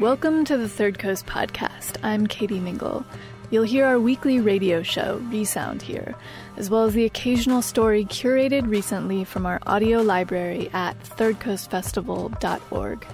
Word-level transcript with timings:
Welcome 0.00 0.44
to 0.46 0.56
the 0.56 0.68
Third 0.68 0.98
Coast 0.98 1.26
Podcast. 1.26 1.96
I'm 2.02 2.26
Katie 2.26 2.58
Mingle. 2.58 3.04
You'll 3.50 3.62
hear 3.62 3.84
our 3.84 4.00
weekly 4.00 4.40
radio 4.40 4.82
show, 4.82 5.18
Resound, 5.30 5.82
here, 5.82 6.16
as 6.56 6.70
well 6.70 6.84
as 6.84 6.94
the 6.94 7.04
occasional 7.04 7.62
story 7.62 8.04
curated 8.06 8.68
recently 8.68 9.22
from 9.22 9.46
our 9.46 9.60
audio 9.64 10.00
library 10.00 10.70
at 10.72 11.00
thirdcoastfestival.org. 11.04 13.06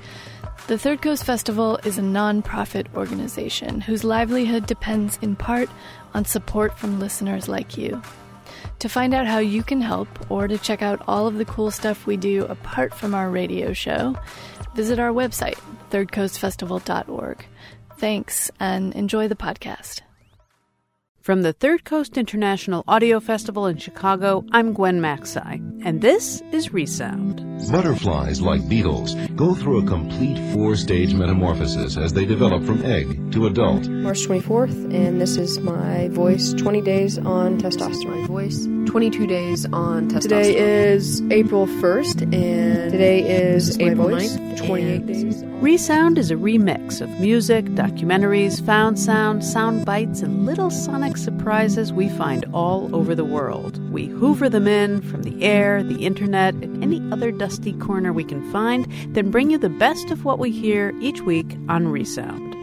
The 0.68 0.78
Third 0.78 1.02
Coast 1.02 1.24
Festival 1.24 1.78
is 1.84 1.98
a 1.98 2.02
non-profit 2.02 2.86
organization 2.94 3.82
whose 3.82 4.04
livelihood 4.04 4.66
depends 4.66 5.18
in 5.20 5.36
part 5.36 5.68
on 6.14 6.24
support 6.24 6.78
from 6.78 7.00
listeners 7.00 7.48
like 7.48 7.76
you. 7.76 8.00
To 8.78 8.88
find 8.88 9.12
out 9.12 9.26
how 9.26 9.38
you 9.38 9.62
can 9.62 9.80
help 9.80 10.08
or 10.30 10.46
to 10.46 10.56
check 10.56 10.82
out 10.82 11.02
all 11.08 11.26
of 11.26 11.36
the 11.36 11.44
cool 11.44 11.70
stuff 11.70 12.06
we 12.06 12.16
do 12.16 12.44
apart 12.44 12.94
from 12.94 13.14
our 13.14 13.28
radio 13.28 13.72
show, 13.72 14.16
visit 14.74 14.98
our 14.98 15.10
website, 15.12 15.58
thirdcoastfestival.org. 15.90 17.46
Thanks 17.98 18.50
and 18.60 18.94
enjoy 18.94 19.28
the 19.28 19.34
podcast. 19.34 20.02
From 21.28 21.42
the 21.42 21.52
Third 21.52 21.84
Coast 21.84 22.16
International 22.16 22.84
Audio 22.88 23.20
Festival 23.20 23.66
in 23.66 23.76
Chicago, 23.76 24.46
I'm 24.52 24.72
Gwen 24.72 24.98
Macsai, 24.98 25.60
and 25.84 26.00
this 26.00 26.42
is 26.52 26.72
Resound. 26.72 27.44
Butterflies, 27.70 28.40
like 28.40 28.66
beetles, 28.66 29.14
go 29.36 29.54
through 29.54 29.80
a 29.80 29.86
complete 29.86 30.38
four 30.54 30.74
stage 30.74 31.12
metamorphosis 31.12 31.98
as 31.98 32.14
they 32.14 32.24
develop 32.24 32.64
from 32.64 32.82
egg 32.82 33.30
to 33.32 33.46
adult. 33.46 33.86
March 33.88 34.26
24th, 34.26 34.94
and 34.94 35.20
this 35.20 35.36
is 35.36 35.60
my 35.60 36.08
voice 36.08 36.54
20 36.54 36.80
days 36.80 37.18
on 37.18 37.58
testosterone. 37.58 38.22
My 38.22 38.26
voice 38.26 38.66
22 38.86 39.26
days 39.26 39.66
on 39.66 40.08
testosterone. 40.08 40.22
Today 40.22 40.94
is 40.94 41.20
April 41.30 41.66
1st, 41.66 42.22
and 42.22 42.90
today 42.90 43.20
is 43.52 43.78
April 43.78 44.08
9th, 44.08 44.66
28 44.66 45.06
days. 45.06 45.44
Resound 45.60 46.18
is 46.18 46.30
a 46.30 46.36
remix 46.36 47.00
of 47.00 47.10
music, 47.20 47.64
documentaries, 47.66 48.64
found 48.64 48.96
sound, 48.96 49.44
sound 49.44 49.84
bites, 49.84 50.22
and 50.22 50.46
little 50.46 50.70
sonic 50.70 51.17
surprises 51.18 51.92
we 51.92 52.08
find 52.08 52.44
all 52.52 52.94
over 52.94 53.14
the 53.14 53.24
world. 53.24 53.78
We 53.90 54.06
hoover 54.06 54.48
them 54.48 54.66
in 54.66 55.02
from 55.02 55.22
the 55.22 55.42
air, 55.42 55.82
the 55.82 56.06
internet, 56.06 56.54
and 56.54 56.82
any 56.82 57.00
other 57.12 57.30
dusty 57.30 57.72
corner 57.74 58.12
we 58.12 58.24
can 58.24 58.50
find, 58.52 58.86
then 59.14 59.30
bring 59.30 59.50
you 59.50 59.58
the 59.58 59.68
best 59.68 60.10
of 60.10 60.24
what 60.24 60.38
we 60.38 60.50
hear 60.50 60.94
each 61.00 61.20
week 61.22 61.56
on 61.68 61.88
Resound. 61.88 62.54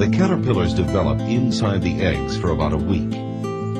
The 0.00 0.08
caterpillars 0.08 0.74
develop 0.74 1.18
inside 1.20 1.82
the 1.82 2.00
eggs 2.00 2.36
for 2.36 2.50
about 2.50 2.72
a 2.72 2.76
week. 2.76 3.10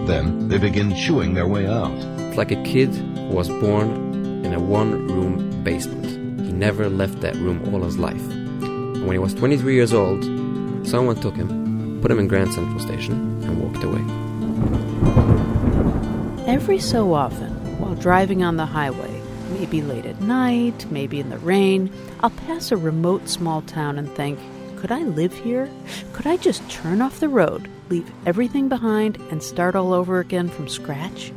Then 0.07 0.49
they 0.49 0.59
begin 0.59 0.95
chewing 0.97 1.35
their 1.35 1.47
way 1.47 1.67
out. 1.67 1.93
It's 2.21 2.37
like 2.37 2.51
a 2.51 2.63
kid 2.65 2.89
who 2.95 3.29
was 3.29 3.49
born 3.49 4.45
in 4.45 4.53
a 4.53 4.61
one 4.61 5.07
room 5.07 5.63
basement. 5.63 6.07
He 6.41 6.53
never 6.53 6.89
left 6.89 7.21
that 7.21 7.37
room 7.37 7.73
all 7.73 7.83
his 7.83 7.99
life. 7.99 8.23
And 8.31 9.03
when 9.03 9.13
he 9.13 9.19
was 9.19 9.35
23 9.35 9.75
years 9.75 9.93
old, 9.93 10.25
someone 10.87 11.21
took 11.21 11.37
him, 11.37 12.01
put 12.01 12.11
him 12.11 12.19
in 12.19 12.27
Grand 12.27 12.53
Central 12.53 12.81
Station, 12.81 13.38
and 13.49 13.61
walked 13.63 13.83
away. 13.83 14.05
Every 16.47 16.79
so 16.79 17.13
often, 17.13 17.51
while 17.79 17.95
driving 17.95 18.43
on 18.43 18.57
the 18.57 18.67
highway, 18.67 19.21
maybe 19.51 19.83
late 19.83 20.07
at 20.07 20.21
night, 20.21 20.91
maybe 20.91 21.21
in 21.21 21.31
the 21.31 21.39
rain, 21.39 21.91
I'll 22.21 22.31
pass 22.31 22.71
a 22.71 22.77
remote 22.77 23.29
small 23.29 23.63
town 23.63 23.99
and 23.99 24.11
think, 24.11 24.39
could 24.77 24.93
I 24.93 25.03
live 25.03 25.33
here? 25.33 25.69
Could 26.13 26.27
I 26.27 26.37
just 26.37 26.69
turn 26.71 27.03
off 27.03 27.21
the 27.21 27.29
road, 27.29 27.69
leave 27.89 28.11
everything 28.27 28.69
behind, 28.69 29.17
and 29.31 29.43
start 29.43 29.75
all 29.75 29.93
over 29.93 30.21
again 30.21 30.49
from 30.49 30.69
scratch? 30.69 31.33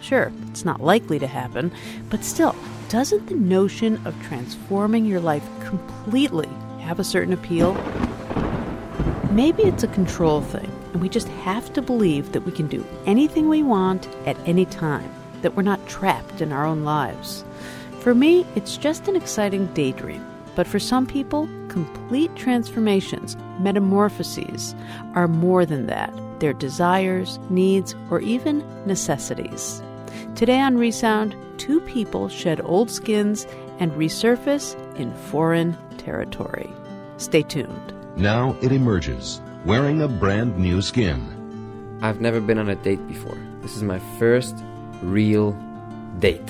Sure, 0.00 0.30
it's 0.50 0.64
not 0.64 0.82
likely 0.82 1.18
to 1.18 1.26
happen, 1.26 1.72
but 2.10 2.22
still, 2.24 2.54
doesn't 2.88 3.26
the 3.26 3.34
notion 3.34 4.00
of 4.06 4.14
transforming 4.22 5.06
your 5.06 5.20
life 5.20 5.48
completely 5.64 6.48
have 6.80 7.00
a 7.00 7.04
certain 7.04 7.32
appeal? 7.32 7.74
Maybe 9.30 9.64
it's 9.64 9.82
a 9.82 9.88
control 9.88 10.42
thing, 10.42 10.70
and 10.94 11.02
we 11.02 11.08
just 11.08 11.28
have 11.28 11.70
to 11.72 11.82
believe 11.82 12.32
that 12.32 12.46
we 12.46 12.52
can 12.52 12.68
do 12.68 12.86
anything 13.04 13.48
we 13.48 13.64
want 13.64 14.08
at 14.26 14.38
any 14.46 14.64
time, 14.64 15.12
that 15.42 15.56
we're 15.56 15.62
not 15.62 15.84
trapped 15.88 16.40
in 16.40 16.52
our 16.52 16.64
own 16.64 16.84
lives. 16.84 17.44
For 17.98 18.14
me, 18.14 18.46
it's 18.54 18.76
just 18.76 19.08
an 19.08 19.16
exciting 19.16 19.66
daydream. 19.74 20.24
But 20.54 20.68
for 20.68 20.78
some 20.78 21.04
people, 21.04 21.48
complete 21.68 22.34
transformations, 22.36 23.36
metamorphoses, 23.58 24.76
are 25.16 25.26
more 25.26 25.66
than 25.66 25.86
that. 25.86 26.14
They're 26.38 26.52
desires, 26.52 27.40
needs, 27.50 27.96
or 28.08 28.20
even 28.20 28.64
necessities. 28.86 29.82
Today 30.36 30.60
on 30.60 30.78
Resound, 30.78 31.34
two 31.58 31.80
people 31.80 32.28
shed 32.28 32.60
old 32.64 32.88
skins 32.88 33.48
and 33.80 33.90
resurface 33.92 34.76
in 34.96 35.12
foreign 35.12 35.76
territory. 35.98 36.70
Stay 37.16 37.42
tuned. 37.42 37.92
Now 38.16 38.56
it 38.62 38.70
emerges, 38.70 39.40
wearing 39.64 40.02
a 40.02 40.08
brand 40.08 40.58
new 40.58 40.82
skin. 40.82 41.98
I've 42.02 42.20
never 42.20 42.40
been 42.40 42.58
on 42.58 42.68
a 42.68 42.74
date 42.76 43.06
before. 43.08 43.38
This 43.62 43.76
is 43.76 43.82
my 43.82 43.98
first 44.18 44.54
real 45.02 45.52
date. 46.18 46.46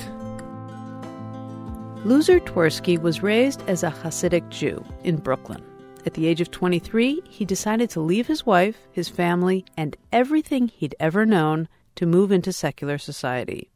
Luzer 2.05 2.41
Twersky 2.41 3.01
was 3.01 3.23
raised 3.23 3.63
as 3.69 3.83
a 3.83 3.91
Hasidic 3.91 4.49
Jew 4.49 4.85
in 5.05 5.17
Brooklyn. 5.17 5.63
At 6.05 6.15
the 6.15 6.27
age 6.27 6.41
of 6.41 6.51
23, 6.51 7.23
he 7.29 7.45
decided 7.45 7.89
to 7.91 8.01
leave 8.01 8.27
his 8.27 8.45
wife, 8.45 8.77
his 8.91 9.09
family, 9.09 9.65
and 9.77 9.97
everything 10.13 10.69
he'd 10.69 10.97
ever 10.99 11.25
known 11.25 11.69
to 11.95 12.07
move 12.07 12.33
into 12.33 12.53
secular 12.53 12.99
society. 12.99 13.71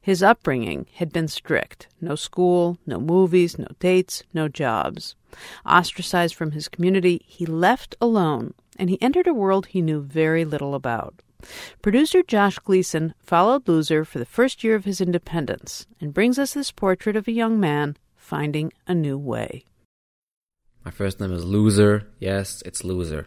His 0.00 0.22
upbringing 0.22 0.86
had 0.94 1.12
been 1.12 1.26
strict 1.26 1.88
no 2.00 2.14
school, 2.14 2.78
no 2.86 3.00
movies, 3.00 3.58
no 3.58 3.66
dates, 3.80 4.22
no 4.32 4.46
jobs. 4.48 5.16
Ostracized 5.66 6.36
from 6.36 6.52
his 6.52 6.68
community, 6.68 7.20
he 7.26 7.44
left 7.44 7.96
alone 8.00 8.54
and 8.78 8.90
he 8.90 9.00
entered 9.02 9.26
a 9.26 9.34
world 9.34 9.66
he 9.66 9.82
knew 9.82 10.00
very 10.00 10.44
little 10.44 10.74
about. 10.74 11.22
Producer 11.82 12.22
Josh 12.22 12.58
Gleason 12.58 13.14
followed 13.20 13.66
Luzer 13.66 14.06
for 14.06 14.18
the 14.18 14.24
first 14.24 14.64
year 14.64 14.74
of 14.74 14.84
his 14.84 15.00
independence 15.00 15.86
and 16.00 16.14
brings 16.14 16.38
us 16.38 16.54
this 16.54 16.72
portrait 16.72 17.16
of 17.16 17.28
a 17.28 17.32
young 17.32 17.60
man 17.60 17.96
finding 18.14 18.72
a 18.86 18.94
new 18.94 19.18
way. 19.18 19.64
My 20.84 20.90
first 20.90 21.20
name 21.20 21.32
is 21.32 21.44
Luzer. 21.44 22.06
Yes, 22.18 22.62
it's 22.64 22.82
Luzer. 22.82 23.26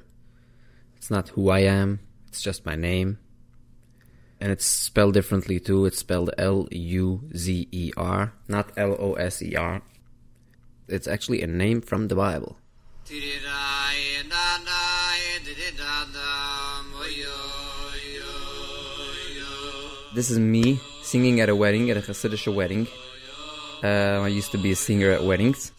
It's 0.98 1.12
not 1.12 1.30
who 1.30 1.50
I 1.50 1.60
am, 1.60 2.00
it's 2.28 2.42
just 2.42 2.66
my 2.66 2.76
name. 2.76 3.20
And 4.40 4.52
it's 4.52 4.66
spelled 4.66 5.14
differently 5.14 5.60
too. 5.60 5.86
It's 5.86 6.00
spelled 6.00 6.32
L 6.38 6.68
U 6.72 7.30
Z 7.36 7.68
E 7.72 7.92
R, 7.98 8.34
not 8.48 8.72
L 8.78 8.96
O 8.98 9.14
S 9.14 9.42
E 9.42 9.56
R. 9.56 9.82
It's 10.88 11.08
actually 11.08 11.42
a 11.42 11.48
name 11.48 11.82
from 11.82 12.08
the 12.08 12.16
Bible. 12.16 12.58
This 20.14 20.30
is 20.30 20.38
me 20.38 20.80
singing 21.02 21.42
at 21.42 21.50
a 21.50 21.56
wedding, 21.56 21.90
at 21.90 21.98
a 21.98 22.02
Hasidic 22.02 22.46
wedding. 22.54 22.88
Uh, 23.84 24.22
I 24.22 24.28
used 24.28 24.52
to 24.52 24.60
be 24.60 24.70
a 24.74 24.76
singer 24.76 25.10
at 25.10 25.24
weddings. 25.24 25.72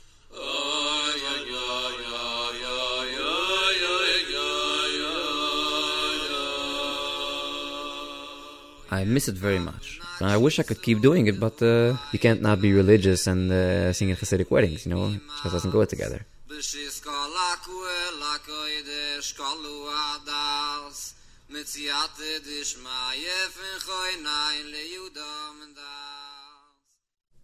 I 8.91 9.05
miss 9.05 9.29
it 9.29 9.37
very 9.37 9.61
much. 9.61 10.01
I 10.21 10.37
wish 10.37 10.59
I 10.59 10.65
could 10.65 10.83
keep 10.83 11.01
doing 11.01 11.29
it, 11.29 11.39
but 11.39 11.63
uh, 11.63 11.97
you 12.11 12.19
can't 12.19 12.43
not 12.43 12.61
be 12.61 12.73
religious 12.73 13.29
and 13.29 13.53
uh, 13.53 13.93
sing 13.93 14.11
at 14.11 14.19
Hasidic 14.19 14.51
weddings, 14.51 14.85
you 14.85 14.93
know? 14.93 15.11
It 15.15 15.21
just 15.45 15.55
doesn't 15.55 15.71
go 15.71 15.85
together. 15.85 16.27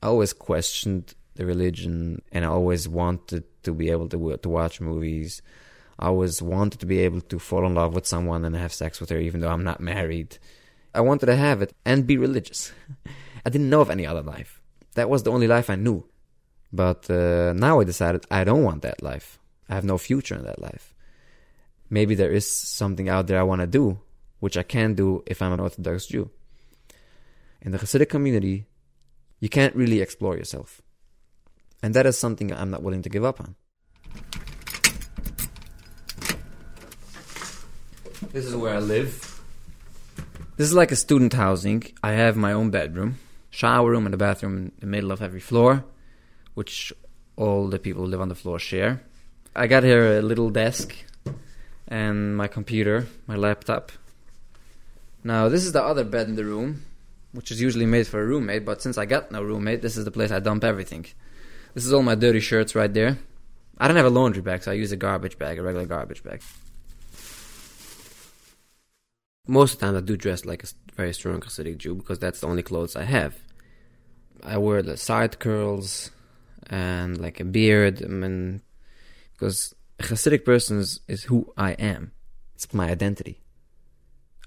I 0.03 0.06
always 0.06 0.32
questioned 0.32 1.15
the 1.34 1.44
religion 1.44 2.22
and 2.32 2.44
I 2.44 2.49
always 2.49 2.88
wanted 2.88 3.44
to 3.65 3.75
be 3.75 3.91
able 3.91 4.09
to, 4.09 4.37
to 4.37 4.49
watch 4.49 4.81
movies. 4.81 5.43
I 5.98 6.07
always 6.07 6.41
wanted 6.41 6.80
to 6.80 6.86
be 6.86 7.01
able 7.01 7.21
to 7.22 7.39
fall 7.39 7.66
in 7.66 7.74
love 7.74 7.95
with 7.95 8.07
someone 8.07 8.45
and 8.45 8.54
have 8.57 8.72
sex 8.72 9.01
with 9.01 9.10
her 9.10 9.19
even 9.19 9.41
though 9.41 9.51
I'm 9.51 9.65
not 9.65 9.80
married. 9.80 10.39
I 10.95 11.01
wanted 11.01 11.27
to 11.27 11.36
have 11.36 11.60
it 11.62 11.74
and 11.84 12.07
be 12.07 12.16
religious. 12.16 12.72
I 13.45 13.51
didn't 13.51 13.71
know 13.71 13.80
of 13.80 13.91
any 13.91 14.07
other 14.07 14.22
life. 14.22 14.60
That 14.95 15.10
was 15.10 15.24
the 15.24 15.33
only 15.33 15.47
life 15.47 15.69
I 15.69 15.77
knew. 15.77 16.07
But 16.72 17.10
uh, 17.10 17.53
now 17.54 17.80
I 17.80 17.84
decided 17.84 18.24
I 18.30 18.45
don't 18.45 18.62
want 18.62 18.83
that 18.83 19.03
life. 19.03 19.39
I 19.68 19.74
have 19.74 19.84
no 19.84 19.98
future 19.98 20.34
in 20.34 20.45
that 20.45 20.60
life. 20.60 20.95
Maybe 21.89 22.15
there 22.15 22.33
is 22.33 22.51
something 22.51 23.09
out 23.09 23.27
there 23.27 23.39
I 23.39 23.45
want 23.45 23.60
to 23.60 23.66
do, 23.66 24.01
which 24.41 24.57
I 24.57 24.63
can 24.63 24.95
do 24.95 25.22
if 25.27 25.41
I'm 25.41 25.53
an 25.53 25.60
Orthodox 25.60 26.07
Jew. 26.07 26.30
In 27.63 27.72
the 27.72 27.78
Hasidic 27.78 28.09
community, 28.09 28.66
you 29.41 29.48
can't 29.48 29.74
really 29.74 30.01
explore 30.01 30.36
yourself. 30.36 30.83
And 31.83 31.95
that 31.95 32.07
is 32.07 32.18
something 32.18 32.53
I'm 32.53 32.71
not 32.71 32.83
willing 32.83 33.03
to 33.03 33.09
give 33.09 33.24
up 33.24 33.41
on. 33.41 33.54
This 38.33 38.47
is 38.47 38.57
where 38.57 38.74
I 38.74 38.80
live. 38.80 39.42
This 40.57 40.69
is 40.69 40.74
like 40.74 40.91
a 40.91 40.97
student 40.97 41.34
housing. 41.34 41.84
I 42.03 42.12
have 42.12 42.36
my 42.36 42.53
own 42.53 42.71
bedroom, 42.71 43.19
shower 43.51 43.91
room, 43.91 44.07
and 44.07 44.15
a 44.15 44.19
bathroom 44.19 44.57
in 44.57 44.72
the 44.80 44.86
middle 44.86 45.12
of 45.12 45.22
every 45.22 45.41
floor, 45.41 45.84
which 46.54 46.92
all 47.36 47.69
the 47.69 47.78
people 47.78 48.03
who 48.03 48.09
live 48.09 48.21
on 48.21 48.28
the 48.28 48.34
floor 48.34 48.59
share. 48.59 49.06
I 49.59 49.69
got 49.69 49.85
here 49.85 50.19
a 50.19 50.23
little 50.23 50.51
desk 50.51 50.95
and 51.89 52.37
my 52.37 52.47
computer, 52.47 53.07
my 53.27 53.37
laptop. 53.37 53.91
Now, 55.25 55.49
this 55.49 55.65
is 55.65 55.73
the 55.73 55.83
other 55.83 56.05
bed 56.05 56.29
in 56.29 56.37
the 56.37 56.45
room, 56.45 56.85
which 57.33 57.51
is 57.51 57.59
usually 57.59 57.87
made 57.87 58.07
for 58.07 58.21
a 58.21 58.27
roommate, 58.27 58.67
but 58.67 58.83
since 58.83 58.99
I 58.99 59.07
got 59.07 59.33
no 59.33 59.43
roommate, 59.43 59.81
this 59.81 59.97
is 59.97 60.05
the 60.05 60.11
place 60.11 60.31
I 60.31 60.41
dump 60.41 60.63
everything. 60.63 61.07
This 61.73 61.87
is 61.87 61.95
all 61.95 62.03
my 62.03 62.15
dirty 62.15 62.41
shirts 62.41 62.75
right 62.75 62.93
there. 62.93 63.17
I 63.79 63.89
don't 63.89 63.97
have 63.97 64.05
a 64.05 64.11
laundry 64.11 64.43
bag, 64.43 64.63
so 64.63 64.73
I 64.73 64.75
use 64.75 64.93
a 64.93 64.97
garbage 64.97 65.39
bag, 65.39 65.59
a 65.59 65.63
regular 65.63 65.87
garbage 65.87 66.23
bag. 66.23 66.43
Most 69.49 69.75
of 69.75 69.81
the 69.81 69.87
time, 69.87 69.97
I 69.97 70.01
do 70.01 70.19
dress 70.19 70.45
like 70.45 70.65
a 70.65 70.67
very 70.97 71.15
strong 71.15 71.41
Hasidic 71.41 71.79
Jew 71.79 71.95
because 71.95 72.19
that's 72.19 72.41
the 72.41 72.47
only 72.47 72.63
clothes 72.63 72.95
I 72.95 73.05
have. 73.05 73.39
I 74.43 74.59
wear 74.59 74.83
the 74.83 74.99
side 74.99 75.39
curls 75.39 76.11
and 76.69 77.19
like 77.19 77.41
a 77.41 77.45
beard, 77.45 78.05
I 78.05 78.09
mean, 78.09 78.61
because 79.36 79.74
a 80.00 80.04
Hasidic 80.04 80.44
person 80.44 80.78
is, 80.78 81.00
is 81.09 81.24
who 81.24 81.53
I 81.56 81.72
am. 81.72 82.12
It's 82.54 82.72
my 82.72 82.88
identity. 82.88 83.42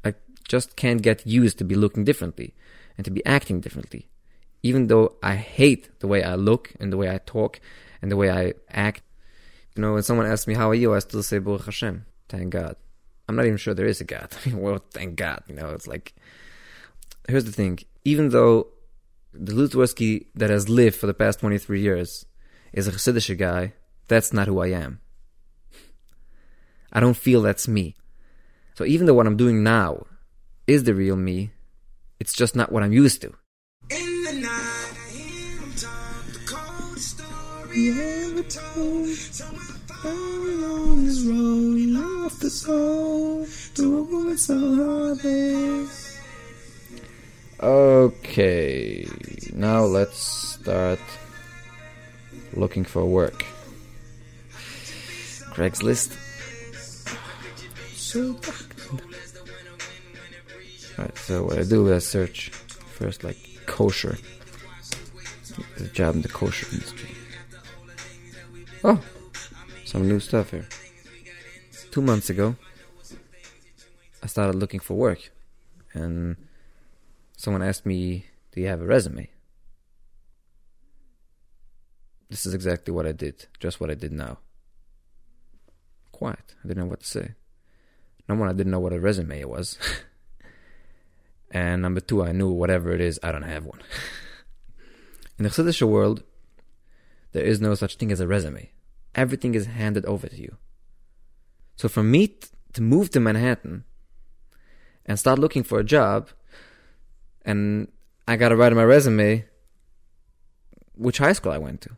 I 0.03 0.15
just 0.47 0.75
can't 0.75 1.01
get 1.01 1.25
used 1.25 1.57
to 1.59 1.63
be 1.63 1.75
looking 1.75 2.03
differently 2.03 2.56
and 2.97 3.06
to 3.06 3.12
be 3.12 3.25
acting 3.25 3.62
differently. 3.62 4.09
Even 4.63 4.88
though 4.88 5.15
I 5.24 5.36
hate 5.36 6.00
the 6.00 6.07
way 6.07 6.24
I 6.24 6.36
look 6.36 6.74
and 6.80 6.91
the 6.91 6.97
way 6.97 7.09
I 7.13 7.19
talk 7.19 7.59
and 8.01 8.12
the 8.12 8.18
way 8.18 8.30
I 8.30 8.53
act. 8.69 9.03
You 9.75 9.81
know, 9.81 9.94
when 9.94 10.03
someone 10.03 10.25
asks 10.25 10.47
me, 10.47 10.56
How 10.56 10.69
are 10.69 10.75
you? 10.75 10.94
I 10.94 11.00
still 11.00 11.24
say, 11.24 11.39
Baruch 11.39 11.65
Hashem. 11.65 12.06
Thank 12.27 12.50
God. 12.50 12.75
I'm 13.27 13.36
not 13.36 13.45
even 13.45 13.57
sure 13.57 13.74
there 13.74 13.86
is 13.86 14.01
a 14.01 14.06
God. 14.06 14.36
I 14.45 14.50
mean, 14.50 14.59
well, 14.59 14.83
thank 14.91 15.15
God. 15.15 15.44
You 15.47 15.56
know, 15.56 15.69
it's 15.69 15.88
like. 15.88 16.15
Here's 17.27 17.45
the 17.45 17.51
thing. 17.51 17.80
Even 18.03 18.30
though 18.30 18.68
the 19.33 19.53
Luzer 19.53 19.75
Twersky 19.75 20.25
that 20.36 20.50
has 20.50 20.68
lived 20.68 20.95
for 20.95 21.06
the 21.06 21.13
past 21.13 21.39
23 21.39 21.80
years 21.80 22.25
is 22.74 22.88
a 22.88 22.91
Hasidic 22.91 23.38
guy, 23.38 23.74
that's 24.10 24.34
not 24.34 24.48
who 24.48 24.60
I 24.60 24.68
am. 24.68 25.00
I 26.92 27.00
don't 27.00 27.16
feel 27.16 27.42
that's 27.42 27.68
me. 27.68 27.96
So 28.74 28.84
even 28.84 29.06
though 29.06 29.14
what 29.14 29.28
I'm 29.28 29.38
doing 29.38 29.64
now 29.64 30.08
is 30.68 30.84
the 30.84 30.96
real 30.96 31.16
me, 31.16 31.52
it's 32.20 32.34
just 32.34 32.56
not 32.56 32.72
what 32.72 32.84
I'm 32.84 32.92
used 32.92 33.22
to. 33.22 33.34
In 33.90 34.24
the 34.24 34.34
night, 34.42 34.94
I 34.98 35.12
hear 35.12 35.60
him 35.60 35.74
talk 35.76 36.26
the 36.34 36.40
coldest 36.46 37.18
story 37.18 37.90
ever 37.90 38.44
told. 38.44 39.08
So 39.10 39.46
along 40.04 41.06
this 41.06 41.22
road, 41.22 41.76
he 41.76 41.88
lost 41.88 42.42
his 42.42 42.62
soul 42.62 43.46
to 43.76 43.98
a 44.00 44.04
woman 44.04 44.38
so 44.38 45.88
Okay, 47.62 49.06
now 49.54 49.84
let's 49.84 50.18
start 50.18 51.00
looking 52.54 52.86
for 52.86 53.06
work. 53.06 53.46
Craigslist. 55.60 56.16
Alright, 60.98 61.18
so 61.18 61.44
what 61.44 61.58
I 61.60 61.64
do 61.64 61.86
is 61.88 61.92
I 61.92 62.00
search 62.00 62.48
first 62.48 63.26
like 63.26 63.36
kosher. 63.66 64.18
a 65.76 65.84
job 65.88 66.16
in 66.16 66.22
the 66.22 66.30
kosher 66.30 66.66
industry. 66.72 67.10
Oh, 68.86 69.04
some 69.84 70.08
new 70.08 70.22
stuff 70.22 70.52
here. 70.52 70.66
Two 71.92 72.04
months 72.04 72.30
ago, 72.30 72.56
I 74.24 74.28
started 74.28 74.56
looking 74.56 74.80
for 74.80 74.94
work, 74.94 75.30
and 75.94 76.38
someone 77.36 77.64
asked 77.64 77.86
me, 77.86 78.28
Do 78.54 78.62
you 78.62 78.68
have 78.68 78.82
a 78.82 78.86
resume? 78.86 79.28
This 82.30 82.46
is 82.46 82.54
exactly 82.54 82.94
what 82.94 83.06
I 83.06 83.12
did, 83.12 83.48
just 83.60 83.82
what 83.82 83.92
I 83.92 83.96
did 83.96 84.14
now. 84.14 84.38
Quiet. 86.19 86.54
I 86.62 86.68
didn't 86.68 86.83
know 86.83 86.89
what 86.89 87.00
to 87.00 87.07
say. 87.07 87.36
Number 88.27 88.42
one, 88.42 88.50
I 88.50 88.57
didn't 88.57 88.74
know 88.74 88.81
what 88.81 88.92
a 88.92 89.00
resume 89.00 89.42
was. 89.45 89.77
and 91.51 91.81
number 91.81 92.01
two, 92.01 92.21
I 92.21 92.33
knew 92.33 92.50
whatever 92.50 92.92
it 92.92 93.00
is, 93.00 93.21
I 93.24 93.31
don't 93.31 93.44
have 93.44 93.63
one. 93.63 93.80
In 95.39 95.44
the 95.44 95.50
Chassidish 95.50 95.81
world, 95.81 96.24
there 97.31 97.45
is 97.45 97.62
no 97.62 97.74
such 97.74 97.95
thing 97.95 98.12
as 98.12 98.19
a 98.19 98.27
resume. 98.27 98.69
Everything 99.16 99.56
is 99.56 99.68
handed 99.68 100.06
over 100.07 100.27
to 100.27 100.36
you. 100.36 100.57
So 101.77 101.88
for 101.88 102.04
me 102.04 102.27
t- 102.27 102.50
to 102.74 102.81
move 102.81 103.12
to 103.12 103.22
Manhattan 103.22 103.86
and 105.06 105.18
start 105.18 105.39
looking 105.39 105.63
for 105.63 105.80
a 105.80 105.86
job, 105.86 106.31
and 107.45 107.88
I 108.27 108.36
gotta 108.36 108.57
write 108.57 108.74
in 108.74 108.77
my 108.77 108.83
resume 108.83 109.45
which 110.95 111.19
high 111.19 111.31
school 111.31 111.54
I 111.54 111.60
went 111.60 111.80
to. 111.83 111.92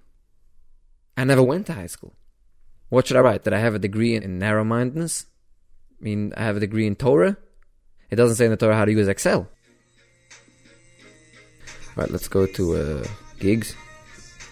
I 1.17 1.24
never 1.24 1.41
went 1.41 1.65
to 1.65 1.74
high 1.74 1.88
school. 1.88 2.13
What 2.91 3.07
should 3.07 3.15
I 3.15 3.21
write? 3.21 3.45
That 3.45 3.53
I 3.53 3.59
have 3.59 3.73
a 3.73 3.79
degree 3.79 4.15
in 4.15 4.38
narrow 4.38 4.65
mindedness? 4.65 5.25
I 5.97 6.03
mean, 6.03 6.33
I 6.35 6.43
have 6.43 6.57
a 6.57 6.59
degree 6.59 6.85
in 6.85 6.97
Torah. 6.97 7.38
It 8.09 8.17
doesn't 8.17 8.35
say 8.35 8.43
in 8.43 8.51
the 8.51 8.57
Torah 8.57 8.75
how 8.75 8.83
to 8.83 8.91
use 8.91 9.07
Excel. 9.07 9.39
All 9.39 9.47
right, 11.95 12.11
let's 12.11 12.27
go 12.27 12.45
to 12.45 12.75
uh, 12.75 13.07
gigs. 13.39 13.77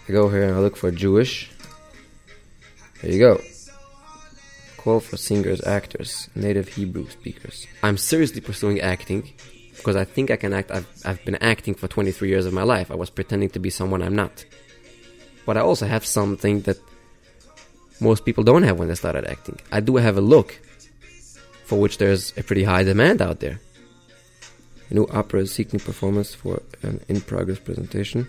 I 0.08 0.12
go 0.12 0.30
here 0.30 0.44
and 0.44 0.54
I 0.54 0.60
look 0.60 0.78
for 0.78 0.90
Jewish. 0.90 1.50
There 3.02 3.12
you 3.12 3.18
go. 3.18 3.42
Call 4.78 5.00
for 5.00 5.18
singers, 5.18 5.62
actors, 5.66 6.30
native 6.34 6.68
Hebrew 6.68 7.10
speakers. 7.10 7.66
I'm 7.82 7.98
seriously 7.98 8.40
pursuing 8.40 8.80
acting 8.80 9.34
because 9.76 9.96
I 9.96 10.04
think 10.04 10.30
I 10.30 10.36
can 10.36 10.54
act. 10.54 10.70
I've, 10.70 10.88
I've 11.04 11.22
been 11.26 11.36
acting 11.42 11.74
for 11.74 11.88
23 11.88 12.30
years 12.30 12.46
of 12.46 12.54
my 12.54 12.62
life. 12.62 12.90
I 12.90 12.94
was 12.94 13.10
pretending 13.10 13.50
to 13.50 13.58
be 13.58 13.68
someone 13.68 14.02
I'm 14.02 14.16
not. 14.16 14.46
But 15.44 15.58
I 15.58 15.60
also 15.60 15.86
have 15.86 16.06
something 16.06 16.62
that 16.62 16.78
most 18.00 18.24
people 18.24 18.44
don't 18.44 18.62
have 18.62 18.78
when 18.78 18.88
they 18.88 18.94
started 18.94 19.26
acting. 19.26 19.58
I 19.70 19.80
do 19.80 19.96
have 19.96 20.16
a 20.16 20.22
look 20.22 20.58
for 21.64 21.78
which 21.78 21.98
there's 21.98 22.36
a 22.36 22.42
pretty 22.42 22.64
high 22.64 22.82
demand 22.82 23.22
out 23.22 23.40
there. 23.40 23.60
A 24.88 24.94
new 24.94 25.06
opera 25.12 25.40
is 25.40 25.52
seeking 25.52 25.78
performance 25.78 26.34
for 26.34 26.62
an 26.82 27.00
in 27.08 27.20
progress 27.20 27.58
presentation. 27.58 28.28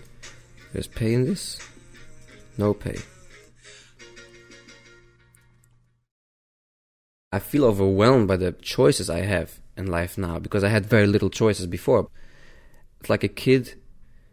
There's 0.72 0.86
pay 0.86 1.12
in 1.12 1.24
this? 1.24 1.58
No 2.56 2.72
pay. 2.72 2.98
I 7.32 7.38
feel 7.38 7.64
overwhelmed 7.64 8.28
by 8.28 8.36
the 8.36 8.52
choices 8.52 9.08
I 9.08 9.20
have 9.22 9.58
in 9.76 9.86
life 9.86 10.18
now 10.18 10.38
because 10.38 10.62
I 10.62 10.68
had 10.68 10.84
very 10.84 11.06
little 11.06 11.30
choices 11.30 11.66
before. 11.66 12.08
It's 13.00 13.10
like 13.10 13.24
a 13.24 13.28
kid 13.28 13.74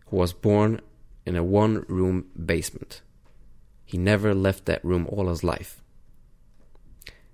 who 0.07 0.18
was 0.18 0.33
born 0.33 0.81
in 1.25 1.36
a 1.36 1.44
one 1.44 1.86
room 1.88 2.25
basement. 2.45 3.01
He 3.89 3.97
never 3.97 4.33
left 4.36 4.65
that 4.65 4.86
room 4.86 5.07
all 5.09 5.27
his 5.27 5.44
life. 5.44 5.81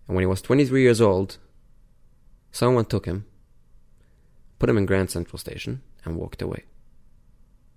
And 0.07 0.15
when 0.15 0.21
he 0.21 0.27
was 0.27 0.41
23 0.41 0.81
years 0.81 1.01
old, 1.01 1.37
Someone 2.55 2.85
took 2.85 3.05
him, 3.05 3.25
put 4.59 4.69
him 4.69 4.77
in 4.77 4.85
Grand 4.85 5.11
Central 5.11 5.37
Station, 5.37 5.81
and 6.05 6.15
walked 6.15 6.41
away. 6.41 6.63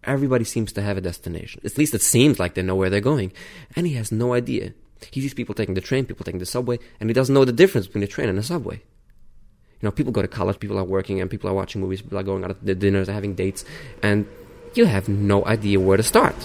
Everybody 0.04 0.44
seems 0.44 0.72
to 0.74 0.82
have 0.82 0.96
a 0.96 1.00
destination. 1.00 1.60
At 1.64 1.76
least 1.76 1.94
it 1.94 2.00
seems 2.00 2.38
like 2.38 2.54
they 2.54 2.62
know 2.62 2.76
where 2.76 2.88
they're 2.88 3.00
going. 3.00 3.32
And 3.74 3.88
he 3.88 3.94
has 3.94 4.12
no 4.12 4.34
idea. 4.34 4.74
He 5.10 5.20
sees 5.20 5.34
people 5.34 5.56
taking 5.56 5.74
the 5.74 5.80
train, 5.80 6.06
people 6.06 6.24
taking 6.24 6.38
the 6.38 6.46
subway, 6.46 6.78
and 7.00 7.10
he 7.10 7.14
doesn't 7.14 7.34
know 7.34 7.44
the 7.44 7.50
difference 7.50 7.88
between 7.88 8.04
a 8.04 8.06
train 8.06 8.28
and 8.28 8.38
a 8.38 8.42
subway. 8.44 8.76
You 8.76 9.82
know, 9.82 9.90
people 9.90 10.12
go 10.12 10.22
to 10.22 10.28
college, 10.28 10.60
people 10.60 10.78
are 10.78 10.84
working, 10.84 11.20
and 11.20 11.28
people 11.28 11.50
are 11.50 11.54
watching 11.54 11.80
movies, 11.80 12.00
people 12.00 12.20
are 12.20 12.22
going 12.22 12.44
out 12.44 12.64
to 12.64 12.74
dinners, 12.76 13.08
having 13.08 13.34
dates, 13.34 13.64
and 14.00 14.28
you 14.74 14.84
have 14.84 15.08
no 15.08 15.44
idea 15.44 15.80
where 15.80 15.96
to 15.96 16.04
start. 16.04 16.36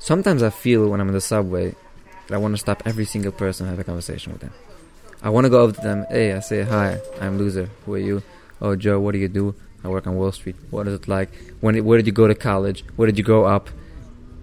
Sometimes 0.00 0.42
I 0.42 0.48
feel 0.48 0.88
when 0.88 0.98
I'm 0.98 1.08
in 1.08 1.14
the 1.14 1.20
subway 1.20 1.74
that 2.26 2.34
I 2.34 2.38
want 2.38 2.54
to 2.54 2.58
stop 2.58 2.82
every 2.86 3.04
single 3.04 3.32
person 3.32 3.66
and 3.66 3.76
have 3.76 3.78
a 3.78 3.84
conversation 3.84 4.32
with 4.32 4.40
them. 4.40 4.52
I 5.22 5.28
want 5.28 5.44
to 5.44 5.50
go 5.50 5.60
over 5.60 5.72
to 5.72 5.80
them. 5.82 6.06
Hey, 6.08 6.32
I 6.32 6.40
say 6.40 6.62
hi. 6.62 6.98
I'm 7.20 7.38
Luzer. 7.38 7.68
Who 7.84 7.94
are 7.94 7.98
you? 7.98 8.22
Oh, 8.62 8.74
Joe. 8.76 8.98
What 8.98 9.12
do 9.12 9.18
you 9.18 9.28
do? 9.28 9.54
I 9.84 9.88
work 9.88 10.06
on 10.06 10.16
Wall 10.16 10.32
Street. 10.32 10.56
What 10.70 10.88
is 10.88 10.94
it 10.94 11.06
like? 11.06 11.28
When? 11.60 11.84
Where 11.84 11.98
did 11.98 12.06
you 12.06 12.14
go 12.14 12.26
to 12.26 12.34
college? 12.34 12.82
Where 12.96 13.04
did 13.04 13.18
you 13.18 13.24
grow 13.24 13.44
up? 13.44 13.68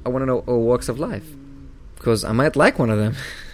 I 0.06 0.10
want 0.10 0.22
to 0.22 0.28
know 0.28 0.40
all 0.46 0.62
walks 0.62 0.90
of 0.90 1.00
life 1.00 1.26
because 1.96 2.24
I 2.24 2.34
might 2.34 2.56
like 2.56 2.78
one 2.78 2.92
of 2.92 3.00
them. 3.00 3.16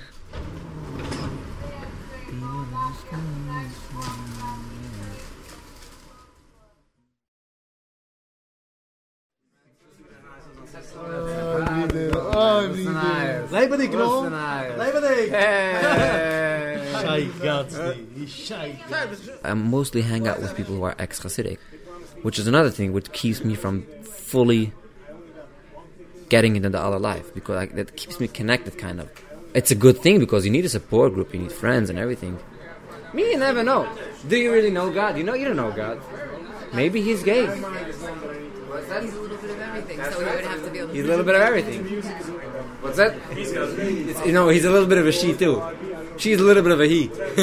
Lebedik, 13.74 13.92
no? 13.92 14.30
Lebedik! 14.78 15.34
I 19.44 19.54
mostly 19.54 20.02
hang 20.02 20.28
out 20.28 20.42
with 20.42 20.56
people 20.56 20.76
who 20.76 20.84
are 20.84 20.96
ex 21.00 21.20
Hasidic, 21.20 21.58
which 22.22 22.40
is 22.40 22.48
another 22.48 22.70
thing 22.70 22.94
which 22.94 23.12
keeps 23.12 23.44
me 23.44 23.56
from 23.56 23.84
fully 24.04 24.72
getting 26.30 26.56
into 26.56 26.70
the 26.70 26.80
other 26.80 27.00
life 27.00 27.34
because 27.34 27.58
I, 27.58 27.66
that 27.68 27.96
keeps 27.96 28.20
me 28.20 28.28
connected, 28.28 28.78
kind 28.78 29.00
of. 29.00 29.10
It's 29.54 29.72
a 29.72 29.76
good 29.76 30.00
thing 30.00 30.20
because 30.20 30.46
you 30.46 30.52
need 30.52 30.66
a 30.66 30.70
support 30.70 31.14
group, 31.14 31.34
you 31.34 31.42
need 31.42 31.52
friends 31.52 31.90
and 31.90 32.00
everything. 32.00 32.40
Me, 33.14 33.32
you 33.32 33.38
never 33.38 33.64
know. 33.64 33.88
Do 34.28 34.38
you 34.38 34.52
really 34.52 34.72
know 34.72 34.92
God? 34.92 35.18
You 35.18 35.24
know, 35.24 35.34
you 35.34 35.46
don't 35.46 35.58
know 35.58 35.72
God. 35.72 36.02
Maybe 36.74 37.02
he's 37.02 37.22
gay. 37.22 37.46
He's 37.46 37.54
a 37.54 39.22
little 39.22 39.38
bit 39.38 39.52
of 39.52 39.62
everything, 39.62 40.04
so 40.04 40.20
he 40.20 40.26
would 40.26 40.46
have 40.46 40.64
to 40.64 40.72
be 40.72 40.80
able 40.80 40.88
to. 40.90 40.94
He's 40.96 41.06
a 41.06 41.08
little 41.08 41.26
bit 41.26 41.36
of 41.36 41.42
everything. 41.42 41.86
What's 42.84 42.98
that? 42.98 43.16
It's, 43.32 44.26
you 44.26 44.34
know, 44.34 44.50
he's 44.50 44.66
a 44.66 44.70
little 44.70 44.88
bit 44.88 44.98
of 44.98 45.08
a 45.08 45.12
she 45.14 45.34
too. 45.34 45.64
She's 46.18 46.38
a 46.38 46.44
little 46.44 46.62
bit 46.62 46.74
of 46.74 46.82
a 46.82 46.86
he. 46.86 47.10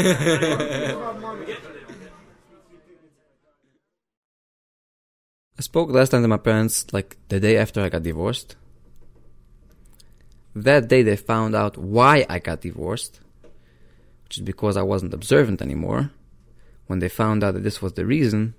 I 5.59 5.63
spoke 5.63 5.91
last 5.91 6.11
time 6.11 6.21
to 6.23 6.29
my 6.29 6.37
parents 6.37 6.93
like 6.93 7.17
the 7.29 7.41
day 7.41 7.57
after 7.57 7.81
I 7.81 7.89
got 7.89 8.03
divorced. 8.03 8.57
That 10.55 10.89
day 10.89 11.03
they 11.03 11.17
found 11.17 11.55
out 11.55 11.79
why 11.79 12.27
I 12.29 12.39
got 12.39 12.61
divorced, 12.61 13.21
which 14.25 14.37
is 14.37 14.45
because 14.45 14.77
I 14.77 14.83
wasn't 14.83 15.15
observant 15.15 15.63
anymore. 15.63 16.11
When 16.87 16.99
they 16.99 17.09
found 17.09 17.43
out 17.43 17.55
that 17.55 17.63
this 17.63 17.81
was 17.81 17.95
the 17.95 18.05
reason, 18.05 18.55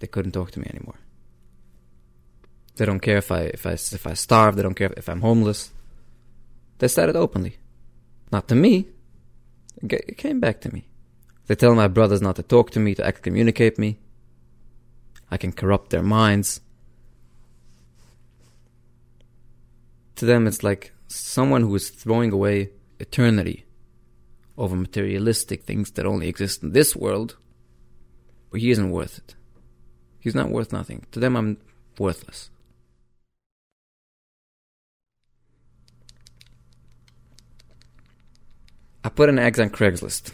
they 0.00 0.06
couldn't 0.06 0.32
talk 0.32 0.50
to 0.50 0.60
me 0.60 0.66
anymore. 0.68 0.98
They 2.76 2.84
don't 2.84 3.00
care 3.00 3.16
if 3.18 3.32
I 3.32 3.40
if 3.40 3.66
I 3.66 3.72
if 3.72 4.06
I 4.06 4.14
starve. 4.14 4.56
They 4.56 4.62
don't 4.62 4.74
care 4.74 4.92
if 4.96 5.08
I'm 5.08 5.22
homeless. 5.22 5.70
They 6.78 6.88
said 6.88 7.08
it 7.08 7.16
openly, 7.16 7.56
not 8.30 8.48
to 8.48 8.54
me. 8.54 8.88
It 9.82 10.18
came 10.18 10.40
back 10.40 10.60
to 10.62 10.72
me. 10.72 10.88
They 11.46 11.54
tell 11.54 11.74
my 11.74 11.88
brothers 11.88 12.20
not 12.20 12.36
to 12.36 12.42
talk 12.42 12.70
to 12.72 12.80
me, 12.80 12.94
to 12.94 13.04
excommunicate 13.04 13.78
me. 13.78 13.98
I 15.30 15.36
can 15.36 15.52
corrupt 15.52 15.90
their 15.90 16.02
minds. 16.02 16.60
To 20.16 20.24
them, 20.24 20.46
it's 20.46 20.62
like 20.62 20.92
someone 21.08 21.62
who 21.62 21.74
is 21.74 21.90
throwing 21.90 22.32
away 22.32 22.70
eternity 22.98 23.64
over 24.56 24.76
materialistic 24.76 25.64
things 25.64 25.90
that 25.92 26.06
only 26.06 26.28
exist 26.28 26.62
in 26.62 26.72
this 26.72 26.96
world, 26.96 27.36
but 28.50 28.60
he 28.60 28.70
isn't 28.70 28.90
worth 28.90 29.18
it. 29.18 29.34
He's 30.18 30.34
not 30.34 30.50
worth 30.50 30.72
nothing. 30.72 31.06
To 31.12 31.20
them, 31.20 31.36
I'm 31.36 31.58
worthless. 31.98 32.50
I 39.06 39.08
put 39.08 39.28
an 39.28 39.38
eggs 39.38 39.60
on 39.60 39.70
Craigslist. 39.70 40.32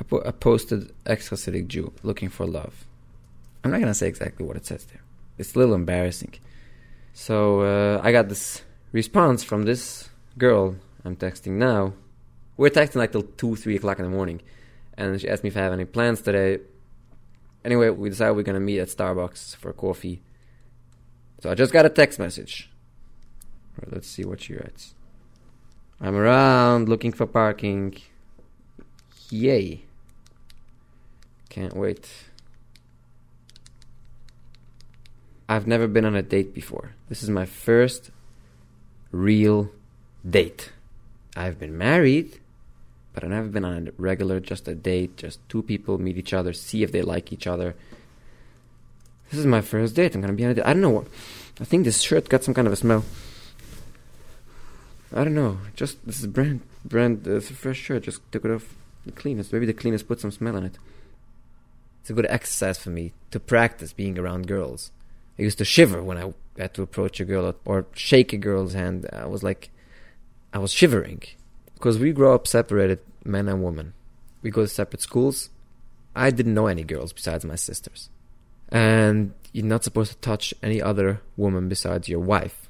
I, 0.00 0.02
put, 0.02 0.26
I 0.26 0.32
posted 0.32 0.92
ex-Hasidic 1.06 1.68
Jew 1.68 1.92
looking 2.02 2.28
for 2.28 2.44
love. 2.44 2.84
I'm 3.62 3.70
not 3.70 3.78
gonna 3.78 3.94
say 3.94 4.08
exactly 4.08 4.44
what 4.44 4.56
it 4.56 4.66
says 4.66 4.86
there. 4.86 5.02
It's 5.38 5.54
a 5.54 5.58
little 5.60 5.76
embarrassing. 5.76 6.34
So 7.14 7.60
uh, 7.60 8.00
I 8.02 8.10
got 8.10 8.28
this 8.28 8.62
response 8.90 9.44
from 9.44 9.66
this 9.66 10.08
girl 10.36 10.74
I'm 11.04 11.14
texting 11.14 11.52
now. 11.52 11.92
We're 12.56 12.70
texting 12.70 12.96
like 12.96 13.12
till 13.12 13.22
two, 13.22 13.54
three 13.54 13.76
o'clock 13.76 14.00
in 14.00 14.04
the 14.04 14.10
morning, 14.10 14.42
and 14.94 15.20
she 15.20 15.28
asked 15.28 15.44
me 15.44 15.50
if 15.50 15.56
I 15.56 15.60
have 15.60 15.72
any 15.72 15.84
plans 15.84 16.22
today. 16.22 16.58
Anyway, 17.64 17.90
we 17.90 18.10
decided 18.10 18.34
we're 18.34 18.42
gonna 18.42 18.58
meet 18.58 18.80
at 18.80 18.88
Starbucks 18.88 19.54
for 19.54 19.72
coffee. 19.72 20.22
So 21.38 21.52
I 21.52 21.54
just 21.54 21.72
got 21.72 21.86
a 21.86 21.88
text 21.88 22.18
message. 22.18 22.68
Right, 23.80 23.92
let's 23.92 24.08
see 24.08 24.24
what 24.24 24.40
she 24.40 24.54
writes. 24.54 24.94
I'm 26.00 26.16
around 26.16 26.88
looking 26.88 27.12
for 27.12 27.26
parking. 27.26 27.96
Yay. 29.28 29.82
Can't 31.50 31.76
wait. 31.76 32.08
I've 35.48 35.66
never 35.66 35.88
been 35.88 36.04
on 36.04 36.14
a 36.14 36.22
date 36.22 36.54
before. 36.54 36.94
This 37.08 37.22
is 37.22 37.28
my 37.28 37.44
first 37.44 38.10
real 39.10 39.70
date. 40.28 40.72
I've 41.36 41.58
been 41.58 41.76
married, 41.76 42.40
but 43.12 43.24
I've 43.24 43.30
never 43.30 43.48
been 43.48 43.64
on 43.64 43.88
a 43.88 43.92
regular, 43.98 44.40
just 44.40 44.68
a 44.68 44.74
date. 44.74 45.16
Just 45.16 45.46
two 45.48 45.62
people 45.62 45.98
meet 45.98 46.16
each 46.16 46.32
other, 46.32 46.52
see 46.52 46.82
if 46.82 46.92
they 46.92 47.02
like 47.02 47.32
each 47.32 47.46
other. 47.46 47.74
This 49.30 49.40
is 49.40 49.46
my 49.46 49.60
first 49.60 49.94
date. 49.94 50.14
I'm 50.14 50.20
gonna 50.20 50.32
be 50.32 50.44
on 50.44 50.52
a 50.52 50.54
date. 50.54 50.64
I 50.64 50.72
don't 50.72 50.82
know 50.82 50.90
what. 50.90 51.06
I 51.60 51.64
think 51.64 51.84
this 51.84 52.00
shirt 52.00 52.28
got 52.28 52.42
some 52.42 52.54
kind 52.54 52.66
of 52.66 52.72
a 52.72 52.76
smell. 52.76 53.04
I 55.12 55.24
don't 55.24 55.34
know. 55.34 55.58
Just 55.74 56.06
this 56.06 56.20
is 56.20 56.26
brand 56.26 56.60
brand. 56.84 57.26
Uh, 57.26 57.36
it's 57.36 57.50
a 57.50 57.54
fresh 57.54 57.78
shirt. 57.78 58.04
Just 58.04 58.20
took 58.32 58.44
it 58.44 58.50
off 58.50 58.76
the 59.04 59.12
cleanest. 59.12 59.52
Maybe 59.52 59.66
the 59.66 59.72
cleanest 59.72 60.08
put 60.08 60.20
some 60.20 60.30
smell 60.30 60.56
in 60.56 60.64
it. 60.64 60.78
It's 62.00 62.10
a 62.10 62.14
good 62.14 62.26
exercise 62.28 62.78
for 62.78 62.90
me 62.90 63.12
to 63.30 63.40
practice 63.40 63.92
being 63.92 64.18
around 64.18 64.46
girls. 64.46 64.90
I 65.38 65.42
used 65.42 65.58
to 65.58 65.64
shiver 65.64 66.02
when 66.02 66.18
I 66.18 66.32
had 66.58 66.74
to 66.74 66.82
approach 66.82 67.20
a 67.20 67.24
girl 67.24 67.54
or 67.64 67.86
shake 67.94 68.32
a 68.32 68.38
girl's 68.38 68.74
hand. 68.74 69.08
I 69.12 69.26
was 69.26 69.42
like, 69.42 69.70
I 70.52 70.58
was 70.58 70.72
shivering 70.72 71.22
because 71.74 71.98
we 71.98 72.12
grow 72.12 72.34
up 72.34 72.46
separated, 72.46 73.00
men 73.24 73.48
and 73.48 73.62
women. 73.62 73.94
We 74.42 74.50
go 74.50 74.62
to 74.62 74.68
separate 74.68 75.02
schools. 75.02 75.50
I 76.14 76.30
didn't 76.30 76.54
know 76.54 76.66
any 76.66 76.84
girls 76.84 77.12
besides 77.12 77.44
my 77.44 77.54
sisters, 77.54 78.10
and 78.70 79.32
you're 79.52 79.66
not 79.66 79.84
supposed 79.84 80.12
to 80.12 80.18
touch 80.18 80.52
any 80.62 80.82
other 80.82 81.20
woman 81.36 81.68
besides 81.68 82.08
your 82.08 82.20
wife 82.20 82.69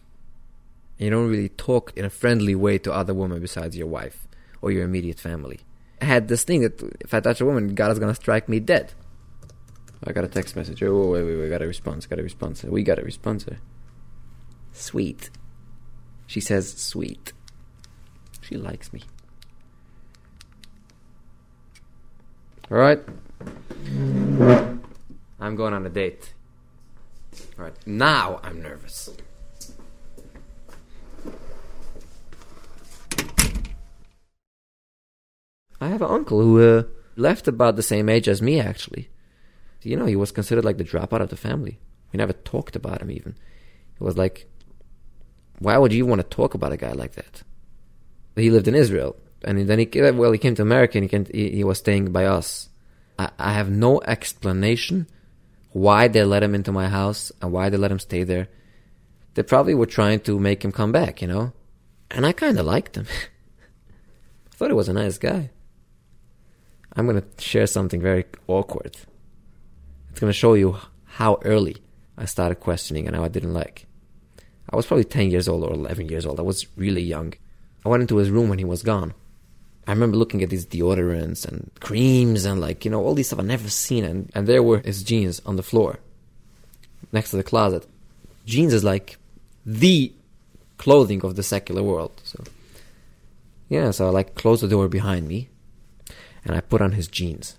you 1.07 1.11
don't 1.11 1.29
really 1.29 1.49
talk 1.49 1.93
in 1.97 2.05
a 2.05 2.11
friendly 2.11 2.55
way 2.55 2.79
to 2.79 2.93
other 2.93 3.15
women 3.15 3.41
besides 3.41 3.77
your 3.77 3.87
wife 3.87 4.29
or 4.61 4.71
your 4.71 4.85
immediate 4.85 5.19
family. 5.19 5.61
I 6.01 6.05
had 6.05 6.29
this 6.29 6.45
thing 6.45 6.61
that 6.63 6.83
if 7.01 7.15
I 7.15 7.21
touch 7.21 7.41
a 7.41 7.47
woman, 7.47 7.75
God 7.75 7.91
is 7.91 7.99
gonna 7.99 8.15
strike 8.15 8.49
me 8.49 8.61
dead. 8.61 8.93
I 10.05 10.13
got 10.13 10.25
a 10.25 10.29
text 10.29 10.57
message. 10.57 10.83
Oh, 10.83 11.11
wait, 11.11 11.25
wait, 11.25 11.37
wait, 11.37 11.51
got 11.51 11.63
a 11.63 11.67
response, 11.67 12.07
got 12.07 12.19
a 12.19 12.23
response. 12.23 12.63
We 12.65 12.83
got 12.83 12.99
a 12.99 13.03
response. 13.03 13.47
Sweet. 14.73 15.31
She 16.27 16.41
says 16.41 16.73
sweet. 16.73 17.33
She 18.41 18.57
likes 18.57 18.93
me. 18.93 19.03
Alright. 22.71 23.01
I'm 25.41 25.57
going 25.57 25.75
on 25.75 25.85
a 25.85 25.91
date. 25.91 26.35
Alright, 27.59 27.77
now 27.87 28.41
I'm 28.43 28.63
nervous. 28.63 29.11
I 35.81 35.89
have 35.89 36.03
an 36.03 36.11
uncle 36.11 36.41
who 36.41 36.61
uh, 36.61 36.83
left 37.17 37.49
about 37.49 37.77
the 37.77 37.83
same 37.83 38.09
age 38.09 38.29
as 38.29 38.43
me, 38.43 38.61
actually. 38.61 39.09
You 39.83 39.97
know, 39.97 40.07
he 40.07 40.17
was 40.17 40.33
considered 40.33 40.65
like 40.65 40.77
the 40.77 40.85
dropout 40.85 41.21
of 41.21 41.31
the 41.31 41.37
family. 41.37 41.79
We 42.13 42.19
never 42.19 42.33
talked 42.33 42.77
about 42.77 43.01
him, 43.01 43.11
even. 43.11 43.35
It 43.99 44.05
was 44.05 44.17
like, 44.17 44.47
why 45.59 45.79
would 45.79 45.93
you 45.93 46.07
want 46.07 46.21
to 46.21 46.37
talk 46.37 46.55
about 46.55 46.73
a 46.73 46.77
guy 46.77 46.93
like 46.93 47.13
that? 47.13 47.43
He 48.37 48.51
lived 48.51 48.69
in 48.69 48.75
Israel, 48.75 49.17
and 49.45 49.69
then 49.69 49.79
he 49.79 49.89
well, 50.13 50.33
he 50.33 50.39
came 50.39 50.55
to 50.55 50.63
America, 50.63 50.99
and 50.99 51.05
he, 51.05 51.09
came, 51.09 51.27
he, 51.33 51.51
he 51.51 51.65
was 51.65 51.79
staying 51.79 52.13
by 52.13 52.27
us. 52.27 52.69
I, 53.19 53.31
I 53.39 53.53
have 53.53 53.71
no 53.71 54.01
explanation 54.03 55.07
why 55.73 56.09
they 56.09 56.25
let 56.25 56.43
him 56.43 56.55
into 56.55 56.73
my 56.73 56.89
house 56.89 57.31
and 57.41 57.53
why 57.53 57.69
they 57.69 57.77
let 57.77 57.93
him 57.93 57.99
stay 57.99 58.25
there. 58.25 58.49
They 59.35 59.43
probably 59.43 59.75
were 59.75 59.87
trying 59.87 60.21
to 60.21 60.39
make 60.39 60.65
him 60.65 60.73
come 60.73 60.93
back, 60.93 61.23
you 61.23 61.29
know? 61.29 61.53
And 62.11 62.27
I 62.27 62.33
kind 62.33 62.59
of 62.59 62.67
liked 62.67 62.97
him. 62.97 63.07
I 64.53 64.57
thought 64.57 64.69
he 64.69 64.75
was 64.75 64.89
a 64.89 64.93
nice 64.93 65.19
guy. 65.19 65.51
I'm 66.97 67.07
going 67.07 67.21
to 67.21 67.43
share 67.43 67.67
something 67.67 68.01
very 68.01 68.25
awkward. 68.47 68.97
It's 70.11 70.21
going 70.21 70.31
to 70.31 70.39
show 70.39 70.55
you 70.55 70.79
how 71.05 71.41
early 71.45 71.77
I 72.19 72.25
started 72.25 72.57
questioning 72.57 73.07
and 73.07 73.17
how 73.17 73.25
I 73.25 73.29
didn't 73.29 73.55
like. 73.55 73.87
I 74.69 74.77
was 74.77 74.87
probably 74.87 75.05
10 75.05 75.31
years 75.31 75.49
old 75.49 75.65
or 75.65 75.73
11 75.73 76.09
years 76.09 76.27
old. 76.27 76.39
I 76.39 76.43
was 76.43 76.67
really 76.77 77.03
young. 77.03 77.35
I 77.85 77.89
went 77.89 78.03
into 78.03 78.17
his 78.17 78.31
room 78.31 78.49
when 78.49 78.59
he 78.59 78.65
was 78.65 78.83
gone. 78.83 79.15
I 79.87 79.93
remember 79.93 80.17
looking 80.17 80.43
at 80.43 80.51
these 80.51 80.67
deodorants 80.67 81.47
and 81.47 81.71
creams 81.81 82.45
and 82.45 82.61
like, 82.61 82.85
you 82.85 82.91
know, 82.91 83.03
all 83.03 83.15
these 83.15 83.27
stuff 83.29 83.41
I've 83.41 83.47
never 83.47 83.69
seen. 83.69 84.05
And, 84.05 84.31
and 84.35 84.47
there 84.47 84.63
were 84.63 84.79
his 84.79 85.03
jeans 85.03 85.41
on 85.45 85.57
the 85.57 85.63
floor 85.63 85.99
next 87.13 87.31
to 87.31 87.37
the 87.37 87.43
closet. 87.43 87.87
Jeans 88.47 88.73
is 88.73 88.85
like 88.85 89.17
the 89.67 90.13
clothing 90.79 91.25
of 91.25 91.37
the 91.37 91.43
secular 91.43 91.83
world. 91.83 92.21
So, 92.25 92.45
yeah, 93.69 93.91
so 93.91 94.07
I 94.07 94.11
like 94.11 94.35
closed 94.35 94.63
the 94.63 94.69
door 94.69 94.89
behind 94.89 95.29
me 95.29 95.50
and 96.45 96.57
I 96.57 96.61
put 96.61 96.81
on 96.81 96.93
his 96.93 97.09
jeans. 97.09 97.59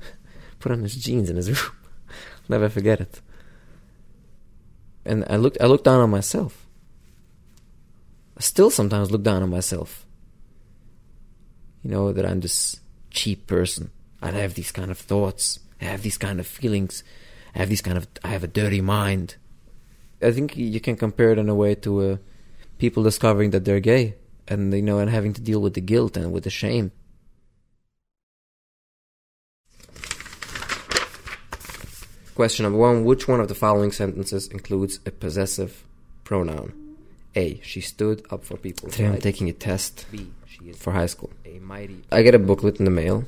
put 0.58 0.72
on 0.72 0.82
his 0.82 0.96
jeans 0.96 1.30
in 1.30 1.36
his 1.36 1.48
room. 1.62 1.76
Never 2.48 2.68
forget 2.68 3.00
it. 3.00 3.20
And 5.04 5.24
I 5.28 5.36
looked 5.36 5.58
I 5.60 5.66
looked 5.66 5.84
down 5.84 6.00
on 6.00 6.10
myself. 6.10 6.66
I 8.36 8.40
still 8.40 8.70
sometimes 8.70 9.10
look 9.10 9.22
down 9.22 9.42
on 9.42 9.50
myself. 9.50 10.06
You 11.82 11.90
know, 11.90 12.12
that 12.12 12.26
I'm 12.26 12.40
this 12.40 12.80
cheap 13.10 13.46
person. 13.46 13.90
I 14.20 14.30
have 14.32 14.54
these 14.54 14.72
kind 14.72 14.90
of 14.90 14.98
thoughts. 14.98 15.60
I 15.80 15.84
have 15.84 16.02
these 16.02 16.18
kind 16.18 16.40
of 16.40 16.46
feelings. 16.46 17.02
I 17.54 17.58
have 17.58 17.68
these 17.68 17.82
kind 17.82 17.96
of 17.96 18.06
I 18.22 18.28
have 18.28 18.44
a 18.44 18.48
dirty 18.48 18.80
mind. 18.80 19.36
I 20.22 20.32
think 20.32 20.56
you 20.56 20.80
can 20.80 20.96
compare 20.96 21.32
it 21.32 21.38
in 21.38 21.48
a 21.48 21.54
way 21.54 21.74
to 21.76 22.00
uh, 22.00 22.16
people 22.78 23.02
discovering 23.02 23.50
that 23.50 23.64
they're 23.64 23.80
gay 23.80 24.16
and 24.48 24.74
you 24.74 24.82
know 24.82 24.98
and 24.98 25.10
having 25.10 25.32
to 25.32 25.40
deal 25.40 25.60
with 25.60 25.74
the 25.74 25.80
guilt 25.80 26.16
and 26.16 26.32
with 26.32 26.44
the 26.44 26.50
shame 26.50 26.92
Question 32.40 32.62
number 32.62 32.78
one 32.78 33.04
Which 33.04 33.28
one 33.28 33.38
of 33.38 33.48
the 33.48 33.54
following 33.54 33.92
sentences 33.92 34.48
includes 34.48 34.98
a 35.04 35.10
possessive 35.10 35.84
pronoun? 36.24 36.72
A. 37.36 37.60
She 37.62 37.82
stood 37.82 38.24
up 38.30 38.46
for 38.46 38.56
people. 38.56 38.88
Today 38.88 39.08
I'm 39.08 39.20
taking 39.20 39.50
a 39.50 39.52
test 39.52 40.06
B, 40.10 40.30
for 40.74 40.94
high 40.94 41.04
school. 41.04 41.30
I 42.10 42.22
get 42.22 42.34
a 42.34 42.38
booklet 42.38 42.78
in 42.78 42.86
the 42.86 42.90
mail. 42.90 43.24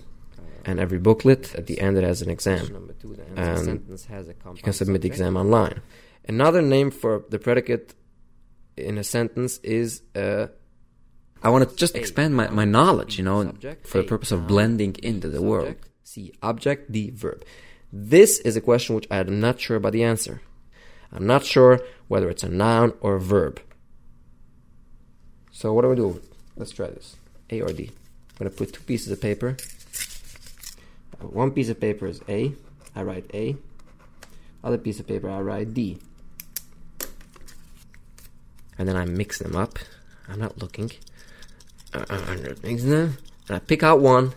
And 0.65 0.81
every 0.81 0.99
booklet 0.99 1.55
at 1.57 1.67
the 1.67 1.79
end 1.79 1.99
it 1.99 2.05
has 2.05 2.23
an 2.23 2.31
exam. 2.31 2.65
Two, 3.03 3.15
And 3.37 3.85
you 4.57 4.63
can 4.63 4.73
submit 4.73 5.03
the 5.03 5.09
exam 5.09 5.37
online. 5.37 5.83
Another 6.27 6.63
name 6.63 6.91
for 6.91 7.23
the 7.29 7.39
predicate 7.39 7.95
in 8.79 8.97
a 8.97 9.05
sentence 9.05 9.59
is 9.59 10.01
uh, 10.17 10.47
I 11.43 11.51
want 11.51 11.69
to 11.69 11.77
just 11.77 11.97
expand 11.97 12.35
my, 12.35 12.49
my 12.49 12.65
knowledge, 12.65 13.19
you 13.19 13.25
know, 13.25 13.53
for 13.85 13.99
the 13.99 14.05
purpose 14.05 14.33
of 14.33 14.47
blending 14.47 14.97
into 15.03 15.29
the 15.29 15.43
world. 15.43 15.77
C. 16.03 16.33
Object. 16.43 16.91
D. 16.91 17.11
Verb. 17.11 17.45
This 17.93 18.39
is 18.39 18.57
a 18.57 18.61
question 18.63 18.95
which 18.95 19.07
I'm 19.11 19.39
not 19.39 19.61
sure 19.61 19.77
about 19.77 19.93
the 19.93 20.03
answer. 20.03 20.41
I'm 21.13 21.27
not 21.27 21.45
sure 21.45 21.81
whether 22.09 22.31
it's 22.31 22.43
a 22.43 22.49
noun 22.49 22.95
or 23.01 23.17
a 23.17 23.21
verb. 23.21 23.61
So 25.51 25.75
what 25.75 25.83
do 25.83 25.89
we 25.89 25.97
do? 25.97 26.23
Let's 26.57 26.71
try 26.73 26.87
this. 26.87 27.17
A 27.51 27.61
or 27.61 27.73
D. 27.73 27.91
I'm 27.91 28.39
going 28.39 28.51
to 28.51 28.57
put 28.57 28.73
two 28.73 28.81
pieces 28.83 29.13
of 29.13 29.21
paper. 29.21 29.59
One 31.21 31.51
piece 31.51 31.69
of 31.69 31.79
paper 31.79 32.07
is 32.07 32.23
A. 32.29 32.55
I 32.97 33.03
write 33.03 33.31
A. 33.35 33.57
Other 34.65 34.79
piece 34.79 34.99
of 34.99 35.07
paper 35.07 35.29
I 35.29 35.41
write 35.41 35.75
D. 35.75 35.99
And 38.79 38.89
then 38.89 38.97
I 38.97 39.05
mix 39.05 39.39
them 39.39 39.55
up. 39.55 39.79
I'm 40.29 40.41
not 40.41 40.59
looking. 40.59 40.91
Uh, 41.93 42.07
I 42.09 42.37
mix 42.63 42.85
them. 42.85 43.19
And 43.49 43.57
I 43.57 43.59
pick 43.59 43.83
out 43.83 44.01
one, 44.01 44.33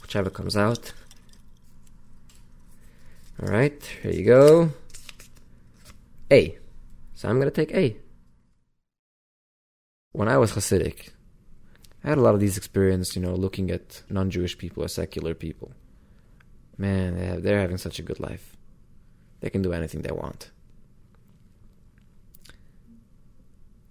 whichever 0.00 0.30
comes 0.30 0.56
out. 0.56 0.92
Alright, 3.42 3.82
here 4.02 4.12
you 4.12 4.24
go. 4.24 4.70
A. 6.30 6.56
So 7.14 7.28
I'm 7.28 7.40
going 7.40 7.50
to 7.50 7.50
take 7.50 7.74
A. 7.74 7.96
When 10.12 10.28
I 10.28 10.36
was 10.36 10.52
Hasidic, 10.52 11.08
I 12.04 12.10
had 12.10 12.18
a 12.18 12.20
lot 12.20 12.34
of 12.34 12.40
these 12.40 12.56
experiences, 12.56 13.16
you 13.16 13.22
know, 13.22 13.34
looking 13.34 13.72
at 13.72 14.02
non 14.08 14.30
Jewish 14.30 14.56
people 14.56 14.84
or 14.84 14.88
secular 14.88 15.34
people. 15.34 15.72
Man, 16.78 17.16
they 17.16 17.26
have, 17.26 17.42
they're 17.42 17.60
having 17.60 17.78
such 17.78 17.98
a 17.98 18.02
good 18.02 18.20
life. 18.20 18.56
They 19.40 19.50
can 19.50 19.62
do 19.62 19.72
anything 19.72 20.02
they 20.02 20.12
want. 20.12 20.52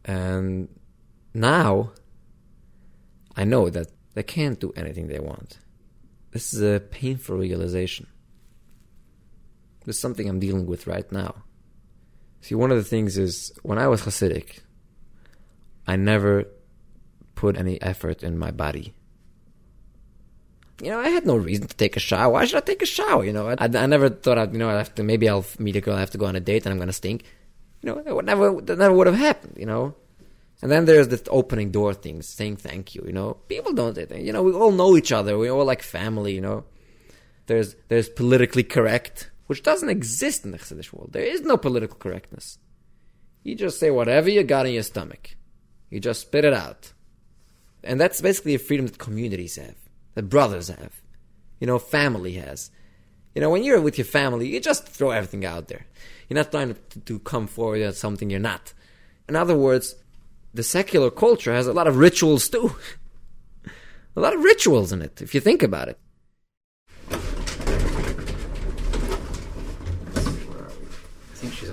And 0.05 0.69
now, 1.33 1.91
I 3.35 3.43
know 3.43 3.69
that 3.69 3.87
they 4.13 4.23
can't 4.23 4.61
do 4.61 4.71
anything 4.77 5.09
they 5.09 5.19
want. 5.19 5.57
This 6.31 6.53
is 6.53 6.61
a 6.61 6.79
painful 6.79 7.35
realization. 7.35 8.07
This 9.85 9.95
is 9.95 10.01
something 10.01 10.29
I'm 10.29 10.39
dealing 10.39 10.65
with 10.65 10.87
right 10.87 11.09
now. 11.11 11.35
See, 12.41 12.55
one 12.55 12.71
of 12.71 12.77
the 12.77 12.83
things 12.83 13.17
is 13.17 13.51
when 13.63 13.77
I 13.77 13.87
was 13.87 14.01
Hasidic, 14.01 14.59
I 15.87 15.95
never 15.95 16.45
put 17.35 17.57
any 17.57 17.81
effort 17.81 18.23
in 18.23 18.37
my 18.37 18.51
body. 18.51 18.93
You 20.81 20.89
know, 20.89 20.99
I 20.99 21.09
had 21.09 21.27
no 21.27 21.35
reason 21.35 21.67
to 21.67 21.75
take 21.75 21.95
a 21.95 21.99
shower. 21.99 22.33
Why 22.33 22.45
should 22.45 22.57
I 22.57 22.65
take 22.65 22.81
a 22.81 22.87
shower? 22.87 23.23
You 23.23 23.33
know, 23.33 23.49
I, 23.49 23.55
I 23.59 23.85
never 23.85 24.09
thought 24.09 24.39
I'd, 24.39 24.53
you 24.53 24.59
know, 24.59 24.69
I 24.69 24.77
have 24.77 24.95
to, 24.95 25.03
maybe 25.03 25.29
I'll 25.29 25.45
meet 25.59 25.75
a 25.75 25.81
girl, 25.81 25.95
I 25.95 25.99
have 25.99 26.11
to 26.11 26.17
go 26.17 26.25
on 26.25 26.35
a 26.35 26.39
date 26.39 26.65
and 26.65 26.73
I'm 26.73 26.79
going 26.79 26.87
to 26.87 26.93
stink. 26.93 27.23
You 27.81 27.89
know, 27.89 28.03
it 28.03 28.13
would 28.13 28.25
never, 28.25 28.59
that 28.61 28.79
never 28.79 28.93
would 28.93 29.07
have 29.07 29.15
happened, 29.15 29.57
you 29.57 29.65
know. 29.65 29.95
And 30.61 30.71
then 30.71 30.85
there's 30.85 31.07
the 31.07 31.21
opening 31.29 31.71
door 31.71 31.93
things, 31.93 32.27
saying 32.27 32.57
thank 32.57 32.93
you, 32.93 33.03
you 33.05 33.13
know. 33.13 33.33
People 33.47 33.73
don't 33.73 33.97
you. 33.97 34.33
know, 34.33 34.43
we 34.43 34.53
all 34.53 34.71
know 34.71 34.95
each 34.95 35.11
other. 35.11 35.37
We're 35.37 35.51
all 35.51 35.65
like 35.65 35.81
family, 35.81 36.33
you 36.33 36.41
know. 36.41 36.63
There's, 37.47 37.75
there's 37.87 38.09
politically 38.09 38.63
correct 38.63 39.31
which 39.51 39.63
doesn't 39.63 39.89
exist 39.89 40.45
in 40.45 40.51
the 40.51 40.57
Chassidish 40.57 40.93
world. 40.93 41.09
There 41.11 41.25
is 41.25 41.41
no 41.41 41.57
political 41.57 41.97
correctness. 41.97 42.57
You 43.43 43.53
just 43.53 43.81
say 43.81 43.91
whatever 43.91 44.29
you 44.29 44.43
got 44.43 44.65
in 44.65 44.71
your 44.71 44.81
stomach. 44.81 45.35
You 45.89 45.99
just 45.99 46.21
spit 46.21 46.45
it 46.45 46.53
out. 46.53 46.93
And 47.83 47.99
that's 47.99 48.21
basically 48.21 48.55
a 48.55 48.59
freedom 48.59 48.87
that 48.87 48.97
communities 48.97 49.57
have, 49.57 49.75
that 50.13 50.29
brothers 50.29 50.69
have, 50.69 51.01
you 51.59 51.67
know, 51.67 51.79
family 51.79 52.35
has. 52.35 52.71
You 53.35 53.41
know, 53.41 53.49
when 53.49 53.65
you're 53.65 53.81
with 53.81 53.97
your 53.97 54.05
family, 54.05 54.47
you 54.47 54.61
just 54.61 54.87
throw 54.87 55.09
everything 55.09 55.43
out 55.43 55.67
there. 55.67 55.85
You're 56.29 56.37
not 56.37 56.51
trying 56.51 56.73
to, 56.73 56.99
to 57.01 57.19
come 57.19 57.47
forward 57.47 57.81
as 57.81 57.97
something 57.97 58.29
you're 58.29 58.39
not. 58.39 58.71
In 59.27 59.35
other 59.35 59.57
words, 59.57 59.95
the 60.53 60.63
secular 60.63 61.11
culture 61.11 61.51
has 61.51 61.67
a 61.67 61.73
lot 61.73 61.87
of 61.87 61.97
rituals 61.97 62.47
too. 62.47 62.73
a 64.15 64.21
lot 64.21 64.33
of 64.33 64.45
rituals 64.45 64.93
in 64.93 65.01
it, 65.01 65.21
if 65.21 65.35
you 65.35 65.41
think 65.41 65.61
about 65.61 65.89
it. 65.89 65.99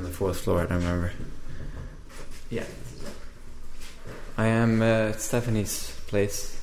Fourth 0.06 0.40
floor, 0.40 0.60
I 0.60 0.66
don't 0.66 0.78
remember. 0.78 1.12
Yeah. 2.50 2.64
I 4.36 4.46
am 4.46 4.80
uh, 4.80 5.10
at 5.10 5.20
Stephanie's 5.20 5.92
place. 6.06 6.60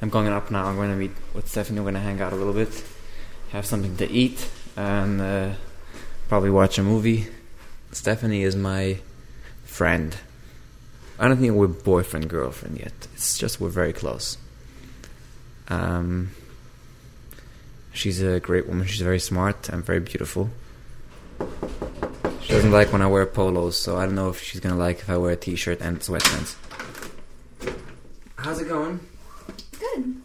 I'm 0.00 0.08
going 0.08 0.28
up 0.28 0.50
now. 0.50 0.64
I'm 0.64 0.76
going 0.76 0.90
to 0.90 0.96
meet 0.96 1.12
with 1.34 1.48
Stephanie. 1.48 1.80
We're 1.80 1.84
going 1.84 1.94
to 1.94 2.00
hang 2.00 2.20
out 2.20 2.32
a 2.32 2.36
little 2.36 2.52
bit, 2.52 2.84
have 3.50 3.66
something 3.66 3.96
to 3.98 4.10
eat, 4.10 4.48
and 4.76 5.20
uh, 5.20 5.52
probably 6.28 6.50
watch 6.50 6.78
a 6.78 6.82
movie. 6.82 7.28
Stephanie 7.92 8.42
is 8.42 8.56
my 8.56 8.98
friend. 9.64 10.16
I 11.18 11.28
don't 11.28 11.38
think 11.38 11.54
we're 11.54 11.66
boyfriend 11.66 12.28
girlfriend 12.28 12.78
yet. 12.78 12.92
It's 13.14 13.38
just 13.38 13.60
we're 13.60 13.68
very 13.68 13.92
close. 13.92 14.36
Um, 15.68 16.30
she's 17.92 18.22
a 18.22 18.40
great 18.40 18.66
woman. 18.66 18.86
She's 18.86 19.00
very 19.00 19.18
smart 19.20 19.68
and 19.68 19.84
very 19.84 20.00
beautiful. 20.00 20.50
She 22.56 22.62
doesn't 22.62 22.72
like 22.72 22.90
when 22.90 23.02
I 23.02 23.06
wear 23.06 23.26
polos, 23.26 23.76
so 23.76 23.98
I 23.98 24.06
don't 24.06 24.14
know 24.14 24.30
if 24.30 24.42
she's 24.42 24.60
gonna 24.60 24.78
like 24.78 25.00
if 25.00 25.10
I 25.10 25.18
wear 25.18 25.32
a 25.32 25.36
t-shirt 25.36 25.82
and 25.82 26.00
sweatpants. 26.00 26.56
How's 28.36 28.62
it 28.62 28.68
going? 28.70 28.98
Good. 29.78 30.16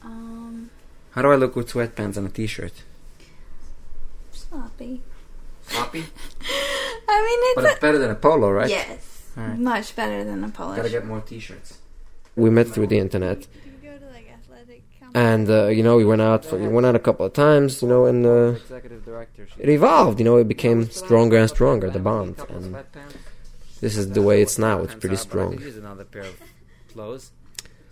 Um. 0.00 0.70
How 1.10 1.22
do 1.22 1.32
I 1.32 1.34
look 1.34 1.56
with 1.56 1.72
sweatpants 1.72 2.16
and 2.16 2.28
a 2.28 2.30
t-shirt? 2.30 2.84
Sloppy. 4.30 5.02
Sloppy? 5.66 5.98
I 7.08 7.18
mean, 7.18 7.38
it's. 7.42 7.54
But 7.56 7.64
it's 7.64 7.80
better 7.80 7.98
than 7.98 8.12
a 8.12 8.14
polo, 8.14 8.48
right? 8.52 8.70
Yes. 8.70 9.26
Right. 9.34 9.58
Much 9.58 9.96
better 9.96 10.22
than 10.22 10.44
a 10.44 10.50
polo. 10.50 10.76
Gotta 10.76 10.88
get 10.88 11.04
more 11.04 11.20
t-shirts. 11.20 11.78
We 12.36 12.50
met 12.50 12.68
through 12.68 12.86
the 12.86 13.00
internet 13.00 13.48
and 15.14 15.50
uh, 15.50 15.66
you 15.66 15.82
know 15.82 15.96
we 15.96 16.04
went 16.04 16.22
out 16.22 16.44
for 16.44 16.56
we 16.56 16.68
went 16.68 16.86
out 16.86 16.94
a 16.94 16.98
couple 16.98 17.26
of 17.26 17.32
times 17.32 17.82
you 17.82 17.88
know 17.88 18.06
and 18.06 18.24
uh, 18.24 18.54
it 19.58 19.68
evolved 19.68 20.18
you 20.18 20.24
know 20.24 20.36
it 20.36 20.48
became 20.48 20.90
stronger 20.90 21.36
and 21.36 21.48
stronger 21.48 21.90
the 21.90 21.98
bond. 21.98 22.36
And 22.48 22.76
this 23.80 23.96
is 23.96 24.10
the 24.10 24.22
way 24.22 24.42
it's 24.42 24.58
now 24.58 24.82
it's 24.82 24.94
pretty 24.94 25.16
strong. 25.16 25.58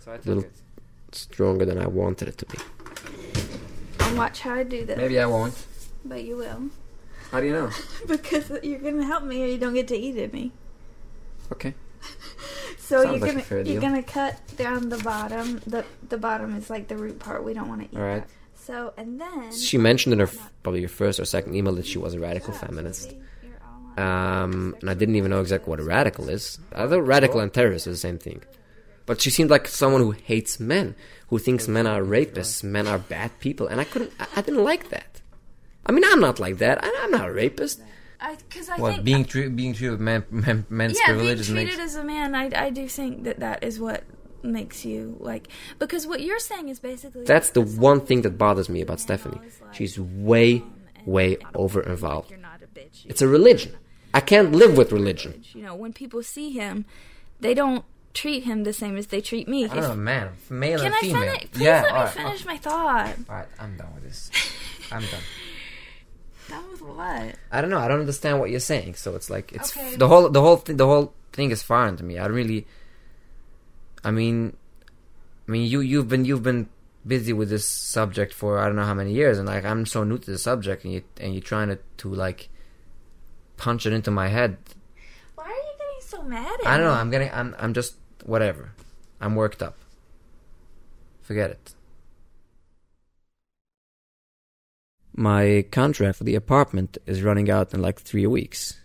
a 0.07 0.19
little 0.25 0.45
stronger 1.11 1.65
than 1.65 1.77
I 1.77 1.87
wanted 1.87 2.27
it 2.29 2.37
to 2.37 2.45
be. 2.45 2.57
And 4.01 4.17
watch 4.17 4.41
how 4.41 4.55
I 4.55 4.63
do 4.63 4.85
this. 4.85 4.97
Maybe 4.97 5.19
I 5.19 5.25
won't. 5.25 5.55
But 6.05 6.23
you 6.23 6.37
will. 6.37 6.69
How 7.31 7.39
do 7.41 7.47
you 7.47 7.53
know? 7.53 7.69
Because 8.07 8.51
you're 8.63 8.79
gonna 8.79 9.05
help 9.05 9.23
me 9.23 9.43
or 9.43 9.47
you 9.47 9.57
don't 9.57 9.73
get 9.73 9.87
to 9.89 9.97
eat 9.97 10.17
at 10.17 10.33
me. 10.33 10.51
Okay 11.51 11.73
so 12.89 13.03
Sounds 13.03 13.19
you're 13.21 13.33
like 13.33 13.49
gonna 13.49 13.63
you're 13.69 13.81
gonna 13.81 14.01
cut 14.01 14.35
down 14.57 14.89
the 14.89 14.97
bottom. 14.97 15.61
The 15.67 15.85
the 16.09 16.17
bottom 16.17 16.55
is 16.55 16.71
like 16.71 16.87
the 16.87 16.97
root 16.97 17.19
part. 17.19 17.43
We 17.43 17.53
don't 17.53 17.69
want 17.69 17.81
to 17.81 17.87
eat. 17.87 17.95
All 17.95 18.03
right. 18.03 18.25
That. 18.27 18.29
So 18.55 18.93
and 18.97 19.21
then 19.21 19.51
she 19.51 19.77
mentioned 19.77 20.13
in 20.13 20.19
her 20.19 20.29
probably 20.63 20.79
your 20.79 20.89
first 20.89 21.19
or 21.19 21.25
second 21.25 21.55
email 21.55 21.75
that 21.75 21.85
she 21.85 21.99
was 21.99 22.15
a 22.15 22.19
radical 22.19 22.51
feminist. 22.51 23.13
Um, 23.95 24.75
and 24.81 24.89
I 24.89 24.93
didn't 24.95 25.15
even 25.15 25.29
know 25.29 25.41
exactly 25.41 25.69
what 25.69 25.79
a 25.79 25.83
radical 25.83 26.29
is. 26.29 26.57
I 26.73 26.87
thought 26.87 27.05
radical 27.05 27.41
and 27.41 27.53
terrorist 27.53 27.85
is 27.85 27.97
the 27.97 28.07
same 28.07 28.17
thing. 28.17 28.41
But 29.05 29.21
she 29.21 29.29
seemed 29.29 29.49
like 29.49 29.67
someone 29.67 30.01
who 30.01 30.11
hates 30.11 30.59
men, 30.59 30.95
who 31.27 31.37
thinks 31.37 31.67
men 31.67 31.85
are 31.85 32.01
rapists, 32.01 32.63
men 32.63 32.87
are 32.87 32.99
bad 32.99 33.37
people, 33.39 33.67
and 33.67 33.79
I 33.79 33.83
couldn't. 33.83 34.13
I, 34.19 34.27
I 34.37 34.41
didn't 34.41 34.63
like 34.63 34.89
that. 34.89 35.21
I 35.85 35.91
mean, 35.91 36.03
I'm 36.07 36.21
not 36.21 36.39
like 36.39 36.57
that. 36.59 36.83
I, 36.83 37.01
I'm 37.03 37.11
not 37.11 37.29
a 37.29 37.33
rapist. 37.33 37.81
I 38.21 38.35
because 38.35 38.69
I 38.69 38.77
what 38.77 38.93
think 38.93 39.05
being 39.05 39.25
treated 39.25 39.55
being 39.55 39.73
treated 39.73 39.91
with 39.91 40.01
man, 40.01 40.25
man, 40.29 40.65
men's 40.69 40.97
yeah, 40.99 41.07
privilege 41.07 41.47
being 41.47 41.67
treated 41.67 41.79
makes, 41.79 41.93
as 41.93 41.95
a 41.95 42.03
man. 42.03 42.35
I 42.35 42.49
I 42.55 42.69
do 42.69 42.87
think 42.87 43.23
that 43.23 43.39
that 43.39 43.63
is 43.63 43.79
what 43.79 44.03
makes 44.43 44.85
you 44.85 45.17
like 45.19 45.49
because 45.79 46.07
what 46.07 46.21
you're 46.21 46.39
saying 46.39 46.69
is 46.69 46.79
basically 46.79 47.25
that's 47.25 47.51
the 47.51 47.61
one 47.61 47.99
thing 47.99 48.21
that 48.23 48.37
bothers 48.37 48.69
me 48.69 48.81
about 48.81 48.99
Stephanie. 48.99 49.39
She's 49.71 49.99
way 49.99 50.57
um, 50.57 50.73
way 51.05 51.37
over 51.55 51.81
involved. 51.81 52.33
It's 53.05 53.21
a 53.21 53.27
religion. 53.27 53.75
I 54.13 54.21
can't 54.21 54.51
live 54.51 54.75
with 54.75 54.91
religion. 54.91 55.43
You 55.53 55.63
know, 55.63 55.75
when 55.75 55.93
people 55.93 56.23
see 56.23 56.51
him, 56.51 56.85
they 57.39 57.53
don't 57.53 57.85
treat 58.13 58.43
him 58.43 58.63
the 58.63 58.73
same 58.73 58.97
as 58.97 59.07
they 59.07 59.21
treat 59.21 59.47
me. 59.47 59.65
I 59.65 59.67
don't 59.67 59.83
know, 59.83 59.95
man, 59.95 60.31
male 60.49 60.79
Can 60.79 60.87
and 60.87 60.95
I 60.95 60.99
female. 60.99 61.21
Finish? 61.21 61.51
Please 61.51 61.61
yeah, 61.61 61.81
let 61.83 61.93
me 61.93 61.99
right, 61.99 62.09
finish 62.09 62.41
okay. 62.41 62.45
my 62.45 62.57
thought. 62.57 63.15
All 63.29 63.35
right, 63.35 63.47
I'm 63.59 63.77
done 63.77 63.93
with 63.95 64.03
this. 64.03 64.31
I'm 64.91 65.01
done. 65.01 65.21
That 66.49 66.63
was 66.69 66.81
what? 66.81 67.35
I 67.51 67.61
don't 67.61 67.69
know. 67.69 67.79
I 67.79 67.87
don't 67.87 67.99
understand 68.01 68.39
what 68.39 68.49
you're 68.49 68.59
saying. 68.59 68.95
So 68.95 69.15
it's 69.15 69.29
like 69.29 69.51
it's 69.53 69.75
Okay. 69.77 69.95
the 69.95 70.07
whole 70.07 70.29
the 70.29 70.41
whole 70.41 70.57
th- 70.57 70.77
the 70.77 70.85
whole 70.85 71.13
thing 71.33 71.51
is 71.51 71.61
foreign 71.63 71.95
to 71.97 72.03
me. 72.03 72.17
I 72.17 72.25
really. 72.27 72.67
I 74.03 74.11
mean, 74.11 74.55
I 75.47 75.51
mean 75.51 75.69
you 75.69 75.79
you've 75.81 76.07
been 76.07 76.25
you've 76.25 76.43
been 76.43 76.69
busy 77.05 77.33
with 77.33 77.49
this 77.49 77.67
subject 77.67 78.33
for 78.33 78.59
I 78.59 78.65
don't 78.67 78.75
know 78.75 78.85
how 78.85 78.93
many 78.93 79.13
years, 79.13 79.37
and 79.37 79.47
like 79.47 79.65
I'm 79.65 79.85
so 79.85 80.03
new 80.03 80.17
to 80.17 80.31
the 80.31 80.37
subject, 80.37 80.83
and 80.83 80.93
you 80.93 81.03
and 81.19 81.33
you're 81.33 81.41
trying 81.43 81.67
to 81.69 81.79
to 81.97 82.13
like 82.13 82.49
punch 83.57 83.85
it 83.85 83.93
into 83.93 84.09
my 84.11 84.27
head. 84.29 84.57
Why 85.35 85.45
are 85.45 85.49
you 85.49 85.73
getting 85.77 86.01
so 86.01 86.23
mad 86.23 86.59
at 86.61 86.67
I 86.67 86.77
don't 86.77 86.85
know. 86.87 86.93
I'm 86.93 87.11
getting. 87.11 87.29
I'm. 87.31 87.55
I'm 87.59 87.73
just 87.73 87.95
whatever. 88.25 88.71
I'm 89.21 89.35
worked 89.35 89.61
up. 89.61 89.75
Forget 91.21 91.51
it. 91.51 91.73
My 95.15 95.65
contract 95.71 96.17
for 96.17 96.23
the 96.23 96.35
apartment 96.35 96.97
is 97.05 97.21
running 97.21 97.49
out 97.49 97.73
in 97.73 97.81
like 97.81 97.99
three 97.99 98.27
weeks. 98.27 98.79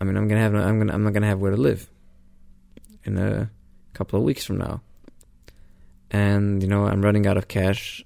I 0.00 0.04
mean, 0.04 0.16
I'm 0.16 0.28
gonna 0.28 0.40
have 0.40 0.54
I'm 0.54 0.78
gonna 0.78 0.92
I'm 0.92 1.02
not 1.02 1.12
gonna 1.12 1.26
have 1.26 1.40
where 1.40 1.50
to 1.50 1.56
live 1.56 1.90
in 3.04 3.18
a 3.18 3.50
couple 3.92 4.18
of 4.18 4.24
weeks 4.24 4.44
from 4.44 4.58
now, 4.58 4.82
and 6.10 6.62
you 6.62 6.68
know 6.68 6.86
I'm 6.86 7.02
running 7.02 7.26
out 7.26 7.36
of 7.36 7.48
cash. 7.48 8.04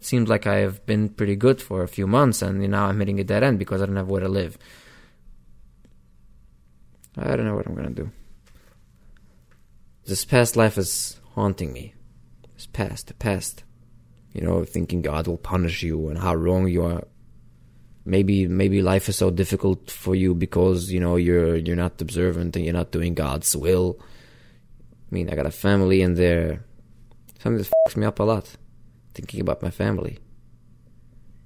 seems 0.00 0.28
like 0.28 0.46
I 0.46 0.56
have 0.56 0.84
been 0.84 1.08
pretty 1.08 1.36
good 1.36 1.60
for 1.60 1.82
a 1.82 1.88
few 1.88 2.06
months, 2.06 2.42
and 2.42 2.62
you 2.62 2.74
I'm 2.74 2.98
hitting 2.98 3.18
a 3.20 3.24
dead 3.24 3.42
end 3.42 3.58
because 3.58 3.80
I 3.80 3.86
don't 3.86 3.96
have 3.96 4.08
where 4.08 4.20
to 4.20 4.28
live. 4.28 4.58
I 7.16 7.34
don't 7.34 7.46
know 7.46 7.54
what 7.56 7.66
I'm 7.66 7.74
gonna 7.74 7.90
do. 7.90 8.10
This 10.04 10.24
past 10.24 10.54
life 10.54 10.76
is 10.76 11.18
haunting 11.34 11.72
me. 11.72 11.94
This 12.54 12.66
past, 12.66 13.08
the 13.08 13.14
past. 13.14 13.64
You 14.36 14.42
know, 14.42 14.64
thinking 14.66 15.00
God 15.00 15.26
will 15.26 15.38
punish 15.38 15.82
you 15.82 16.08
and 16.08 16.18
how 16.18 16.34
wrong 16.34 16.68
you 16.68 16.84
are. 16.84 17.04
Maybe, 18.04 18.46
maybe 18.46 18.82
life 18.82 19.08
is 19.08 19.16
so 19.16 19.30
difficult 19.30 19.90
for 19.90 20.14
you 20.14 20.34
because 20.34 20.92
you 20.92 21.00
know 21.00 21.16
you're 21.16 21.56
you're 21.56 21.74
not 21.74 22.02
observant 22.02 22.54
and 22.54 22.62
you're 22.62 22.74
not 22.74 22.92
doing 22.92 23.14
God's 23.14 23.56
will. 23.56 23.98
I 23.98 25.14
mean, 25.14 25.30
I 25.30 25.36
got 25.36 25.46
a 25.46 25.50
family 25.50 26.02
in 26.02 26.14
there. 26.14 26.62
Something 27.40 27.62
that 27.62 27.72
fucks 27.88 27.96
me 27.96 28.04
up 28.04 28.20
a 28.20 28.24
lot. 28.24 28.46
Thinking 29.14 29.40
about 29.40 29.62
my 29.62 29.70
family. 29.70 30.18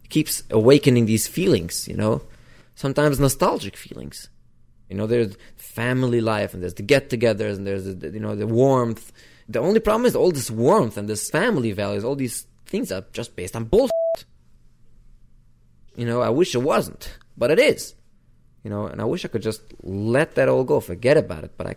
It 0.03 0.11
keeps 0.11 0.43
awakening 0.51 1.07
these 1.07 1.29
feelings. 1.29 1.87
You 1.87 1.97
know, 1.97 2.23
sometimes 2.75 3.21
nostalgic 3.21 3.77
feelings. 3.77 4.31
You 4.89 4.97
know, 4.97 5.07
there's 5.07 5.37
family 5.55 6.21
life 6.21 6.55
and 6.55 6.61
there's 6.61 6.75
the 6.75 6.83
get-togethers 6.83 7.57
and 7.57 7.65
there's 7.65 7.85
the, 7.85 8.11
you 8.11 8.19
know 8.19 8.35
the 8.35 8.49
warmth. 8.49 9.13
The 9.49 9.61
only 9.61 9.79
problem 9.79 10.07
is 10.07 10.17
all 10.17 10.33
this 10.33 10.51
warmth 10.51 10.97
and 10.97 11.09
this 11.09 11.31
family 11.31 11.71
values, 11.71 12.03
all 12.03 12.17
these 12.17 12.47
things 12.71 12.91
are 12.91 13.05
just 13.13 13.37
based 13.37 13.55
on 13.55 13.65
bullshit. 13.65 14.25
You 15.97 16.07
know, 16.07 16.23
I 16.23 16.31
wish 16.31 16.55
it 16.55 16.63
wasn't, 16.63 17.19
but 17.37 17.51
it 17.51 17.59
is. 17.59 17.95
You 18.65 18.71
know, 18.71 18.87
and 18.87 19.01
I 19.01 19.05
wish 19.05 19.25
I 19.25 19.29
could 19.29 19.43
just 19.43 19.63
let 19.83 20.37
that 20.37 20.49
all 20.49 20.65
go, 20.65 20.81
forget 20.81 21.17
about 21.17 21.45
it, 21.45 21.53
but 21.57 21.67
I, 21.67 21.75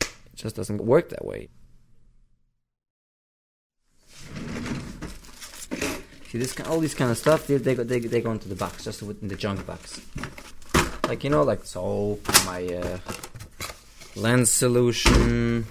it 0.00 0.34
just 0.34 0.56
doesn't 0.56 0.80
work 0.82 1.10
that 1.10 1.24
way. 1.24 1.48
See, 6.28 6.38
this 6.38 6.58
all 6.60 6.80
these 6.80 6.94
kind 6.94 7.10
of 7.10 7.16
stuff, 7.16 7.46
they, 7.46 7.56
they, 7.56 7.74
go, 7.74 7.84
they, 7.84 8.00
they 8.00 8.20
go 8.20 8.32
into 8.32 8.48
the 8.48 8.56
box, 8.56 8.84
just 8.84 9.00
in 9.02 9.28
the 9.28 9.36
junk 9.36 9.64
box 9.64 10.00
like 11.08 11.22
you 11.22 11.30
know 11.30 11.42
like 11.44 11.64
soap 11.64 12.20
my 12.46 12.66
uh, 12.66 12.98
lens 14.16 14.50
solution 14.50 15.64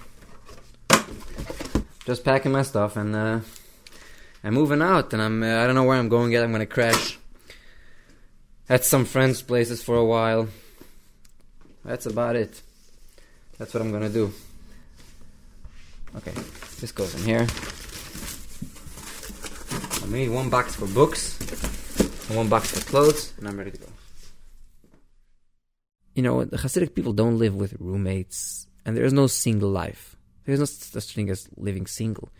just 2.06 2.24
packing 2.24 2.52
my 2.52 2.62
stuff 2.62 2.96
and 2.96 3.14
uh, 3.14 3.40
I'm 4.46 4.54
moving 4.54 4.80
out 4.80 5.12
and 5.12 5.20
I'm 5.20 5.42
uh, 5.42 5.62
I 5.62 5.66
don't 5.66 5.74
know 5.74 5.84
where 5.84 5.98
I'm 5.98 6.08
going 6.08 6.30
yet. 6.32 6.44
I'm 6.44 6.52
gonna 6.52 6.66
crash 6.66 7.18
at 8.68 8.84
some 8.84 9.04
friends 9.04 9.42
places 9.42 9.82
for 9.82 9.96
a 9.96 10.04
while. 10.04 10.48
That's 11.84 12.06
about 12.06 12.36
it. 12.36 12.62
That's 13.58 13.74
what 13.74 13.80
I'm 13.80 13.90
gonna 13.90 14.08
do. 14.08 14.32
Okay 16.16 16.32
this 16.80 16.92
goes 16.92 17.14
in 17.14 17.22
here. 17.22 17.46
I 20.02 20.06
made 20.06 20.28
one 20.28 20.50
box 20.50 20.76
for 20.76 20.86
books 20.86 21.38
and 22.28 22.36
one 22.36 22.48
box 22.48 22.70
for 22.70 22.84
clothes 22.88 23.32
and 23.38 23.48
I'm 23.48 23.56
ready 23.56 23.70
to 23.72 23.78
go. 23.78 23.86
You 26.14 26.22
know, 26.22 26.44
the 26.44 26.58
Hasidic 26.58 26.94
people 26.94 27.12
don't 27.12 27.38
live 27.38 27.54
with 27.54 27.74
roommates, 27.78 28.66
and 28.86 28.96
there 28.96 29.04
is 29.04 29.12
no 29.12 29.26
single 29.26 29.68
life. 29.68 30.16
There 30.44 30.54
is 30.54 30.60
no 30.60 30.64
such 30.64 31.14
thing 31.14 31.28
as 31.28 31.46
living 31.58 31.86
single. 31.86 32.30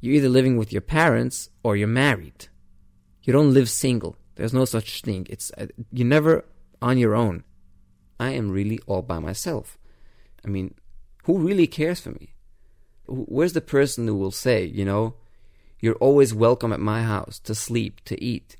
You're 0.00 0.14
either 0.14 0.28
living 0.28 0.56
with 0.56 0.72
your 0.72 0.82
parents 0.82 1.50
or 1.62 1.76
you're 1.76 1.88
married. 1.88 2.48
You 3.22 3.32
don't 3.32 3.52
live 3.52 3.68
single. 3.68 4.16
There's 4.36 4.54
no 4.54 4.64
such 4.64 5.02
thing. 5.02 5.26
It's 5.28 5.50
uh, 5.58 5.66
you're 5.92 6.06
never 6.06 6.44
on 6.80 6.98
your 6.98 7.14
own. 7.14 7.44
I 8.20 8.30
am 8.30 8.50
really 8.50 8.78
all 8.86 9.02
by 9.02 9.18
myself. 9.18 9.78
I 10.44 10.48
mean, 10.48 10.74
who 11.24 11.38
really 11.38 11.66
cares 11.66 12.00
for 12.00 12.10
me? 12.10 12.34
Where's 13.06 13.52
the 13.52 13.60
person 13.60 14.06
who 14.06 14.14
will 14.16 14.30
say, 14.30 14.64
you 14.64 14.84
know, 14.84 15.14
you're 15.80 15.94
always 15.96 16.34
welcome 16.34 16.72
at 16.72 16.80
my 16.80 17.02
house 17.02 17.38
to 17.40 17.54
sleep, 17.54 18.00
to 18.04 18.22
eat. 18.22 18.56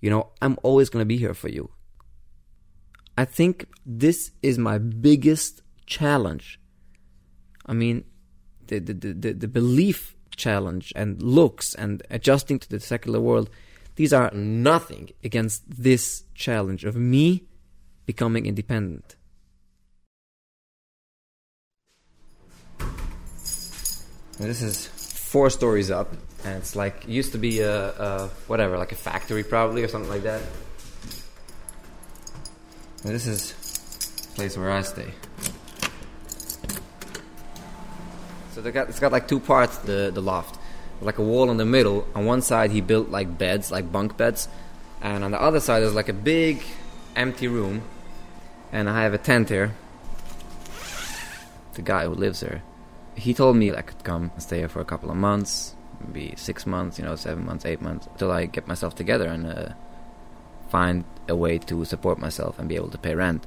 You 0.00 0.10
know, 0.10 0.30
I'm 0.40 0.56
always 0.62 0.88
going 0.88 1.02
to 1.02 1.06
be 1.06 1.16
here 1.16 1.34
for 1.34 1.48
you. 1.48 1.70
I 3.18 3.24
think 3.24 3.66
this 3.84 4.30
is 4.42 4.58
my 4.58 4.78
biggest 4.78 5.62
challenge. 5.86 6.60
I 7.66 7.74
mean, 7.74 8.04
the, 8.66 8.78
the, 8.78 8.94
the, 8.94 9.32
the 9.32 9.48
belief 9.48 10.16
challenge 10.40 10.92
and 10.96 11.22
looks 11.22 11.74
and 11.74 12.02
adjusting 12.10 12.58
to 12.60 12.68
the 12.68 12.80
secular 12.80 13.20
world, 13.20 13.50
these 13.96 14.12
are 14.12 14.30
nothing 14.32 15.10
against 15.22 15.62
this 15.68 16.24
challenge 16.34 16.84
of 16.84 16.96
me 16.96 17.44
becoming 18.06 18.46
independent. 18.46 19.16
This 24.38 24.62
is 24.62 24.86
four 24.86 25.50
stories 25.50 25.90
up, 25.90 26.08
and 26.44 26.56
it's 26.56 26.74
like 26.74 27.06
used 27.06 27.32
to 27.32 27.38
be 27.38 27.60
a, 27.60 27.92
a 27.92 28.28
whatever, 28.48 28.78
like 28.78 28.92
a 28.92 28.96
factory 28.96 29.44
probably 29.44 29.84
or 29.84 29.88
something 29.88 30.10
like 30.10 30.22
that. 30.22 30.40
This 33.04 33.26
is 33.26 33.52
place 34.34 34.56
where 34.56 34.70
I 34.70 34.80
stay. 34.80 35.12
So 38.52 38.62
got 38.70 38.88
it's 38.88 38.98
got 38.98 39.12
like 39.12 39.28
two 39.28 39.40
parts 39.40 39.78
the 39.78 40.10
the 40.12 40.20
loft, 40.20 40.58
like 41.00 41.18
a 41.18 41.22
wall 41.22 41.50
in 41.50 41.56
the 41.56 41.64
middle. 41.64 42.06
On 42.14 42.24
one 42.24 42.42
side 42.42 42.70
he 42.70 42.80
built 42.80 43.08
like 43.08 43.38
beds, 43.38 43.70
like 43.70 43.90
bunk 43.90 44.16
beds, 44.16 44.48
and 45.00 45.24
on 45.24 45.30
the 45.30 45.40
other 45.40 45.60
side 45.60 45.80
there's 45.80 45.94
like 45.94 46.08
a 46.08 46.14
big 46.14 46.62
empty 47.16 47.48
room, 47.48 47.82
and 48.72 48.88
I 48.88 49.02
have 49.02 49.14
a 49.14 49.18
tent 49.18 49.48
here. 49.48 49.74
The 51.74 51.82
guy 51.82 52.04
who 52.04 52.14
lives 52.14 52.40
there, 52.40 52.62
he 53.14 53.32
told 53.32 53.56
me 53.56 53.72
I 53.72 53.82
could 53.82 54.02
come 54.04 54.30
and 54.34 54.42
stay 54.42 54.58
here 54.58 54.68
for 54.68 54.80
a 54.80 54.84
couple 54.84 55.10
of 55.10 55.16
months, 55.16 55.74
maybe 56.04 56.34
six 56.36 56.66
months, 56.66 56.98
you 56.98 57.04
know, 57.04 57.16
seven 57.16 57.46
months, 57.46 57.64
eight 57.64 57.80
months, 57.80 58.08
till 58.18 58.32
I 58.32 58.46
get 58.46 58.66
myself 58.66 58.94
together 58.94 59.28
and. 59.28 59.46
Uh, 59.46 59.68
find 60.70 61.04
a 61.28 61.34
way 61.34 61.58
to 61.58 61.84
support 61.84 62.18
myself 62.18 62.58
and 62.58 62.68
be 62.68 62.76
able 62.76 62.88
to 62.88 62.98
pay 62.98 63.14
rent. 63.14 63.46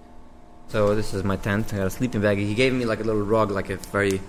So 0.68 0.94
this 0.94 1.14
is 1.14 1.24
my 1.24 1.38
tent. 1.38 1.74
I 1.74 1.78
got 1.78 1.88
a 1.88 1.90
sleeping 1.90 2.22
bag. 2.22 2.38
He 2.38 2.54
gave 2.54 2.74
me 2.74 2.86
like 2.86 3.00
a 3.00 3.04
little 3.04 3.24
rug, 3.24 3.50
like 3.50 3.70
a 3.70 3.78
very 3.78 4.22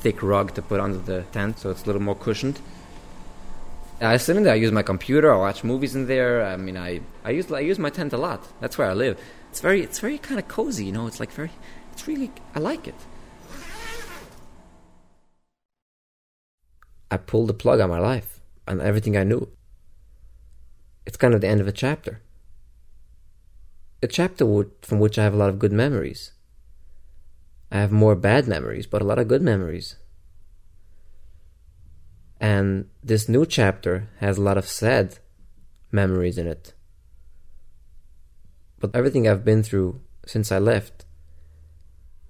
thick 0.00 0.22
rug 0.22 0.54
to 0.54 0.62
put 0.62 0.80
under 0.80 0.98
the 0.98 1.22
tent, 1.32 1.58
so 1.58 1.70
it's 1.70 1.84
a 1.84 1.86
little 1.86 2.02
more 2.02 2.14
cushioned. 2.14 2.60
I 4.00 4.18
sit 4.18 4.36
in 4.36 4.42
there. 4.42 4.52
I 4.52 4.56
use 4.56 4.72
my 4.72 4.82
computer. 4.82 5.32
I 5.32 5.38
watch 5.38 5.64
movies 5.64 5.94
in 5.94 6.06
there. 6.06 6.44
I 6.44 6.56
mean, 6.56 6.76
I 6.76 7.00
I 7.24 7.30
use 7.30 7.50
I 7.50 7.60
use 7.60 7.78
my 7.78 7.90
tent 7.90 8.12
a 8.12 8.18
lot. 8.18 8.46
That's 8.60 8.76
where 8.76 8.90
I 8.90 8.94
live. 8.94 9.18
It's 9.50 9.60
very 9.60 9.82
it's 9.82 10.00
very 10.00 10.18
kind 10.18 10.38
of 10.38 10.48
cozy. 10.48 10.84
You 10.84 10.92
know, 10.92 11.06
it's 11.06 11.18
like 11.18 11.32
very 11.32 11.50
it's 11.92 12.06
really 12.06 12.30
I 12.54 12.58
like 12.58 12.86
it. 12.86 12.94
I 17.10 17.16
pulled 17.16 17.48
the 17.48 17.54
plug 17.54 17.80
on 17.80 17.88
my 17.88 18.00
life 18.00 18.40
and 18.66 18.80
everything 18.80 19.16
I 19.16 19.24
knew. 19.24 19.48
It's 21.06 21.16
kind 21.16 21.34
of 21.34 21.40
the 21.40 21.48
end 21.48 21.60
of 21.60 21.68
a 21.68 21.72
chapter 21.72 22.20
a 24.02 24.06
chapter 24.06 24.66
from 24.82 24.98
which 25.00 25.18
I 25.18 25.24
have 25.24 25.34
a 25.34 25.36
lot 25.36 25.48
of 25.48 25.58
good 25.58 25.72
memories. 25.72 26.32
I 27.70 27.78
have 27.78 27.92
more 27.92 28.14
bad 28.14 28.46
memories, 28.46 28.86
but 28.86 29.02
a 29.02 29.04
lot 29.04 29.18
of 29.18 29.28
good 29.28 29.42
memories. 29.42 29.96
And 32.40 32.88
this 33.02 33.28
new 33.28 33.46
chapter 33.46 34.08
has 34.18 34.38
a 34.38 34.42
lot 34.42 34.58
of 34.58 34.68
sad 34.68 35.18
memories 35.90 36.38
in 36.38 36.46
it. 36.46 36.74
But 38.78 38.94
everything 38.94 39.26
I've 39.26 39.44
been 39.44 39.62
through 39.62 40.00
since 40.26 40.52
I 40.52 40.58
left, 40.58 41.04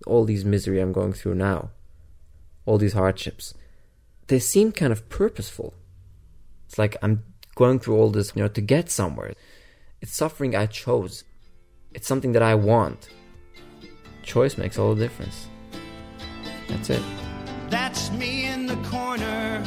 all 0.07 0.25
these 0.25 0.45
misery 0.45 0.81
I'm 0.81 0.93
going 0.93 1.13
through 1.13 1.35
now, 1.35 1.71
all 2.65 2.79
these 2.79 2.93
hardships, 2.93 3.55
they 4.29 4.39
seem 4.39 4.73
kind 4.73 4.93
of 4.93 5.09
purposeful. 5.09 5.75
It's 6.67 6.79
like 6.79 6.97
I'm 7.03 7.25
going 7.55 7.81
through 7.81 7.97
all 7.97 8.11
this, 8.11 8.33
you 8.35 8.43
know, 8.43 8.49
to 8.49 8.61
get 8.61 8.91
somewhere. 8.91 9.35
It's 10.01 10.15
suffering 10.15 10.55
I 10.55 10.67
chose. 10.67 11.25
It's 11.93 12.07
something 12.07 12.33
that 12.33 12.43
I 12.43 12.55
want. 12.55 13.09
Choice 14.27 14.59
makes 14.59 14.77
all 14.77 14.95
the 14.95 15.03
difference. 15.03 15.47
That's 16.69 16.91
it. 16.91 17.03
That's 17.71 18.11
me 18.11 18.47
in 18.47 18.67
the 18.67 18.77
corner. 18.89 19.63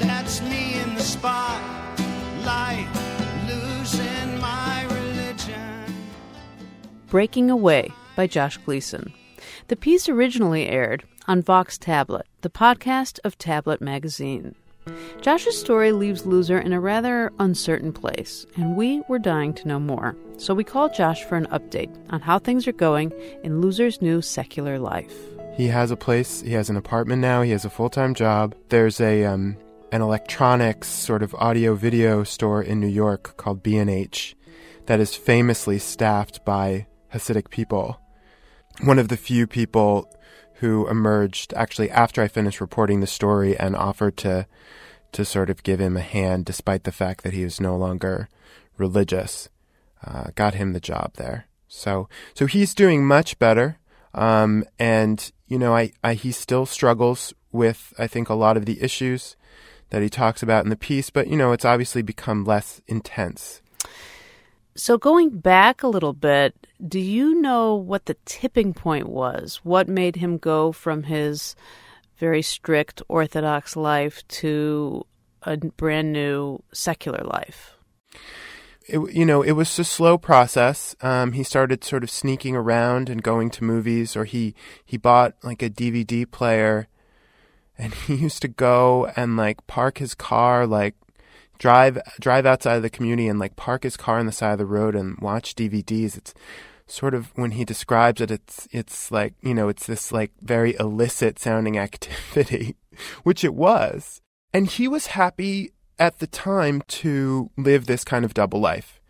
That's 0.00 0.42
me 0.42 0.80
in 0.80 0.94
the 0.96 1.00
spotlight, 1.00 2.88
losing 3.46 4.40
my 4.40 4.84
religion. 4.90 5.94
Breaking 7.08 7.50
Away 7.50 7.92
by 8.16 8.26
Josh 8.26 8.58
Gleason. 8.58 9.12
The 9.68 9.76
piece 9.76 10.08
originally 10.08 10.66
aired 10.66 11.04
on 11.28 11.42
Vox 11.42 11.78
Tablet, 11.78 12.26
the 12.40 12.50
podcast 12.50 13.20
of 13.24 13.38
Tablet 13.38 13.80
Magazine. 13.80 14.56
Josh's 15.20 15.58
story 15.58 15.92
leaves 15.92 16.22
Luzer 16.22 16.64
in 16.64 16.72
a 16.72 16.80
rather 16.80 17.32
uncertain 17.38 17.92
place, 17.92 18.46
and 18.56 18.76
we 18.76 19.02
were 19.08 19.18
dying 19.18 19.52
to 19.54 19.68
know 19.68 19.80
more. 19.80 20.16
So 20.38 20.54
we 20.54 20.64
called 20.64 20.94
Josh 20.94 21.24
for 21.24 21.36
an 21.36 21.46
update 21.46 21.94
on 22.10 22.20
how 22.20 22.38
things 22.38 22.68
are 22.68 22.72
going 22.72 23.12
in 23.42 23.60
Luzer's 23.60 24.00
new 24.00 24.22
secular 24.22 24.78
life. 24.78 25.14
He 25.56 25.68
has 25.68 25.90
a 25.90 25.96
place, 25.96 26.42
he 26.42 26.52
has 26.52 26.70
an 26.70 26.76
apartment 26.76 27.22
now, 27.22 27.42
he 27.42 27.50
has 27.50 27.64
a 27.64 27.70
full 27.70 27.90
time 27.90 28.14
job. 28.14 28.54
There's 28.68 29.00
a 29.00 29.24
um, 29.24 29.56
an 29.90 30.02
electronics 30.02 30.88
sort 30.88 31.22
of 31.22 31.34
audio 31.36 31.74
video 31.74 32.24
store 32.24 32.62
in 32.62 32.80
New 32.80 32.88
York 32.88 33.36
called 33.36 33.62
B&H 33.62 34.36
that 34.86 35.00
is 35.00 35.14
famously 35.14 35.78
staffed 35.78 36.44
by 36.44 36.86
Hasidic 37.12 37.50
people. 37.50 37.98
One 38.82 38.98
of 38.98 39.08
the 39.08 39.16
few 39.16 39.46
people 39.46 40.10
who 40.60 40.88
emerged 40.88 41.52
actually 41.54 41.90
after 41.90 42.22
I 42.22 42.28
finished 42.28 42.60
reporting 42.60 43.00
the 43.00 43.06
story 43.06 43.56
and 43.58 43.76
offered 43.76 44.16
to 44.18 44.46
to 45.12 45.24
sort 45.24 45.50
of 45.50 45.62
give 45.62 45.80
him 45.80 45.96
a 45.96 46.00
hand 46.00 46.44
despite 46.44 46.84
the 46.84 46.92
fact 46.92 47.22
that 47.24 47.32
he 47.32 47.44
was 47.44 47.60
no 47.60 47.76
longer 47.76 48.28
religious 48.76 49.48
uh, 50.04 50.24
got 50.34 50.54
him 50.54 50.72
the 50.72 50.80
job 50.80 51.14
there. 51.14 51.46
So 51.68 52.08
so 52.34 52.46
he's 52.46 52.74
doing 52.74 53.04
much 53.04 53.38
better. 53.38 53.78
Um, 54.14 54.64
and 54.78 55.30
you 55.46 55.58
know, 55.58 55.74
I, 55.74 55.92
I 56.02 56.14
he 56.14 56.32
still 56.32 56.66
struggles 56.66 57.32
with 57.52 57.92
I 57.98 58.06
think 58.06 58.28
a 58.28 58.34
lot 58.34 58.56
of 58.56 58.66
the 58.66 58.82
issues 58.82 59.36
that 59.90 60.02
he 60.02 60.08
talks 60.08 60.42
about 60.42 60.64
in 60.64 60.70
the 60.70 60.76
piece, 60.76 61.10
but 61.10 61.28
you 61.28 61.36
know, 61.36 61.52
it's 61.52 61.64
obviously 61.64 62.02
become 62.02 62.44
less 62.44 62.80
intense. 62.86 63.62
So 64.76 64.98
going 64.98 65.30
back 65.38 65.82
a 65.82 65.88
little 65.88 66.12
bit, 66.12 66.54
do 66.86 67.00
you 67.00 67.40
know 67.40 67.74
what 67.74 68.06
the 68.06 68.16
tipping 68.24 68.74
point 68.74 69.08
was? 69.08 69.60
What 69.62 69.88
made 69.88 70.16
him 70.16 70.38
go 70.38 70.72
from 70.72 71.04
his 71.04 71.56
very 72.18 72.42
strict 72.42 73.02
Orthodox 73.08 73.76
life 73.76 74.26
to 74.28 75.06
a 75.42 75.56
brand 75.56 76.12
new 76.12 76.62
secular 76.72 77.24
life? 77.24 77.76
it, 78.88 79.14
you 79.14 79.24
know, 79.24 79.42
it 79.42 79.52
was 79.52 79.78
a 79.78 79.84
slow 79.84 80.16
process. 80.16 80.94
Um, 81.00 81.32
he 81.32 81.42
started 81.42 81.82
sort 81.82 82.04
of 82.04 82.10
sneaking 82.10 82.54
around 82.54 83.08
and 83.08 83.22
going 83.22 83.50
to 83.50 83.64
movies, 83.64 84.16
or 84.16 84.24
he 84.24 84.54
he 84.84 84.96
bought 84.96 85.34
like 85.42 85.62
a 85.62 85.70
DVD 85.70 86.30
player, 86.30 86.88
and 87.76 87.94
he 88.06 88.14
used 88.14 88.42
to 88.42 88.48
go 88.48 89.10
and 89.16 89.36
like 89.36 89.66
park 89.66 89.98
his 89.98 90.14
car, 90.14 90.66
like 90.66 90.94
drive 91.58 91.98
drive 92.20 92.46
outside 92.46 92.76
of 92.76 92.82
the 92.82 92.90
community 92.90 93.28
and 93.28 93.38
like 93.38 93.56
park 93.56 93.82
his 93.82 93.96
car 93.96 94.18
on 94.18 94.26
the 94.26 94.32
side 94.32 94.52
of 94.52 94.58
the 94.58 94.66
road 94.66 94.94
and 94.94 95.18
watch 95.18 95.54
DVDs. 95.54 96.16
It's 96.16 96.34
sort 96.86 97.14
of 97.14 97.32
when 97.36 97.52
he 97.52 97.64
describes 97.64 98.20
it, 98.20 98.30
it's 98.30 98.68
it's 98.70 99.10
like 99.10 99.34
you 99.42 99.54
know, 99.54 99.68
it's 99.68 99.86
this 99.86 100.12
like 100.12 100.32
very 100.40 100.76
illicit 100.78 101.38
sounding 101.38 101.78
activity, 101.86 102.76
which 103.22 103.44
it 103.44 103.54
was. 103.54 104.20
And 104.52 104.66
he 104.66 104.88
was 104.88 105.08
happy 105.08 105.72
at 105.98 106.18
the 106.18 106.26
time 106.26 106.82
to 106.88 107.50
live 107.56 107.86
this 107.86 108.04
kind 108.04 108.24
of 108.24 108.34
double 108.34 108.60
life. 108.60 109.00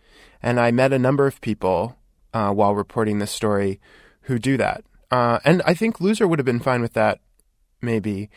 And 0.43 0.61
I 0.61 0.71
met 0.71 0.93
a 0.93 0.99
number 0.99 1.27
of 1.27 1.41
people 1.41 1.97
uh, 2.33 2.53
while 2.53 2.75
reporting 2.75 3.19
this 3.19 3.31
story 3.31 3.81
who 4.23 4.39
do 4.39 4.57
that. 4.57 4.85
Uh, 5.11 5.39
and 5.45 5.63
I 5.65 5.75
think 5.75 5.99
Luzer 5.99 6.29
would 6.29 6.39
have 6.39 6.47
been 6.47 6.61
fine 6.61 6.83
with 6.83 6.93
that, 6.95 7.21
maybe. 7.81 8.29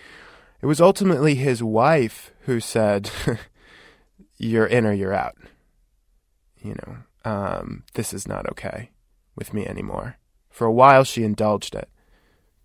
It 0.62 0.66
was 0.66 0.82
ultimately 0.82 1.36
his 1.36 1.64
wife 1.64 2.32
who 2.42 2.60
said, 2.60 3.10
You're 4.40 4.66
in 4.66 4.86
or 4.86 4.94
you're 4.94 5.14
out. 5.14 5.36
You 6.62 6.76
know, 6.76 6.98
um, 7.32 7.84
this 7.94 8.14
is 8.14 8.28
not 8.28 8.50
okay 8.50 8.90
with 9.36 9.54
me 9.54 9.66
anymore. 9.68 10.18
For 10.50 10.66
a 10.66 10.74
while, 10.74 11.04
she 11.04 11.24
indulged 11.24 11.76
it. 11.76 11.90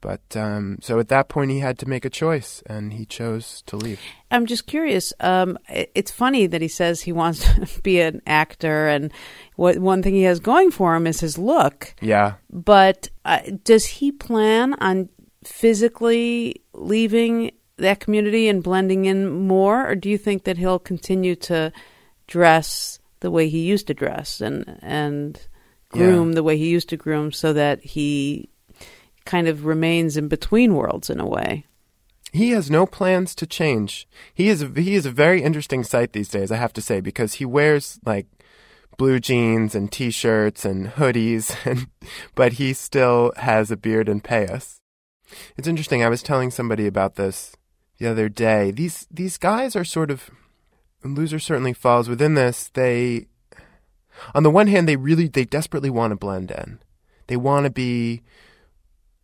But 0.05 0.37
um, 0.37 0.79
so 0.83 0.99
at 0.99 1.09
that 1.09 1.31
point, 1.31 1.51
he 1.51 1.61
had 1.61 1.79
to 1.79 1.89
make 1.89 2.05
a 2.05 2.11
choice, 2.11 2.63
and 2.67 2.93
he 2.93 3.07
chose 3.07 3.63
to 3.67 3.77
leave. 3.77 3.99
I'm 4.31 4.45
just 4.45 4.67
curious. 4.67 5.15
Um, 5.19 5.57
it's 5.67 6.11
funny 6.11 6.47
that 6.47 6.61
he 6.61 6.69
says 6.69 7.01
he 7.01 7.13
wants 7.13 7.41
to 7.75 7.81
be 7.81 8.01
an 8.03 8.21
actor, 8.27 8.87
and 8.87 9.11
what 9.57 9.79
one 9.79 10.03
thing 10.03 10.13
he 10.13 10.25
has 10.25 10.41
going 10.41 10.71
for 10.71 10.95
him 10.95 11.07
is 11.07 11.21
his 11.21 11.39
look. 11.39 11.95
Yeah. 12.03 12.35
But 12.51 13.09
uh, 13.25 13.41
does 13.65 13.87
he 13.87 14.13
plan 14.13 14.75
on 14.75 15.09
physically 15.43 16.63
leaving 16.75 17.53
that 17.77 18.01
community 18.01 18.49
and 18.49 18.63
blending 18.63 19.05
in 19.05 19.29
more, 19.29 19.89
or 19.89 19.95
do 19.95 20.09
you 20.09 20.19
think 20.19 20.45
that 20.45 20.59
he'll 20.59 20.79
continue 20.79 21.35
to 21.37 21.73
dress 22.27 22.99
the 23.21 23.31
way 23.31 23.49
he 23.49 23.61
used 23.61 23.87
to 23.87 23.95
dress 23.95 24.41
and 24.41 24.79
and 24.83 25.47
groom 25.89 26.31
yeah. 26.31 26.35
the 26.35 26.43
way 26.43 26.57
he 26.57 26.69
used 26.69 26.89
to 26.89 26.97
groom, 26.97 27.33
so 27.33 27.53
that 27.53 27.83
he 27.83 28.49
kind 29.25 29.49
of 29.49 29.65
remains 29.65 30.17
in 30.17 30.29
between 30.29 30.75
worlds 30.75 31.09
in 31.11 31.21
a 31.21 31.27
way. 31.27 31.65
He 32.33 32.51
has 32.51 32.71
no 32.71 32.85
plans 32.85 33.35
to 33.37 33.47
change. 33.47 34.09
He 34.35 34.49
is 34.49 34.61
a, 34.61 34.69
he 34.69 34.95
is 34.95 35.07
a 35.07 35.11
very 35.11 35.43
interesting 35.43 35.85
sight 35.85 36.13
these 36.13 36.29
days, 36.29 36.51
I 36.51 36.57
have 36.57 36.73
to 36.75 36.83
say, 36.83 37.01
because 37.01 37.35
he 37.35 37.45
wears 37.45 38.01
like 38.05 38.27
blue 38.97 39.21
jeans 39.21 39.75
and 39.75 39.91
t-shirts 39.91 40.65
and 40.65 40.89
hoodies, 40.89 41.55
and 41.65 41.87
but 42.35 42.55
he 42.55 42.73
still 42.73 43.33
has 43.37 43.71
a 43.71 43.77
beard 43.77 44.09
and 44.09 44.23
payas. 44.23 44.81
It's 45.57 45.69
interesting. 45.69 46.03
I 46.03 46.09
was 46.09 46.23
telling 46.23 46.51
somebody 46.51 46.87
about 46.87 47.15
this 47.17 47.57
the 47.99 48.07
other 48.07 48.29
day. 48.29 48.71
These 48.71 49.07
these 49.11 49.39
guys 49.39 49.77
are 49.77 49.85
sort 49.85 50.11
of 50.11 50.31
Luzer 51.05 51.41
certainly 51.41 51.73
falls 51.73 52.09
within 52.09 52.35
this. 52.35 52.71
They 52.73 53.27
on 54.35 54.43
the 54.43 54.51
one 54.51 54.69
hand 54.69 54.89
they 54.89 54.97
really 54.97 55.29
they 55.29 55.45
desperately 55.45 55.91
want 55.91 56.13
to 56.13 56.17
blend 56.17 56.51
in. 56.51 56.81
They 57.27 57.37
want 57.37 57.65
to 57.65 57.71
be 57.71 58.23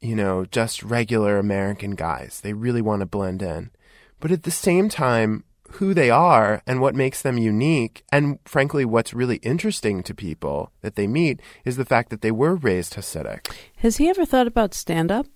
you 0.00 0.16
know, 0.16 0.46
just 0.46 0.82
regular 0.82 1.38
American 1.38 1.94
guys. 1.94 2.40
They 2.40 2.52
really 2.52 2.82
want 2.82 3.00
to 3.00 3.06
blend 3.06 3.42
in. 3.42 3.70
But 4.18 4.30
at 4.30 4.42
the 4.44 4.50
same 4.50 4.88
time, 4.88 5.44
who 5.74 5.94
they 5.94 6.10
are 6.10 6.62
and 6.66 6.80
what 6.80 6.94
makes 6.94 7.22
them 7.22 7.38
unique, 7.38 8.02
and 8.10 8.38
frankly, 8.44 8.84
what's 8.84 9.14
really 9.14 9.36
interesting 9.36 10.02
to 10.02 10.14
people 10.14 10.72
that 10.80 10.96
they 10.96 11.06
meet 11.06 11.40
is 11.64 11.76
the 11.76 11.84
fact 11.84 12.10
that 12.10 12.22
they 12.22 12.32
were 12.32 12.56
raised 12.56 12.94
Hasidic. 12.94 13.52
Has 13.76 13.98
he 13.98 14.08
ever 14.08 14.26
thought 14.26 14.46
about 14.46 14.74
stand 14.74 15.12
up? 15.12 15.26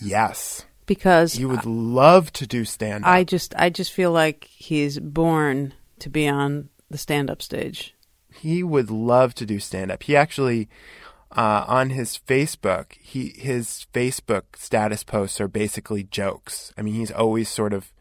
Yes. 0.00 0.66
Because 0.86 1.34
he 1.34 1.44
would 1.44 1.60
I, 1.60 1.68
love 1.70 2.32
to 2.34 2.46
do 2.46 2.64
stand 2.64 3.04
up. 3.04 3.10
I 3.10 3.24
just 3.24 3.54
I 3.56 3.70
just 3.70 3.92
feel 3.92 4.12
like 4.12 4.44
he's 4.44 4.98
born 4.98 5.74
to 5.98 6.08
be 6.08 6.28
on 6.28 6.68
the 6.88 6.98
stand 6.98 7.30
up 7.30 7.42
stage. 7.42 7.94
He 8.32 8.62
would 8.62 8.90
love 8.90 9.34
to 9.36 9.46
do 9.46 9.58
stand 9.58 9.90
up. 9.90 10.04
He 10.04 10.14
actually 10.14 10.68
uh, 11.36 11.64
on 11.66 11.90
his 11.90 12.18
Facebook, 12.26 12.92
he 13.00 13.34
his 13.36 13.86
Facebook 13.92 14.56
status 14.56 15.02
posts 15.02 15.40
are 15.40 15.48
basically 15.48 16.04
jokes. 16.04 16.72
I 16.78 16.82
mean, 16.82 16.94
he's 16.94 17.10
always 17.10 17.48
sort 17.48 17.72
of 17.72 17.92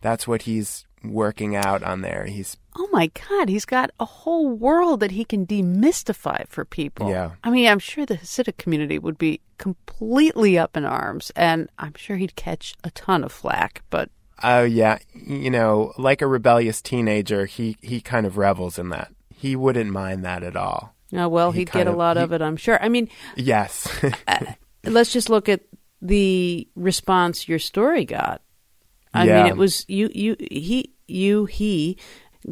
that's 0.00 0.26
what 0.26 0.42
he's 0.42 0.85
working 1.04 1.56
out 1.56 1.82
on 1.82 2.00
there. 2.00 2.26
He's 2.26 2.56
oh 2.76 2.88
my 2.92 3.10
god, 3.28 3.48
he's 3.48 3.64
got 3.64 3.90
a 3.98 4.04
whole 4.04 4.50
world 4.50 5.00
that 5.00 5.12
he 5.12 5.24
can 5.24 5.46
demystify 5.46 6.46
for 6.48 6.64
people. 6.64 7.10
Yeah, 7.10 7.32
I 7.42 7.50
mean, 7.50 7.68
I'm 7.68 7.78
sure 7.78 8.06
the 8.06 8.18
Hasidic 8.18 8.56
community 8.56 8.98
would 8.98 9.18
be 9.18 9.40
completely 9.58 10.58
up 10.58 10.76
in 10.76 10.84
arms, 10.84 11.32
and 11.36 11.68
I'm 11.78 11.94
sure 11.94 12.16
he'd 12.16 12.36
catch 12.36 12.74
a 12.84 12.90
ton 12.90 13.24
of 13.24 13.32
flack. 13.32 13.82
But 13.90 14.10
oh 14.42 14.64
yeah, 14.64 14.98
you 15.14 15.50
know, 15.50 15.92
like 15.98 16.22
a 16.22 16.26
rebellious 16.26 16.82
teenager, 16.82 17.46
he 17.46 17.76
he 17.80 18.00
kind 18.00 18.26
of 18.26 18.36
revels 18.36 18.78
in 18.78 18.88
that. 18.90 19.12
He 19.34 19.54
wouldn't 19.56 19.90
mind 19.90 20.24
that 20.24 20.42
at 20.42 20.56
all. 20.56 20.94
Oh, 21.12 21.28
well, 21.28 21.52
he 21.52 21.60
would 21.60 21.70
get 21.70 21.86
a 21.86 21.92
lot 21.92 22.16
of, 22.16 22.32
of, 22.32 22.40
it, 22.40 22.44
I'm 22.44 22.56
sure. 22.56 22.82
I 22.82 22.88
mean, 22.88 23.08
yes. 23.36 23.88
uh, 24.28 24.44
let's 24.84 25.12
just 25.12 25.30
look 25.30 25.48
at 25.48 25.60
the 26.02 26.68
response 26.74 27.48
your 27.48 27.58
story 27.58 28.04
got. 28.04 28.42
I 29.16 29.24
yeah. 29.24 29.42
mean, 29.42 29.46
it 29.46 29.56
was 29.56 29.84
you, 29.88 30.10
you, 30.14 30.36
he, 30.38 30.92
you, 31.08 31.46
he 31.46 31.96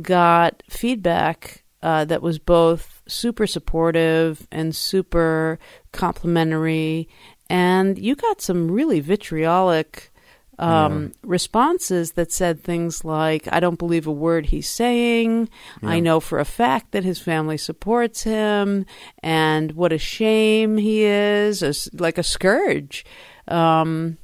got 0.01 0.63
feedback 0.69 1.65
uh, 1.83 2.05
that 2.07 2.23
was 2.23 2.39
both 2.39 3.03
super 3.07 3.47
supportive 3.47 4.47
and 4.51 4.75
super 4.75 5.59
complimentary, 5.93 7.09
and 7.51 7.99
you 7.99 8.17
got 8.17 8.41
some 8.41 8.71
really 8.71 9.01
vitriolic 9.01 10.11
um, 10.59 11.03
yeah. 11.03 11.09
responses 11.25 12.13
that 12.13 12.33
said 12.33 12.63
things 12.63 13.05
like, 13.05 13.49
I 13.51 13.61
don't 13.61 13.79
believe 13.79 14.07
a 14.07 14.13
word 14.13 14.47
he's 14.47 14.69
saying. 14.69 15.49
Yeah. 15.83 15.89
I 15.89 16.01
know 16.01 16.21
for 16.21 16.39
a 16.39 16.45
fact 16.45 16.93
that 16.93 17.05
his 17.05 17.19
family 17.19 17.57
supports 17.57 18.23
him. 18.23 18.87
And 19.23 19.73
what 19.73 19.93
a 19.93 19.99
shame 19.99 20.77
he 20.77 21.03
is, 21.03 21.63
as, 21.63 21.89
like 21.93 22.19
a 22.19 22.23
scourge. 22.23 23.05
Um, 23.49 24.19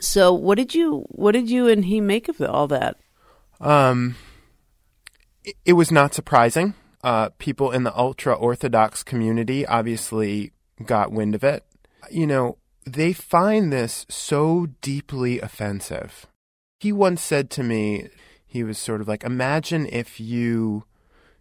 so 0.00 0.32
what 0.32 0.56
did 0.56 0.74
you, 0.74 1.04
what 1.08 1.32
did 1.32 1.50
you 1.50 1.68
and 1.68 1.84
he 1.84 2.00
make 2.00 2.28
of 2.28 2.40
all 2.40 2.66
that? 2.68 2.96
Um, 3.60 4.16
it, 5.44 5.56
it 5.64 5.72
was 5.74 5.90
not 5.90 6.14
surprising. 6.14 6.74
Uh, 7.02 7.30
people 7.38 7.70
in 7.70 7.84
the 7.84 7.96
ultra 7.96 8.34
orthodox 8.34 9.02
community 9.02 9.64
obviously 9.66 10.52
got 10.84 11.12
wind 11.12 11.34
of 11.34 11.44
it. 11.44 11.64
You 12.10 12.26
know, 12.26 12.58
they 12.84 13.12
find 13.12 13.72
this 13.72 14.06
so 14.08 14.66
deeply 14.80 15.40
offensive. 15.40 16.26
He 16.80 16.92
once 16.92 17.22
said 17.22 17.50
to 17.50 17.62
me, 17.62 18.08
he 18.44 18.62
was 18.62 18.78
sort 18.78 19.00
of 19.00 19.08
like, 19.08 19.24
imagine 19.24 19.86
if 19.90 20.20
you, 20.20 20.84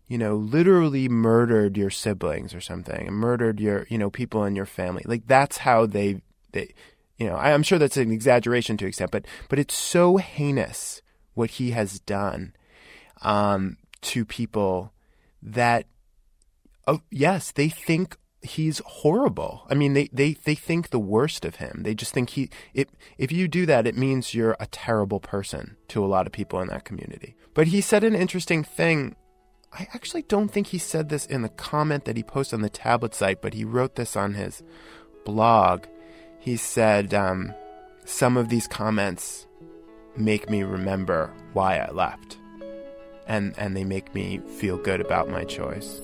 you 0.08 0.18
know, 0.18 0.36
literally 0.36 1.08
murdered 1.08 1.78
your 1.78 1.90
siblings 1.90 2.54
or 2.54 2.62
something 2.62 3.08
and 3.08 3.16
murdered 3.16 3.60
your, 3.60 3.86
you 3.90 3.98
know, 3.98 4.10
people 4.10 4.44
in 4.44 4.56
your 4.56 4.66
family. 4.66 5.04
Like 5.06 5.28
that's 5.28 5.58
how 5.58 5.86
they, 5.86 6.22
they, 6.52 6.74
you 7.18 7.28
know, 7.28 7.36
I, 7.36 7.54
I'm 7.54 7.64
sure 7.64 7.80
that's 7.80 7.98
an 7.98 8.12
exaggeration 8.12 8.78
to 8.78 8.88
extent, 8.88 9.12
but, 9.12 9.26
but 9.50 9.60
it's 9.60 9.76
so 9.76 10.18
heinous 10.18 11.02
what 11.34 11.52
he 11.52 11.72
has 11.72 12.00
done, 12.00 12.54
um, 13.22 13.78
to 14.02 14.26
people 14.26 14.94
that, 15.42 15.86
oh, 16.88 17.02
yes, 17.10 17.52
they 17.52 17.70
think 17.70 18.18
he's 18.42 18.82
horrible. 18.86 19.66
I 19.70 19.74
mean, 19.74 19.94
they, 19.94 20.10
they, 20.14 20.34
they 20.34 20.56
think 20.56 20.90
the 20.90 21.00
worst 21.00 21.46
of 21.46 21.56
him. 21.56 21.82
They 21.84 21.96
just 21.96 22.14
think 22.14 22.32
he, 22.32 22.50
it, 22.74 22.90
if 23.18 23.32
you 23.32 23.48
do 23.48 23.66
that, 23.66 23.88
it 23.88 23.98
means 23.98 24.34
you're 24.34 24.56
a 24.60 24.68
terrible 24.68 25.20
person 25.20 25.78
to 25.88 26.04
a 26.04 26.08
lot 26.08 26.28
of 26.28 26.34
people 26.34 26.62
in 26.62 26.68
that 26.68 26.86
community. 26.86 27.36
But 27.54 27.68
he 27.68 27.82
said 27.82 28.04
an 28.04 28.16
interesting 28.16 28.64
thing. 28.64 29.16
I 29.74 29.88
actually 29.94 30.22
don't 30.22 30.50
think 30.50 30.68
he 30.68 30.78
said 30.78 31.10
this 31.10 31.26
in 31.26 31.42
the 31.42 31.50
comment 31.50 32.06
that 32.06 32.18
he 32.18 32.24
posted 32.24 32.58
on 32.58 32.62
the 32.62 32.70
tablet 32.70 33.16
site, 33.16 33.42
but 33.42 33.56
he 33.56 33.66
wrote 33.66 33.96
this 33.96 34.16
on 34.16 34.36
his 34.36 34.62
blog. 35.26 35.86
He 36.46 36.58
said, 36.58 37.12
um, 37.16 37.56
some 38.06 38.38
of 38.38 38.50
these 38.50 38.68
comments 38.68 39.48
make 40.16 40.48
me 40.48 40.62
remember 40.62 41.34
why 41.54 41.80
I 41.80 41.90
left. 41.90 42.38
And, 43.26 43.56
and 43.58 43.76
they 43.76 43.84
make 43.84 44.14
me 44.14 44.38
feel 44.60 44.78
good 44.78 45.02
about 45.02 45.28
my 45.28 45.44
choice. 45.44 46.00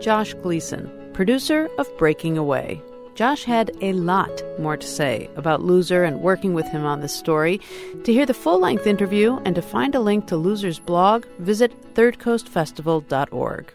Josh 0.00 0.34
Gleason, 0.34 0.90
producer 1.12 1.68
of 1.78 1.86
Breaking 1.96 2.36
Away. 2.36 2.82
Josh 3.14 3.44
had 3.44 3.70
a 3.80 3.92
lot 3.92 4.42
more 4.58 4.76
to 4.76 4.86
say 4.86 5.30
about 5.36 5.60
Luzer 5.60 6.04
and 6.04 6.20
working 6.20 6.54
with 6.54 6.66
him 6.66 6.84
on 6.84 7.02
this 7.02 7.14
story. 7.14 7.60
To 8.02 8.12
hear 8.12 8.26
the 8.26 8.34
full 8.34 8.58
length 8.58 8.88
interview 8.88 9.38
and 9.44 9.54
to 9.54 9.62
find 9.62 9.94
a 9.94 10.00
link 10.00 10.26
to 10.26 10.34
Luzer's 10.34 10.80
blog, 10.80 11.24
visit 11.38 11.94
thirdcoastfestival.org. 11.94 13.74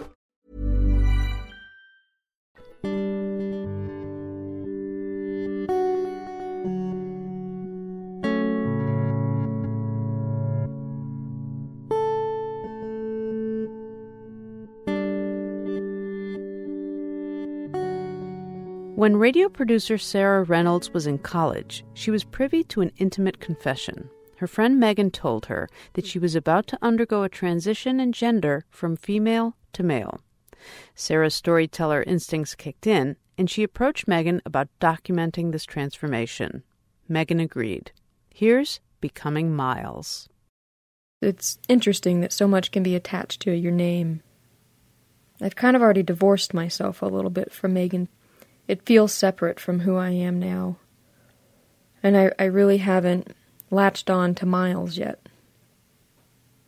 When 19.01 19.17
radio 19.17 19.49
producer 19.49 19.97
Sarah 19.97 20.43
Reynolds 20.43 20.93
was 20.93 21.07
in 21.07 21.17
college, 21.17 21.83
she 21.95 22.11
was 22.11 22.23
privy 22.23 22.63
to 22.65 22.81
an 22.81 22.91
intimate 22.99 23.39
confession. 23.39 24.11
Her 24.37 24.45
friend 24.45 24.79
Megan 24.79 25.09
told 25.09 25.47
her 25.47 25.67
that 25.93 26.05
she 26.05 26.19
was 26.19 26.35
about 26.35 26.67
to 26.67 26.77
undergo 26.83 27.23
a 27.23 27.27
transition 27.27 27.99
in 27.99 28.11
gender 28.11 28.63
from 28.69 28.95
female 28.95 29.55
to 29.73 29.81
male. 29.81 30.21
Sarah's 30.93 31.33
storyteller 31.33 32.03
instincts 32.03 32.53
kicked 32.53 32.85
in, 32.85 33.15
and 33.39 33.49
she 33.49 33.63
approached 33.63 34.07
Megan 34.07 34.39
about 34.45 34.69
documenting 34.79 35.51
this 35.51 35.65
transformation. 35.65 36.61
Megan 37.09 37.39
agreed. 37.39 37.91
Here's 38.29 38.81
Becoming 38.99 39.55
Miles. 39.55 40.29
It's 41.23 41.57
interesting 41.67 42.21
that 42.21 42.33
so 42.33 42.47
much 42.47 42.69
can 42.69 42.83
be 42.83 42.95
attached 42.95 43.41
to 43.41 43.51
your 43.51 43.71
name. 43.71 44.21
I've 45.41 45.55
kind 45.55 45.75
of 45.75 45.81
already 45.81 46.03
divorced 46.03 46.53
myself 46.53 47.01
a 47.01 47.07
little 47.07 47.31
bit 47.31 47.51
from 47.51 47.73
Megan 47.73 48.07
it 48.71 48.85
feels 48.85 49.11
separate 49.11 49.59
from 49.59 49.81
who 49.81 49.97
I 49.97 50.11
am 50.11 50.39
now. 50.39 50.77
And 52.01 52.15
I, 52.15 52.31
I 52.39 52.45
really 52.45 52.77
haven't 52.77 53.35
latched 53.69 54.09
on 54.09 54.33
to 54.35 54.45
Miles 54.45 54.97
yet. 54.97 55.19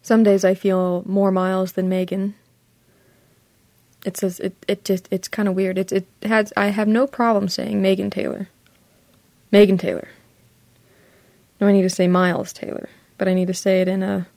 Some 0.01 0.21
days 0.21 0.43
I 0.43 0.53
feel 0.53 1.03
more 1.05 1.31
Miles 1.31 1.71
than 1.71 1.87
Megan. 1.87 2.35
It's 4.05 4.21
a, 4.21 4.45
it 4.45 4.65
it 4.67 4.83
just 4.83 5.07
it's 5.11 5.29
kind 5.29 5.47
of 5.47 5.55
weird. 5.55 5.77
It's 5.77 5.93
it 5.93 6.05
has 6.23 6.51
I 6.57 6.67
have 6.67 6.89
no 6.89 7.07
problem 7.07 7.47
saying 7.47 7.81
Megan 7.81 8.09
Taylor. 8.09 8.49
Megan 9.49 9.77
Taylor. 9.77 10.09
No, 11.61 11.67
I 11.67 11.71
need 11.71 11.83
to 11.83 11.89
say 11.89 12.09
Miles 12.09 12.51
Taylor, 12.51 12.89
but 13.17 13.29
I 13.29 13.33
need 13.33 13.47
to 13.47 13.53
say 13.53 13.79
it 13.79 13.87
in 13.87 14.03
a 14.03 14.27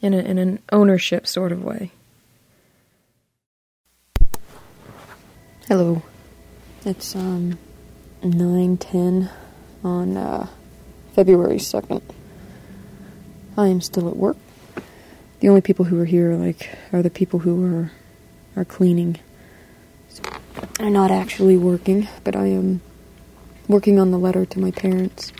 in 0.00 0.14
a 0.14 0.18
in 0.18 0.38
an 0.38 0.60
ownership 0.70 1.26
sort 1.26 1.50
of 1.50 1.64
way. 1.64 1.90
Hello. 5.68 6.02
It's 6.84 7.14
um 7.14 7.56
9:10 8.20 9.30
on 9.84 10.16
uh, 10.16 10.48
February 11.14 11.58
2nd. 11.58 12.02
I 13.56 13.68
am 13.68 13.80
still 13.80 14.08
at 14.08 14.16
work. 14.16 14.36
The 15.38 15.48
only 15.48 15.60
people 15.60 15.84
who 15.84 16.00
are 16.00 16.04
here 16.04 16.34
like 16.34 16.68
are 16.92 17.00
the 17.00 17.10
people 17.10 17.38
who 17.38 17.64
are 17.64 17.92
are 18.56 18.64
cleaning. 18.64 19.20
So 20.08 20.24
I'm 20.80 20.92
not 20.92 21.12
actually 21.12 21.56
working, 21.56 22.08
but 22.24 22.34
I 22.34 22.46
am 22.46 22.80
working 23.68 24.00
on 24.00 24.10
the 24.10 24.18
letter 24.18 24.44
to 24.44 24.58
my 24.58 24.72
parents. 24.72 25.32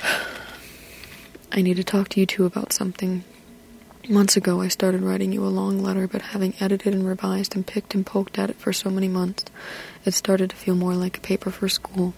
I 1.52 1.60
need 1.60 1.76
to 1.76 1.84
talk 1.84 2.08
to 2.08 2.20
you 2.20 2.24
two 2.24 2.46
about 2.46 2.72
something 2.72 3.22
Months 4.08 4.36
ago, 4.36 4.60
I 4.60 4.68
started 4.68 5.02
writing 5.02 5.30
you 5.30 5.44
a 5.44 5.48
long 5.48 5.82
letter, 5.82 6.08
but 6.08 6.22
having 6.22 6.54
edited 6.58 6.94
and 6.94 7.06
revised 7.06 7.54
and 7.54 7.66
picked 7.66 7.94
and 7.94 8.04
poked 8.04 8.38
at 8.38 8.50
it 8.50 8.56
for 8.56 8.72
so 8.72 8.90
many 8.90 9.08
months, 9.08 9.44
it 10.04 10.14
started 10.14 10.50
to 10.50 10.56
feel 10.56 10.74
more 10.74 10.94
like 10.94 11.18
a 11.18 11.20
paper 11.20 11.50
for 11.50 11.68
school. 11.68 12.14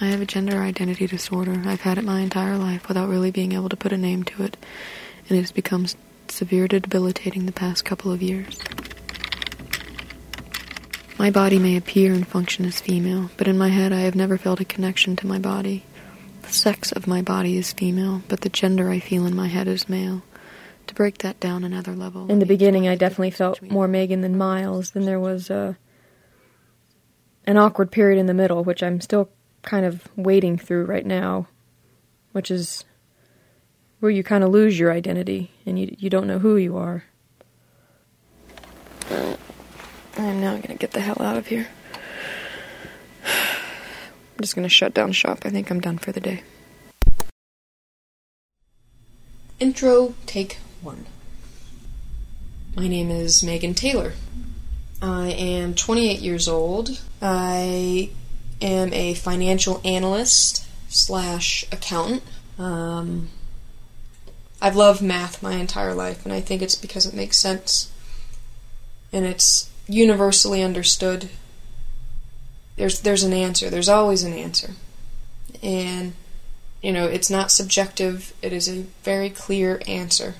I 0.00 0.06
have 0.06 0.20
a 0.20 0.26
gender 0.26 0.58
identity 0.58 1.06
disorder. 1.06 1.62
I've 1.64 1.80
had 1.80 1.98
it 1.98 2.04
my 2.04 2.20
entire 2.20 2.56
life 2.56 2.88
without 2.88 3.08
really 3.08 3.30
being 3.30 3.52
able 3.52 3.68
to 3.68 3.76
put 3.76 3.92
a 3.92 3.98
name 3.98 4.22
to 4.24 4.44
it, 4.44 4.56
and 5.28 5.38
it 5.38 5.40
has 5.40 5.50
become 5.50 5.86
severe 6.28 6.68
debilitating 6.68 7.46
the 7.46 7.52
past 7.52 7.84
couple 7.84 8.12
of 8.12 8.22
years. 8.22 8.60
My 11.18 11.30
body 11.30 11.58
may 11.58 11.76
appear 11.76 12.12
and 12.12 12.26
function 12.28 12.64
as 12.64 12.80
female, 12.80 13.30
but 13.36 13.48
in 13.48 13.58
my 13.58 13.68
head 13.68 13.92
I 13.92 14.00
have 14.00 14.14
never 14.14 14.38
felt 14.38 14.60
a 14.60 14.64
connection 14.64 15.16
to 15.16 15.26
my 15.26 15.38
body 15.38 15.84
sex 16.54 16.92
of 16.92 17.06
my 17.06 17.22
body 17.22 17.56
is 17.56 17.72
female, 17.72 18.22
but 18.28 18.42
the 18.42 18.48
gender 18.48 18.90
I 18.90 19.00
feel 19.00 19.26
in 19.26 19.34
my 19.34 19.48
head 19.48 19.68
is 19.68 19.88
male. 19.88 20.22
To 20.86 20.94
break 20.94 21.18
that 21.18 21.38
down 21.38 21.62
another 21.62 21.94
level. 21.94 22.30
In 22.30 22.40
the 22.40 22.46
beginning, 22.46 22.88
I 22.88 22.96
definitely 22.96 23.30
felt 23.30 23.62
more 23.62 23.86
Megan 23.86 24.22
than 24.22 24.36
Miles. 24.36 24.90
Then 24.90 25.04
there 25.04 25.20
was 25.20 25.48
a, 25.48 25.54
uh, 25.54 25.74
an 27.46 27.56
awkward 27.56 27.92
period 27.92 28.18
in 28.18 28.26
the 28.26 28.34
middle, 28.34 28.64
which 28.64 28.82
I'm 28.82 29.00
still 29.00 29.30
kind 29.62 29.86
of 29.86 30.08
wading 30.16 30.58
through 30.58 30.86
right 30.86 31.06
now, 31.06 31.46
which 32.32 32.50
is 32.50 32.84
where 34.00 34.10
you 34.10 34.24
kind 34.24 34.42
of 34.42 34.50
lose 34.50 34.78
your 34.78 34.90
identity 34.90 35.50
and 35.66 35.78
you 35.78 35.94
you 35.98 36.10
don't 36.10 36.26
know 36.26 36.38
who 36.38 36.56
you 36.56 36.76
are. 36.76 37.04
I'm 40.16 40.40
now 40.40 40.56
gonna 40.56 40.74
get 40.74 40.92
the 40.92 41.00
hell 41.00 41.20
out 41.20 41.36
of 41.36 41.46
here. 41.46 41.68
I'm 44.40 44.42
just 44.42 44.54
going 44.54 44.62
to 44.62 44.70
shut 44.70 44.94
down 44.94 45.12
shop. 45.12 45.40
I 45.44 45.50
think 45.50 45.70
I'm 45.70 45.80
done 45.80 45.98
for 45.98 46.12
the 46.12 46.20
day. 46.20 46.42
Intro 49.58 50.14
Take 50.24 50.56
1. 50.80 51.04
My 52.74 52.88
name 52.88 53.10
is 53.10 53.42
Megan 53.42 53.74
Taylor. 53.74 54.14
I 55.02 55.32
am 55.32 55.74
28 55.74 56.20
years 56.20 56.48
old. 56.48 57.02
I 57.20 58.08
am 58.62 58.94
a 58.94 59.12
financial 59.12 59.78
analyst 59.84 60.66
slash 60.88 61.66
accountant. 61.70 62.22
Um, 62.58 63.28
I've 64.62 64.74
loved 64.74 65.02
math 65.02 65.42
my 65.42 65.56
entire 65.56 65.92
life, 65.92 66.24
and 66.24 66.32
I 66.32 66.40
think 66.40 66.62
it's 66.62 66.76
because 66.76 67.04
it 67.04 67.12
makes 67.12 67.38
sense. 67.38 67.92
And 69.12 69.26
it's 69.26 69.68
universally 69.86 70.62
understood 70.62 71.28
there's 72.80 73.00
there's 73.00 73.24
an 73.24 73.34
answer. 73.34 73.68
There's 73.68 73.90
always 73.90 74.24
an 74.24 74.32
answer. 74.32 74.70
And 75.62 76.14
you 76.80 76.92
know, 76.92 77.04
it's 77.04 77.28
not 77.28 77.50
subjective. 77.50 78.32
It 78.40 78.54
is 78.54 78.68
a 78.68 78.86
very 79.02 79.28
clear 79.28 79.82
answer. 79.86 80.36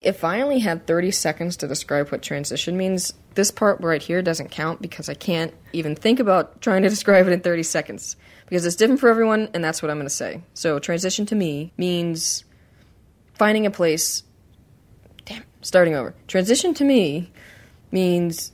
If 0.00 0.24
I 0.24 0.40
only 0.40 0.60
had 0.60 0.86
30 0.86 1.10
seconds 1.10 1.56
to 1.58 1.68
describe 1.68 2.08
what 2.08 2.22
transition 2.22 2.78
means, 2.78 3.12
this 3.34 3.50
part 3.50 3.80
right 3.82 4.02
here 4.02 4.22
doesn't 4.22 4.50
count 4.50 4.80
because 4.80 5.10
I 5.10 5.14
can't 5.14 5.52
even 5.74 5.94
think 5.94 6.18
about 6.18 6.62
trying 6.62 6.82
to 6.82 6.88
describe 6.96 7.26
it 7.26 7.32
in 7.32 7.40
30 7.40 7.62
seconds. 7.64 8.16
Because 8.46 8.64
it's 8.64 8.76
different 8.76 9.00
for 9.00 9.10
everyone, 9.10 9.50
and 9.52 9.62
that's 9.62 9.82
what 9.82 9.90
I'm 9.90 9.98
going 9.98 10.06
to 10.06 10.14
say. 10.14 10.40
So, 10.54 10.78
transition 10.78 11.26
to 11.26 11.34
me 11.34 11.72
means 11.76 12.44
finding 13.34 13.66
a 13.66 13.70
place. 13.70 14.22
Damn, 15.26 15.42
starting 15.60 15.94
over. 15.94 16.14
Transition 16.26 16.72
to 16.74 16.84
me 16.84 17.30
means 17.90 18.52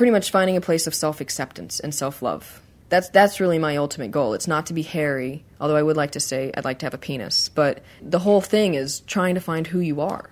pretty 0.00 0.10
much 0.10 0.30
finding 0.30 0.56
a 0.56 0.62
place 0.62 0.86
of 0.86 0.94
self 0.94 1.20
acceptance 1.20 1.78
and 1.78 1.94
self 1.94 2.22
love. 2.22 2.62
That's 2.88 3.10
that's 3.10 3.38
really 3.38 3.58
my 3.58 3.76
ultimate 3.76 4.10
goal. 4.10 4.32
It's 4.32 4.48
not 4.48 4.64
to 4.66 4.72
be 4.72 4.80
hairy, 4.80 5.44
although 5.60 5.76
I 5.76 5.82
would 5.82 5.98
like 5.98 6.12
to 6.12 6.20
say 6.20 6.50
I'd 6.56 6.64
like 6.64 6.78
to 6.78 6.86
have 6.86 6.94
a 6.94 6.98
penis. 6.98 7.50
But 7.50 7.82
the 8.00 8.20
whole 8.20 8.40
thing 8.40 8.72
is 8.72 9.00
trying 9.00 9.34
to 9.34 9.42
find 9.42 9.66
who 9.66 9.78
you 9.78 10.00
are. 10.00 10.30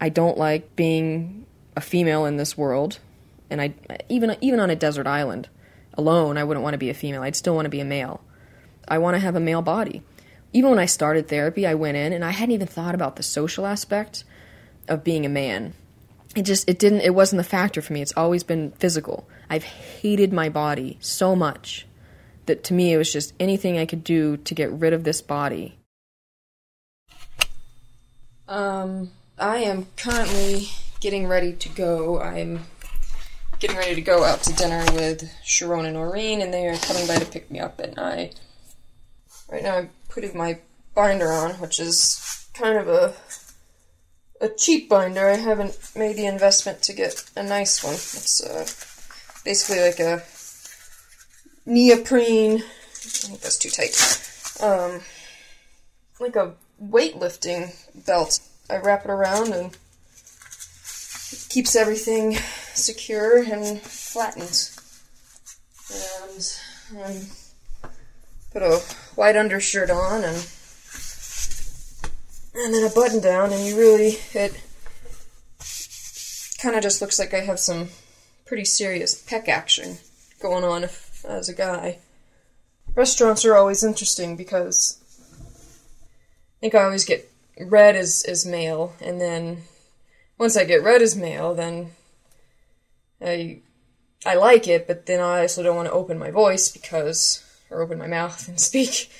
I 0.00 0.08
don't 0.08 0.36
like 0.36 0.74
being 0.74 1.46
a 1.76 1.80
female 1.80 2.24
in 2.24 2.36
this 2.36 2.58
world, 2.58 2.98
and 3.48 3.62
I 3.62 3.74
even 4.08 4.36
even 4.40 4.58
on 4.58 4.70
a 4.70 4.74
desert 4.74 5.06
island 5.06 5.48
alone, 5.94 6.36
I 6.36 6.42
wouldn't 6.42 6.64
want 6.64 6.74
to 6.74 6.78
be 6.78 6.90
a 6.90 6.94
female. 6.94 7.22
I'd 7.22 7.36
still 7.36 7.54
want 7.54 7.66
to 7.66 7.70
be 7.70 7.78
a 7.78 7.84
male. 7.84 8.24
I 8.88 8.98
want 8.98 9.14
to 9.14 9.20
have 9.20 9.36
a 9.36 9.40
male 9.40 9.62
body. 9.62 10.02
Even 10.52 10.70
when 10.70 10.80
I 10.80 10.86
started 10.86 11.28
therapy, 11.28 11.64
I 11.64 11.74
went 11.74 11.96
in 11.96 12.12
and 12.12 12.24
I 12.24 12.32
hadn't 12.32 12.56
even 12.56 12.66
thought 12.66 12.96
about 12.96 13.14
the 13.14 13.22
social 13.22 13.66
aspect 13.66 14.24
of 14.88 15.04
being 15.04 15.24
a 15.24 15.28
man. 15.28 15.74
It 16.36 16.42
just 16.42 16.68
it 16.68 16.78
didn't 16.78 17.00
it 17.00 17.14
wasn't 17.14 17.38
the 17.38 17.48
factor 17.48 17.80
for 17.82 17.92
me. 17.92 18.02
It's 18.02 18.16
always 18.16 18.42
been 18.42 18.72
physical. 18.72 19.28
I've 19.48 19.64
hated 19.64 20.32
my 20.32 20.48
body 20.48 20.98
so 21.00 21.34
much 21.34 21.86
that 22.46 22.64
to 22.64 22.74
me 22.74 22.92
it 22.92 22.98
was 22.98 23.12
just 23.12 23.32
anything 23.40 23.78
I 23.78 23.86
could 23.86 24.04
do 24.04 24.36
to 24.36 24.54
get 24.54 24.70
rid 24.70 24.92
of 24.92 25.04
this 25.04 25.22
body. 25.22 25.78
Um, 28.48 29.10
I 29.38 29.58
am 29.58 29.86
currently 29.96 30.68
getting 31.00 31.26
ready 31.26 31.52
to 31.52 31.68
go. 31.68 32.20
I'm 32.20 32.64
getting 33.58 33.76
ready 33.76 33.94
to 33.94 34.00
go 34.00 34.24
out 34.24 34.42
to 34.42 34.52
dinner 34.54 34.84
with 34.94 35.30
Sharon 35.44 35.84
and 35.84 35.94
Noreen, 35.94 36.40
and 36.40 36.52
they 36.52 36.66
are 36.66 36.76
coming 36.76 37.06
by 37.06 37.16
to 37.16 37.26
pick 37.26 37.50
me 37.50 37.58
up 37.58 37.78
And 37.78 37.98
I, 37.98 38.30
Right 39.50 39.62
now, 39.62 39.76
I'm 39.76 39.90
putting 40.08 40.36
my 40.36 40.58
binder 40.94 41.32
on, 41.32 41.52
which 41.52 41.80
is 41.80 42.48
kind 42.54 42.78
of 42.78 42.88
a 42.88 43.14
a 44.40 44.48
cheap 44.48 44.88
binder. 44.88 45.28
I 45.28 45.36
haven't 45.36 45.78
made 45.96 46.16
the 46.16 46.26
investment 46.26 46.82
to 46.82 46.92
get 46.92 47.24
a 47.36 47.42
nice 47.42 47.82
one. 47.82 47.94
It's 47.94 48.42
uh, 48.44 48.66
basically 49.44 49.80
like 49.80 50.00
a 50.00 50.22
neoprene. 51.66 52.58
I 52.58 52.60
think 52.60 53.40
that's 53.40 53.58
too 53.58 53.70
tight. 53.70 53.94
Um, 54.62 55.00
like 56.20 56.36
a 56.36 56.54
weightlifting 56.82 57.74
belt. 58.06 58.40
I 58.70 58.78
wrap 58.78 59.04
it 59.04 59.10
around 59.10 59.52
and 59.52 59.76
it 61.32 61.46
keeps 61.48 61.74
everything 61.74 62.36
secure 62.74 63.42
and 63.42 63.80
flattens. 63.80 64.74
And 65.90 67.02
um, 67.02 67.26
put 68.52 68.62
a 68.62 68.82
white 69.14 69.36
undershirt 69.36 69.90
on 69.90 70.24
and 70.24 70.46
and 72.58 72.74
then 72.74 72.84
a 72.84 72.90
button 72.90 73.20
down, 73.20 73.52
and 73.52 73.64
you 73.64 73.78
really 73.78 74.18
it 74.34 74.52
kind 76.60 76.74
of 76.74 76.82
just 76.82 77.00
looks 77.00 77.18
like 77.18 77.32
I 77.32 77.40
have 77.40 77.60
some 77.60 77.88
pretty 78.46 78.64
serious 78.64 79.14
peck 79.14 79.48
action 79.48 79.98
going 80.40 80.64
on 80.64 80.84
if, 80.84 81.24
as 81.24 81.48
a 81.48 81.54
guy. 81.54 81.98
Restaurants 82.94 83.44
are 83.44 83.56
always 83.56 83.84
interesting 83.84 84.36
because 84.36 84.98
I 85.40 86.60
think 86.60 86.74
I 86.74 86.82
always 86.82 87.04
get 87.04 87.30
read 87.60 87.94
as, 87.94 88.24
as 88.26 88.44
male, 88.44 88.94
and 89.00 89.20
then 89.20 89.62
once 90.36 90.56
I 90.56 90.64
get 90.64 90.82
read 90.82 91.02
as 91.02 91.14
male, 91.14 91.54
then 91.54 91.92
I 93.20 93.60
I 94.26 94.34
like 94.34 94.66
it, 94.66 94.86
but 94.86 95.06
then 95.06 95.20
I 95.20 95.42
also 95.42 95.62
don't 95.62 95.76
want 95.76 95.86
to 95.86 95.92
open 95.92 96.18
my 96.18 96.30
voice 96.30 96.68
because 96.68 97.44
or 97.70 97.82
open 97.82 97.98
my 97.98 98.08
mouth 98.08 98.48
and 98.48 98.60
speak. 98.68 99.10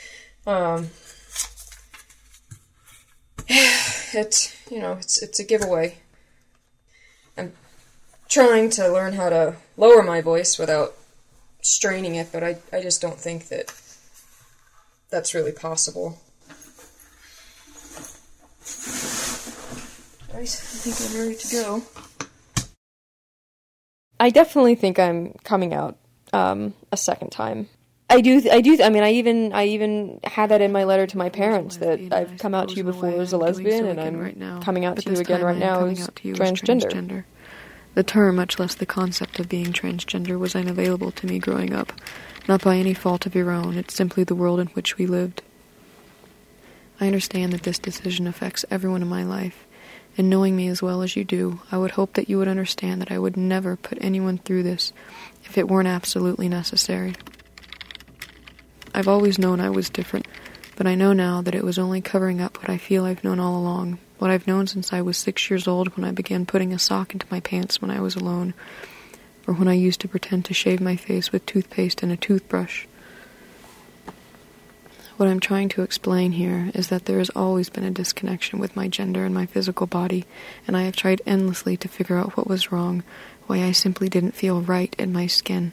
Um, 0.47 0.91
it 3.49 4.57
you 4.71 4.79
know 4.79 4.93
it's 4.95 5.23
it's 5.23 5.39
a 5.39 5.45
giveaway. 5.45 5.99
I'm 7.37 7.53
trying 8.29 8.71
to 8.71 8.89
learn 8.89 9.15
how 9.15 9.31
to 9.31 9.57
lower 9.77 10.03
my 10.03 10.21
voice 10.21 10.59
without 10.59 10.95
straining 11.63 12.15
it, 12.15 12.29
but 12.33 12.43
I, 12.43 12.59
I 12.73 12.83
just 12.83 13.01
don't 13.01 13.19
think 13.19 13.49
that 13.49 13.73
that's 15.11 15.35
really 15.35 15.53
possible. 15.53 16.19
I 20.35 20.45
think 20.45 21.11
I'm 21.11 21.19
ready 21.19 21.35
to 21.37 21.49
go. 21.49 21.83
I 24.21 24.31
definitely 24.31 24.75
think 24.75 24.99
I'm 24.99 25.33
coming 25.45 25.73
out 25.73 25.97
um, 26.33 26.75
a 26.93 26.97
second 26.97 27.31
time. 27.31 27.69
I 28.11 28.21
do. 28.23 28.43
I 28.51 28.61
do. 28.63 28.83
I 28.83 28.89
mean, 28.89 29.03
I 29.03 29.13
even 29.13 29.53
I 29.53 29.67
even 29.67 30.21
had 30.25 30.49
that 30.51 30.63
in 30.63 30.73
my 30.73 30.85
letter 30.85 31.07
to 31.07 31.19
my 31.19 31.29
parents 31.29 31.77
that 31.77 32.01
I've 32.11 32.39
come 32.39 32.55
out 32.55 32.71
to 32.71 32.75
you 32.75 32.85
before 32.85 33.11
as 33.11 33.33
a 33.33 33.37
lesbian, 33.37 33.87
and 33.87 34.01
I'm 34.01 34.19
right 34.19 34.37
now. 34.37 34.61
coming 34.61 34.85
out 34.87 34.97
to 34.99 35.11
you 35.11 35.19
again 35.19 35.43
right 35.43 35.59
now 35.59 35.85
as 35.85 36.09
transgender. 36.09 36.91
transgender. 36.91 37.25
The 37.95 38.03
term, 38.03 38.37
much 38.37 38.59
less 38.59 38.75
the 38.77 38.87
concept 38.87 39.39
of 39.41 39.49
being 39.49 39.73
transgender, 39.73 40.39
was 40.39 40.55
unavailable 40.55 41.11
to 41.13 41.27
me 41.27 41.39
growing 41.39 41.75
up. 41.75 41.93
Not 42.47 42.63
by 42.63 42.77
any 42.77 42.95
fault 42.95 43.27
of 43.27 43.35
your 43.35 43.51
own, 43.51 43.77
it's 43.77 43.95
simply 43.95 44.25
the 44.25 44.35
world 44.35 44.61
in 44.61 44.69
which 44.69 44.97
we 44.97 45.07
lived. 45.07 45.43
I 47.01 47.07
understand 47.07 47.53
that 47.53 47.65
this 47.65 47.79
decision 47.79 48.27
affects 48.27 48.65
everyone 48.71 49.03
in 49.03 49.09
my 49.09 49.23
life, 49.23 49.67
and 50.17 50.31
knowing 50.31 50.57
me 50.57 50.69
as 50.69 50.81
well 50.81 51.03
as 51.03 51.15
you 51.15 51.25
do, 51.25 51.61
I 51.71 51.77
would 51.77 51.93
hope 51.93 52.15
that 52.15 52.31
you 52.31 52.39
would 52.39 52.49
understand 52.49 53.03
that 53.03 53.13
I 53.13 53.19
would 53.19 53.37
never 53.37 53.77
put 53.77 53.99
anyone 54.01 54.39
through 54.39 54.63
this 54.63 54.93
if 55.45 55.59
it 55.59 55.69
weren't 55.69 55.89
absolutely 55.89 56.49
necessary. 56.49 57.15
I've 58.99 59.09
always 59.09 59.39
known 59.39 59.61
I 59.61 59.71
was 59.71 59.89
different, 59.89 60.29
but 60.77 60.87
I 60.87 60.95
know 60.95 61.15
now 61.15 61.41
that 61.41 61.55
it 61.55 61.65
was 61.65 61.79
only 61.79 62.03
covering 62.03 62.43
up 62.43 62.59
what 62.59 62.69
I 62.69 62.77
feel 62.77 63.07
I've 63.07 63.25
known 63.25 63.41
all 63.41 63.57
along 63.57 63.99
what 64.19 64.31
I've 64.31 64.47
known 64.47 64.67
since 64.67 64.93
I 64.93 65.01
was 65.01 65.17
six 65.17 65.49
years 65.49 65.69
old 65.69 65.97
when 65.97 66.05
I 66.05 66.11
began 66.11 66.45
putting 66.45 66.73
a 66.73 66.79
sock 66.79 67.13
into 67.13 67.27
my 67.31 67.41
pants 67.41 67.81
when 67.81 67.91
I 67.91 68.01
was 68.01 68.17
alone, 68.17 68.53
or 69.47 69.55
when 69.55 69.69
I 69.69 69.75
used 69.75 70.01
to 70.01 70.09
pretend 70.09 70.45
to 70.47 70.55
shave 70.55 70.81
my 70.81 70.97
face 70.97 71.31
with 71.31 71.47
toothpaste 71.47 72.03
and 72.03 72.11
a 72.11 72.17
toothbrush. 72.17 72.87
What 75.17 75.29
I'm 75.29 75.41
trying 75.41 75.69
to 75.71 75.83
explain 75.83 76.33
here 76.33 76.71
is 76.75 76.89
that 76.89 77.07
there 77.07 77.19
has 77.19 77.31
always 77.31 77.71
been 77.71 77.85
a 77.85 77.91
disconnection 77.91 78.59
with 78.59 78.77
my 78.77 78.89
gender 78.89 79.25
and 79.25 79.35
my 79.35 79.47
physical 79.47 79.87
body, 79.87 80.27
and 80.67 80.77
I 80.77 80.83
have 80.83 80.97
tried 80.97 81.23
endlessly 81.27 81.77
to 81.79 81.89
figure 81.89 82.19
out 82.19 82.37
what 82.37 82.47
was 82.47 82.71
wrong, 82.71 83.03
why 83.47 83.63
I 83.63 83.73
simply 83.73 84.09
didn't 84.09 84.35
feel 84.35 84.63
right 84.63 84.95
in 84.99 85.13
my 85.13 85.27
skin. 85.27 85.73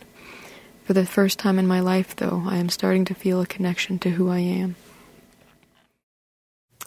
For 0.85 0.93
the 0.93 1.05
first 1.05 1.39
time 1.39 1.57
in 1.57 1.65
my 1.65 1.79
life, 1.79 2.15
though, 2.15 2.43
I 2.45 2.57
am 2.57 2.69
starting 2.69 3.05
to 3.05 3.15
feel 3.15 3.41
a 3.41 3.47
connection 3.47 3.97
to 3.99 4.11
who 4.11 4.29
I 4.29 4.37
am. 4.37 4.75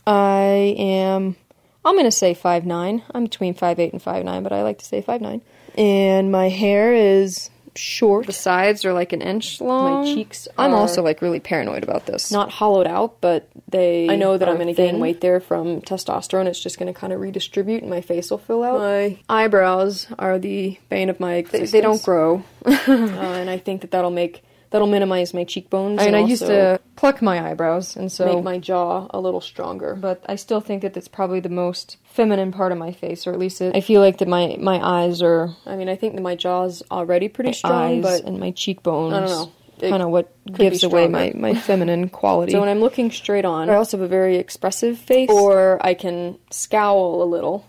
I 0.06 0.76
am 0.78 1.36
I'm 1.84 1.96
to 1.98 2.10
say 2.12 2.34
five 2.34 2.64
nine. 2.64 3.02
I'm 3.12 3.24
between 3.24 3.54
five 3.54 3.80
eight 3.80 3.92
and 3.92 4.00
five 4.00 4.24
nine, 4.24 4.42
but 4.44 4.52
I 4.52 4.62
like 4.62 4.78
to 4.78 4.84
say 4.84 5.02
five 5.02 5.20
nine. 5.20 5.42
And 5.76 6.30
my 6.30 6.48
hair 6.48 6.94
is 6.94 7.50
short. 7.78 8.26
The 8.26 8.32
sides 8.32 8.84
are 8.84 8.92
like 8.92 9.12
an 9.12 9.22
inch 9.22 9.60
long. 9.60 10.04
My 10.04 10.14
cheeks. 10.14 10.48
I'm 10.58 10.74
also 10.74 11.02
like 11.02 11.22
really 11.22 11.40
paranoid 11.40 11.82
about 11.82 12.06
this. 12.06 12.30
Not 12.30 12.50
hollowed 12.50 12.86
out, 12.86 13.20
but 13.20 13.48
they. 13.68 14.08
I 14.08 14.16
know 14.16 14.36
that 14.36 14.48
I'm 14.48 14.56
going 14.56 14.68
to 14.68 14.74
gain 14.74 14.98
weight 15.00 15.20
there 15.20 15.40
from 15.40 15.80
testosterone. 15.82 16.46
It's 16.46 16.60
just 16.60 16.78
going 16.78 16.92
to 16.92 16.98
kind 16.98 17.12
of 17.12 17.20
redistribute, 17.20 17.82
and 17.82 17.90
my 17.90 18.00
face 18.00 18.30
will 18.30 18.38
fill 18.38 18.64
out. 18.64 18.78
My 18.78 19.18
eyebrows 19.28 20.06
are 20.18 20.38
the 20.38 20.78
bane 20.88 21.08
of 21.08 21.20
my 21.20 21.34
existence. 21.34 21.70
They, 21.70 21.78
they 21.78 21.82
don't 21.82 22.02
grow, 22.02 22.42
uh, 22.64 22.70
and 22.88 23.48
I 23.48 23.58
think 23.58 23.82
that 23.82 23.90
that'll 23.92 24.10
make 24.10 24.42
that'll 24.70 24.86
minimize 24.86 25.34
my 25.34 25.44
cheekbones. 25.44 26.00
I 26.00 26.06
mean, 26.06 26.14
I 26.14 26.20
used 26.20 26.46
to 26.46 26.80
pluck 26.96 27.22
my 27.22 27.50
eyebrows 27.50 27.96
and 27.96 28.10
so 28.10 28.34
make 28.34 28.44
my 28.44 28.58
jaw 28.58 29.06
a 29.10 29.20
little 29.20 29.40
stronger, 29.40 29.94
but 29.94 30.24
I 30.28 30.36
still 30.36 30.60
think 30.60 30.82
that 30.82 30.94
that's 30.94 31.08
probably 31.08 31.40
the 31.40 31.48
most 31.48 31.96
feminine 32.04 32.52
part 32.52 32.72
of 32.72 32.78
my 32.78 32.92
face, 32.92 33.26
or 33.26 33.32
at 33.32 33.38
least 33.38 33.60
it, 33.60 33.74
I 33.76 33.80
feel 33.80 34.00
like 34.00 34.18
that 34.18 34.28
my 34.28 34.56
my 34.58 34.80
eyes 34.84 35.22
are. 35.22 35.54
I 35.66 35.76
mean, 35.76 35.88
I 35.88 35.96
think 35.96 36.14
that 36.14 36.22
my 36.22 36.34
jaw's 36.34 36.82
already 36.90 37.28
pretty 37.28 37.52
strong, 37.52 38.02
but 38.02 38.24
and 38.24 38.38
my 38.38 38.50
cheekbones. 38.50 39.14
I 39.14 39.20
don't 39.20 39.28
know 39.28 39.52
kind 39.80 40.02
of 40.02 40.10
what 40.10 40.32
gives 40.44 40.82
away 40.82 41.08
my, 41.08 41.32
my 41.34 41.54
feminine 41.54 42.08
quality. 42.20 42.52
So 42.52 42.60
when 42.60 42.68
I'm 42.68 42.80
looking 42.80 43.10
straight 43.10 43.44
on, 43.44 43.70
I 43.70 43.74
also 43.74 43.96
have 43.96 44.04
a 44.04 44.08
very 44.08 44.36
expressive 44.36 44.98
face, 44.98 45.30
or 45.30 45.84
I 45.84 45.94
can 45.94 46.38
scowl 46.50 47.22
a 47.22 47.24
little. 47.24 47.66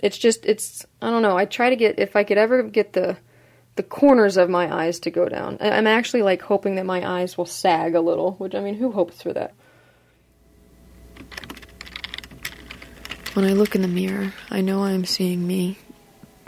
It's 0.00 0.18
just, 0.18 0.44
it's, 0.44 0.84
I 1.00 1.10
don't 1.10 1.22
know. 1.22 1.36
I 1.36 1.44
try 1.44 1.70
to 1.70 1.76
get, 1.76 1.98
if 2.00 2.16
I 2.16 2.24
could 2.24 2.38
ever 2.38 2.64
get 2.64 2.92
the 2.92 3.16
the 3.74 3.82
corners 3.82 4.36
of 4.36 4.50
my 4.50 4.72
eyes 4.72 5.00
to 5.00 5.10
go 5.10 5.28
down. 5.28 5.56
I'm 5.60 5.86
actually 5.86 6.22
like 6.22 6.42
hoping 6.42 6.74
that 6.76 6.86
my 6.86 7.20
eyes 7.20 7.38
will 7.38 7.46
sag 7.46 7.94
a 7.94 8.00
little, 8.00 8.32
which 8.32 8.54
I 8.54 8.60
mean, 8.60 8.74
who 8.74 8.92
hopes 8.92 9.22
for 9.22 9.32
that? 9.32 9.54
When 13.34 13.46
I 13.46 13.52
look 13.52 13.74
in 13.74 13.80
the 13.80 13.88
mirror, 13.88 14.34
I 14.50 14.60
know 14.60 14.84
I 14.84 14.92
am 14.92 15.06
seeing 15.06 15.46
me, 15.46 15.78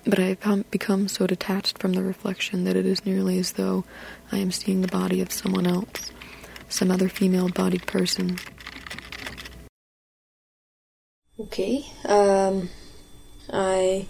but 0.04 0.18
I 0.18 0.36
have 0.42 0.70
become 0.70 1.08
so 1.08 1.26
detached 1.26 1.78
from 1.78 1.94
the 1.94 2.02
reflection 2.02 2.64
that 2.64 2.76
it 2.76 2.84
is 2.84 3.06
nearly 3.06 3.38
as 3.38 3.52
though 3.52 3.84
I 4.30 4.36
am 4.36 4.52
seeing 4.52 4.82
the 4.82 4.88
body 4.88 5.22
of 5.22 5.32
someone 5.32 5.66
else, 5.66 6.12
some 6.68 6.90
other 6.90 7.08
female 7.08 7.48
bodied 7.48 7.86
person. 7.86 8.38
Okay, 11.40 11.86
um, 12.04 12.68
I 13.50 14.06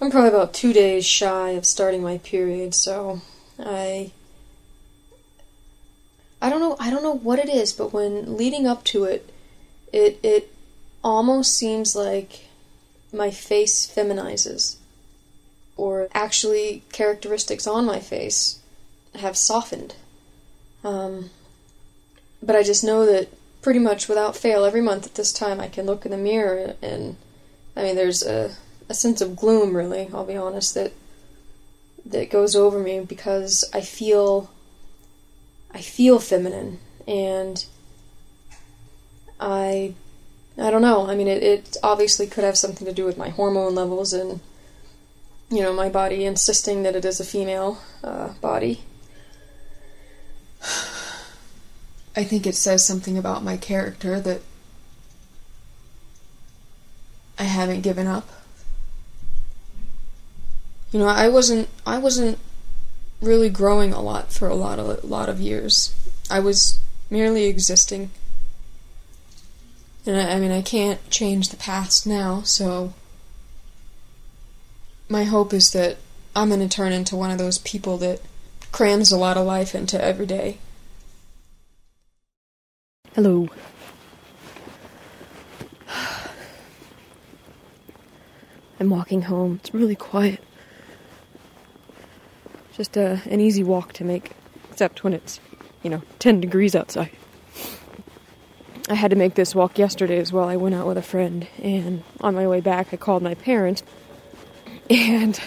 I'm 0.00 0.10
probably 0.10 0.30
about 0.30 0.54
two 0.54 0.72
days 0.72 1.04
shy 1.04 1.50
of 1.50 1.66
starting 1.66 2.02
my 2.02 2.18
period, 2.18 2.74
so 2.74 3.20
I. 3.58 4.12
I 6.40 6.50
don't 6.50 6.60
know. 6.60 6.76
I 6.78 6.90
don't 6.90 7.02
know 7.02 7.16
what 7.16 7.40
it 7.40 7.48
is, 7.48 7.72
but 7.72 7.92
when 7.92 8.36
leading 8.36 8.66
up 8.66 8.84
to 8.84 9.04
it, 9.04 9.32
it 9.92 10.20
it 10.22 10.54
almost 11.02 11.56
seems 11.56 11.96
like 11.96 12.46
my 13.12 13.30
face 13.30 13.86
feminizes, 13.92 14.76
or 15.76 16.08
actually 16.14 16.84
characteristics 16.92 17.66
on 17.66 17.84
my 17.84 17.98
face 17.98 18.60
have 19.16 19.36
softened. 19.36 19.96
Um, 20.84 21.30
but 22.42 22.54
I 22.54 22.62
just 22.62 22.84
know 22.84 23.04
that 23.06 23.28
pretty 23.62 23.80
much 23.80 24.08
without 24.08 24.36
fail, 24.36 24.64
every 24.64 24.80
month 24.80 25.06
at 25.06 25.14
this 25.14 25.32
time, 25.32 25.60
I 25.60 25.68
can 25.68 25.86
look 25.86 26.04
in 26.04 26.12
the 26.12 26.16
mirror 26.16 26.74
and, 26.80 27.16
I 27.76 27.82
mean, 27.82 27.96
there's 27.96 28.22
a, 28.22 28.56
a 28.88 28.94
sense 28.94 29.20
of 29.20 29.36
gloom, 29.36 29.76
really, 29.76 30.08
I'll 30.12 30.24
be 30.24 30.36
honest, 30.36 30.74
that 30.74 30.92
that 32.06 32.30
goes 32.30 32.56
over 32.56 32.78
me 32.78 33.00
because 33.00 33.64
I 33.72 33.82
feel 33.82 34.50
I 35.72 35.82
feel 35.82 36.18
feminine 36.18 36.78
and 37.06 37.64
I 39.38 39.94
I 40.60 40.70
don't 40.70 40.82
know. 40.82 41.06
I 41.08 41.14
mean, 41.14 41.28
it, 41.28 41.42
it 41.42 41.76
obviously 41.82 42.26
could 42.26 42.42
have 42.44 42.58
something 42.58 42.86
to 42.86 42.92
do 42.92 43.04
with 43.04 43.16
my 43.16 43.28
hormone 43.28 43.74
levels 43.74 44.12
and 44.12 44.40
you 45.50 45.62
know 45.62 45.72
my 45.72 45.88
body 45.88 46.24
insisting 46.24 46.82
that 46.82 46.96
it 46.96 47.04
is 47.04 47.20
a 47.20 47.24
female 47.24 47.78
uh, 48.02 48.32
body. 48.40 48.82
I 52.16 52.24
think 52.24 52.46
it 52.46 52.56
says 52.56 52.84
something 52.84 53.16
about 53.16 53.44
my 53.44 53.56
character 53.56 54.18
that 54.20 54.40
I 57.38 57.44
haven't 57.44 57.82
given 57.82 58.08
up. 58.08 58.28
You 60.90 61.00
know, 61.00 61.06
I 61.06 61.28
wasn't 61.28 61.68
I 61.86 61.98
wasn't 61.98 62.38
really 63.20 63.50
growing 63.50 63.92
a 63.92 64.00
lot 64.00 64.32
for 64.32 64.48
a 64.48 64.54
lot 64.54 64.78
of 64.78 65.04
lot 65.04 65.28
of 65.28 65.40
years. 65.40 65.94
I 66.30 66.40
was 66.40 66.78
merely 67.10 67.44
existing. 67.44 68.10
And 70.06 70.16
I, 70.16 70.34
I 70.34 70.40
mean, 70.40 70.52
I 70.52 70.62
can't 70.62 71.10
change 71.10 71.50
the 71.50 71.56
past 71.56 72.06
now, 72.06 72.40
so 72.42 72.94
my 75.08 75.24
hope 75.24 75.52
is 75.52 75.72
that 75.72 75.98
I'm 76.34 76.48
going 76.48 76.60
to 76.60 76.68
turn 76.68 76.92
into 76.92 77.16
one 77.16 77.30
of 77.30 77.38
those 77.38 77.58
people 77.58 77.98
that 77.98 78.20
crams 78.72 79.12
a 79.12 79.18
lot 79.18 79.36
of 79.36 79.44
life 79.46 79.74
into 79.74 80.02
every 80.02 80.26
day. 80.26 80.58
Hello. 83.14 83.48
I'm 88.80 88.90
walking 88.90 89.22
home. 89.22 89.60
It's 89.60 89.74
really 89.74 89.96
quiet. 89.96 90.40
Just 92.78 92.96
uh, 92.96 93.16
an 93.28 93.40
easy 93.40 93.64
walk 93.64 93.92
to 93.94 94.04
make, 94.04 94.30
except 94.70 95.02
when 95.02 95.12
it's, 95.12 95.40
you 95.82 95.90
know, 95.90 96.00
10 96.20 96.40
degrees 96.40 96.76
outside. 96.76 97.10
I 98.88 98.94
had 98.94 99.10
to 99.10 99.16
make 99.16 99.34
this 99.34 99.52
walk 99.52 99.78
yesterday 99.78 100.18
as 100.18 100.32
well. 100.32 100.48
I 100.48 100.54
went 100.54 100.76
out 100.76 100.86
with 100.86 100.96
a 100.96 101.02
friend, 101.02 101.48
and 101.60 102.04
on 102.20 102.36
my 102.36 102.46
way 102.46 102.60
back, 102.60 102.94
I 102.94 102.96
called 102.96 103.24
my 103.24 103.34
parents, 103.34 103.82
and 104.88 105.40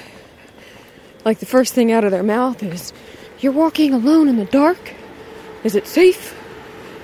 like 1.23 1.39
the 1.39 1.45
first 1.45 1.73
thing 1.73 1.89
out 1.89 2.03
of 2.03 2.11
their 2.11 2.21
mouth 2.21 2.61
is, 2.61 2.91
You're 3.39 3.53
walking 3.53 3.93
alone 3.93 4.27
in 4.27 4.35
the 4.35 4.43
dark? 4.43 4.93
Is 5.63 5.73
it 5.73 5.87
safe? 5.87 6.37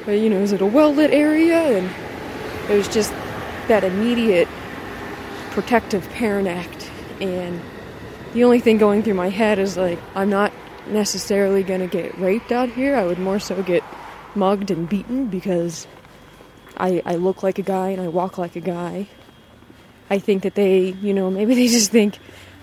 Or, 0.05 0.13
you 0.13 0.29
know, 0.29 0.39
is 0.39 0.51
it 0.51 0.59
a 0.59 0.65
well 0.65 0.93
lit 0.93 1.11
area? 1.11 1.57
And 1.57 1.89
it 2.69 2.75
was 2.75 2.89
just 2.89 3.11
that 3.69 3.85
immediate 3.85 4.49
protective 5.51 6.07
parent 6.09 6.49
act. 6.49 6.91
And 7.21 7.61
the 8.33 8.43
only 8.43 8.59
thing 8.59 8.77
going 8.77 9.03
through 9.03 9.15
my 9.15 9.29
head 9.29 9.59
is 9.59 9.77
like, 9.77 9.99
I'm 10.15 10.29
not 10.29 10.51
necessarily 10.87 11.63
going 11.63 11.81
to 11.81 11.87
get 11.87 12.17
raped 12.17 12.51
out 12.51 12.69
here. 12.69 12.95
I 12.95 13.03
would 13.03 13.19
more 13.19 13.39
so 13.39 13.61
get 13.63 13.83
mugged 14.35 14.71
and 14.71 14.87
beaten 14.87 15.27
because 15.27 15.87
I, 16.77 17.01
I 17.05 17.15
look 17.15 17.43
like 17.43 17.59
a 17.59 17.63
guy 17.63 17.89
and 17.89 18.01
I 18.01 18.07
walk 18.07 18.37
like 18.37 18.55
a 18.55 18.61
guy. 18.61 19.07
I 20.09 20.19
think 20.19 20.43
that 20.43 20.55
they, 20.55 20.91
you 20.91 21.13
know, 21.13 21.29
maybe 21.29 21.55
they 21.59 21.67
just 21.67 21.91
think 21.91 22.17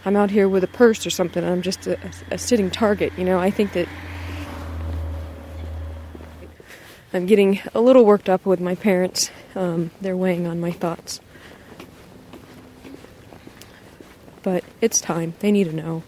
I'm 0.05 0.17
out 0.17 0.31
here 0.31 0.49
with 0.49 0.65
a 0.65 0.69
purse 0.69 1.07
or 1.07 1.11
something 1.11 1.43
I'm 1.45 1.63
just 1.63 1.87
a, 1.87 1.99
a 2.31 2.39
sitting 2.39 2.71
target, 2.71 3.13
you 3.19 3.25
know. 3.25 3.39
I 3.39 3.51
think 3.51 3.73
that 3.73 3.89
I'm 7.13 7.27
getting 7.27 7.61
a 7.75 7.81
little 7.81 8.05
worked 8.05 8.29
up 8.29 8.45
with 8.45 8.61
my 8.61 8.75
parents. 8.75 9.31
Um, 9.55 9.91
they're 10.01 10.17
weighing 10.17 10.47
on 10.47 10.61
my 10.61 10.73
thoughts. 10.73 11.21
But 14.45 14.63
it's 14.81 15.01
time. 15.01 15.35
They 15.41 15.51
need 15.51 15.65
to 15.65 15.75
know. 15.75 16.05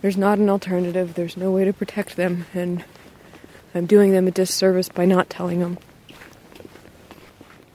There's 0.00 0.16
not 0.16 0.38
an 0.38 0.48
alternative, 0.48 1.14
there's 1.14 1.36
no 1.36 1.50
way 1.50 1.64
to 1.64 1.72
protect 1.72 2.14
them, 2.14 2.46
and 2.54 2.84
I'm 3.74 3.86
doing 3.86 4.12
them 4.12 4.28
a 4.28 4.30
disservice 4.30 4.88
by 4.88 5.06
not 5.06 5.28
telling 5.28 5.58
them. 5.58 5.78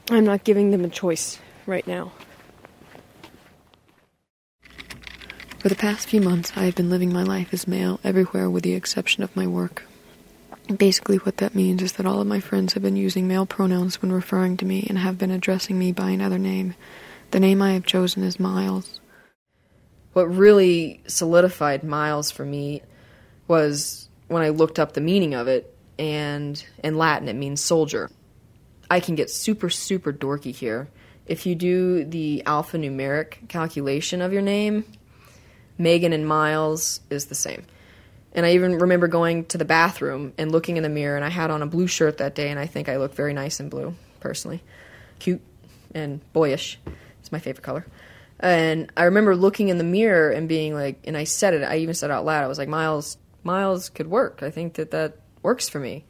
I'm 0.09 0.23
not 0.23 0.45
giving 0.45 0.71
them 0.71 0.85
a 0.85 0.89
choice 0.89 1.39
right 1.65 1.85
now. 1.85 2.13
For 5.59 5.69
the 5.69 5.75
past 5.75 6.07
few 6.07 6.21
months, 6.21 6.53
I 6.55 6.65
have 6.65 6.75
been 6.75 6.89
living 6.89 7.11
my 7.11 7.23
life 7.23 7.53
as 7.53 7.67
male 7.67 7.99
everywhere 8.03 8.49
with 8.49 8.63
the 8.63 8.73
exception 8.73 9.23
of 9.23 9.35
my 9.35 9.47
work. 9.47 9.83
Basically, 10.77 11.17
what 11.17 11.37
that 11.37 11.55
means 11.55 11.81
is 11.81 11.93
that 11.93 12.05
all 12.05 12.21
of 12.21 12.27
my 12.27 12.39
friends 12.39 12.73
have 12.73 12.83
been 12.83 12.95
using 12.95 13.27
male 13.27 13.45
pronouns 13.45 14.01
when 14.01 14.11
referring 14.11 14.55
to 14.57 14.65
me 14.65 14.85
and 14.87 14.97
have 14.97 15.17
been 15.17 15.31
addressing 15.31 15.79
me 15.79 15.91
by 15.91 16.11
another 16.11 16.37
name. 16.37 16.75
The 17.31 17.39
name 17.39 17.61
I 17.61 17.73
have 17.73 17.85
chosen 17.85 18.23
is 18.23 18.39
Miles 18.39 18.99
what 20.13 20.23
really 20.25 21.01
solidified 21.07 21.83
Miles 21.83 22.31
for 22.31 22.45
me 22.45 22.81
was 23.47 24.07
when 24.27 24.43
I 24.43 24.49
looked 24.49 24.79
up 24.79 24.93
the 24.93 25.01
meaning 25.01 25.33
of 25.33 25.47
it, 25.47 25.75
and 25.99 26.63
in 26.83 26.97
Latin 26.97 27.27
it 27.27 27.35
means 27.35 27.61
soldier. 27.61 28.09
I 28.89 28.99
can 28.99 29.15
get 29.15 29.29
super, 29.29 29.69
super 29.69 30.13
dorky 30.13 30.53
here. 30.53 30.87
If 31.25 31.45
you 31.45 31.55
do 31.55 32.03
the 32.03 32.43
alphanumeric 32.45 33.47
calculation 33.47 34.21
of 34.21 34.33
your 34.33 34.41
name, 34.41 34.85
Megan 35.77 36.13
and 36.13 36.27
Miles 36.27 36.99
is 37.09 37.25
the 37.25 37.35
same. 37.35 37.65
And 38.33 38.45
I 38.45 38.53
even 38.53 38.79
remember 38.79 39.07
going 39.07 39.45
to 39.45 39.57
the 39.57 39.65
bathroom 39.65 40.33
and 40.37 40.51
looking 40.51 40.77
in 40.77 40.83
the 40.83 40.89
mirror, 40.89 41.15
and 41.15 41.23
I 41.25 41.29
had 41.29 41.51
on 41.51 41.61
a 41.61 41.67
blue 41.67 41.87
shirt 41.87 42.17
that 42.17 42.35
day, 42.35 42.49
and 42.49 42.59
I 42.59 42.65
think 42.65 42.89
I 42.89 42.97
look 42.97 43.13
very 43.13 43.33
nice 43.33 43.59
in 43.59 43.69
blue, 43.69 43.95
personally. 44.19 44.61
Cute 45.19 45.41
and 45.93 46.19
boyish. 46.33 46.79
It's 47.19 47.31
my 47.31 47.39
favorite 47.39 47.63
color. 47.63 47.85
And 48.43 48.91
I 48.97 49.05
remember 49.05 49.37
looking 49.37 49.69
in 49.69 49.77
the 49.77 49.85
mirror 49.85 50.29
and 50.29 50.49
being 50.49 50.73
like, 50.73 50.99
and 51.05 51.15
I 51.15 51.23
said 51.23 51.53
it, 51.53 51.63
I 51.63 51.77
even 51.77 51.95
said 51.95 52.09
it 52.09 52.13
out 52.13 52.25
loud, 52.25 52.43
I 52.43 52.47
was 52.47 52.57
like, 52.57 52.67
Miles, 52.67 53.17
Miles 53.41 53.87
could 53.87 54.07
work. 54.07 54.43
I 54.43 54.51
think 54.51 54.73
that 54.73 54.91
that 54.91 55.17
works 55.41 55.69
for 55.69 55.79
me. 55.79 56.03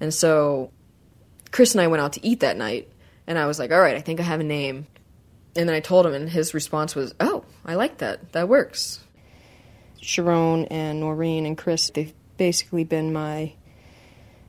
And 0.00 0.12
so 0.12 0.72
Chris 1.50 1.74
and 1.74 1.82
I 1.82 1.88
went 1.88 2.00
out 2.00 2.14
to 2.14 2.26
eat 2.26 2.40
that 2.40 2.56
night, 2.56 2.88
and 3.26 3.38
I 3.38 3.46
was 3.46 3.58
like, 3.58 3.72
all 3.72 3.80
right, 3.80 3.94
I 3.94 4.00
think 4.00 4.20
I 4.20 4.22
have 4.22 4.40
a 4.40 4.44
name. 4.44 4.86
And 5.54 5.68
then 5.68 5.76
I 5.76 5.80
told 5.80 6.06
him, 6.06 6.14
and 6.14 6.30
his 6.30 6.54
response 6.54 6.94
was, 6.94 7.14
oh, 7.20 7.44
I 7.64 7.74
like 7.74 7.98
that. 7.98 8.32
That 8.32 8.48
works. 8.48 9.04
Sharon 10.00 10.64
and 10.66 11.00
Noreen 11.00 11.44
and 11.44 11.58
Chris, 11.58 11.90
they've 11.90 12.14
basically 12.38 12.84
been 12.84 13.12
my 13.12 13.52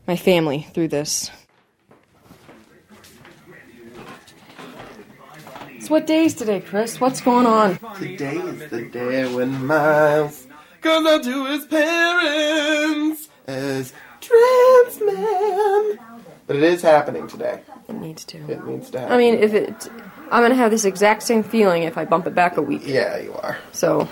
my 0.08 0.16
family 0.16 0.66
through 0.74 0.88
this. 0.88 1.30
So 5.88 5.94
what 5.94 6.06
day 6.06 6.26
is 6.26 6.34
today, 6.34 6.60
Chris? 6.60 7.00
What's 7.00 7.22
going 7.22 7.46
on? 7.46 7.78
Today 7.96 8.36
is 8.36 8.70
the 8.70 8.82
day 8.82 9.34
when 9.34 9.66
Miles 9.66 10.46
goes 10.82 11.06
out 11.06 11.24
to 11.24 11.46
his 11.46 11.66
parents 11.66 13.30
as 13.48 13.94
trans 14.20 15.00
man. 15.00 15.98
But 16.46 16.58
it 16.58 16.64
is 16.64 16.82
happening 16.82 17.26
today. 17.30 17.62
It 17.88 17.94
needs 17.94 18.26
to. 18.26 18.38
It 18.52 18.66
needs 18.66 18.90
to 18.90 19.00
happen. 19.00 19.14
I 19.14 19.18
mean, 19.18 19.36
if 19.36 19.54
it, 19.54 19.90
I'm 20.30 20.44
gonna 20.44 20.56
have 20.56 20.72
this 20.72 20.84
exact 20.84 21.24
same 21.24 21.42
feeling 21.42 21.84
if 21.84 21.98
I 21.98 22.04
bump 22.04 22.28
it 22.28 22.36
back 22.36 22.58
a 22.58 22.62
week. 22.62 22.82
Yeah, 22.84 23.18
you 23.20 23.32
are. 23.36 23.58
So, 23.72 24.10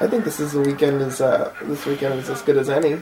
I 0.00 0.08
think 0.08 0.24
this 0.24 0.40
is 0.40 0.50
the 0.50 0.62
weekend 0.62 1.00
is 1.00 1.20
uh, 1.20 1.54
this 1.62 1.86
weekend 1.86 2.14
is 2.14 2.28
as 2.28 2.42
good 2.42 2.56
as 2.56 2.68
any. 2.68 3.00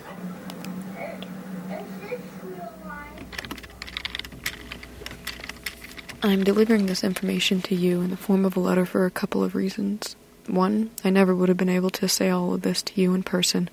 I'm 6.26 6.42
delivering 6.42 6.86
this 6.86 7.04
information 7.04 7.62
to 7.62 7.76
you 7.76 8.00
in 8.00 8.10
the 8.10 8.16
form 8.16 8.44
of 8.44 8.56
a 8.56 8.60
letter 8.60 8.84
for 8.84 9.06
a 9.06 9.12
couple 9.12 9.44
of 9.44 9.54
reasons. 9.54 10.16
One, 10.48 10.90
I 11.04 11.10
never 11.10 11.32
would 11.32 11.48
have 11.48 11.56
been 11.56 11.68
able 11.68 11.90
to 11.90 12.08
say 12.08 12.30
all 12.30 12.52
of 12.52 12.62
this 12.62 12.82
to 12.82 13.00
you 13.00 13.14
in 13.14 13.22
person 13.22 13.70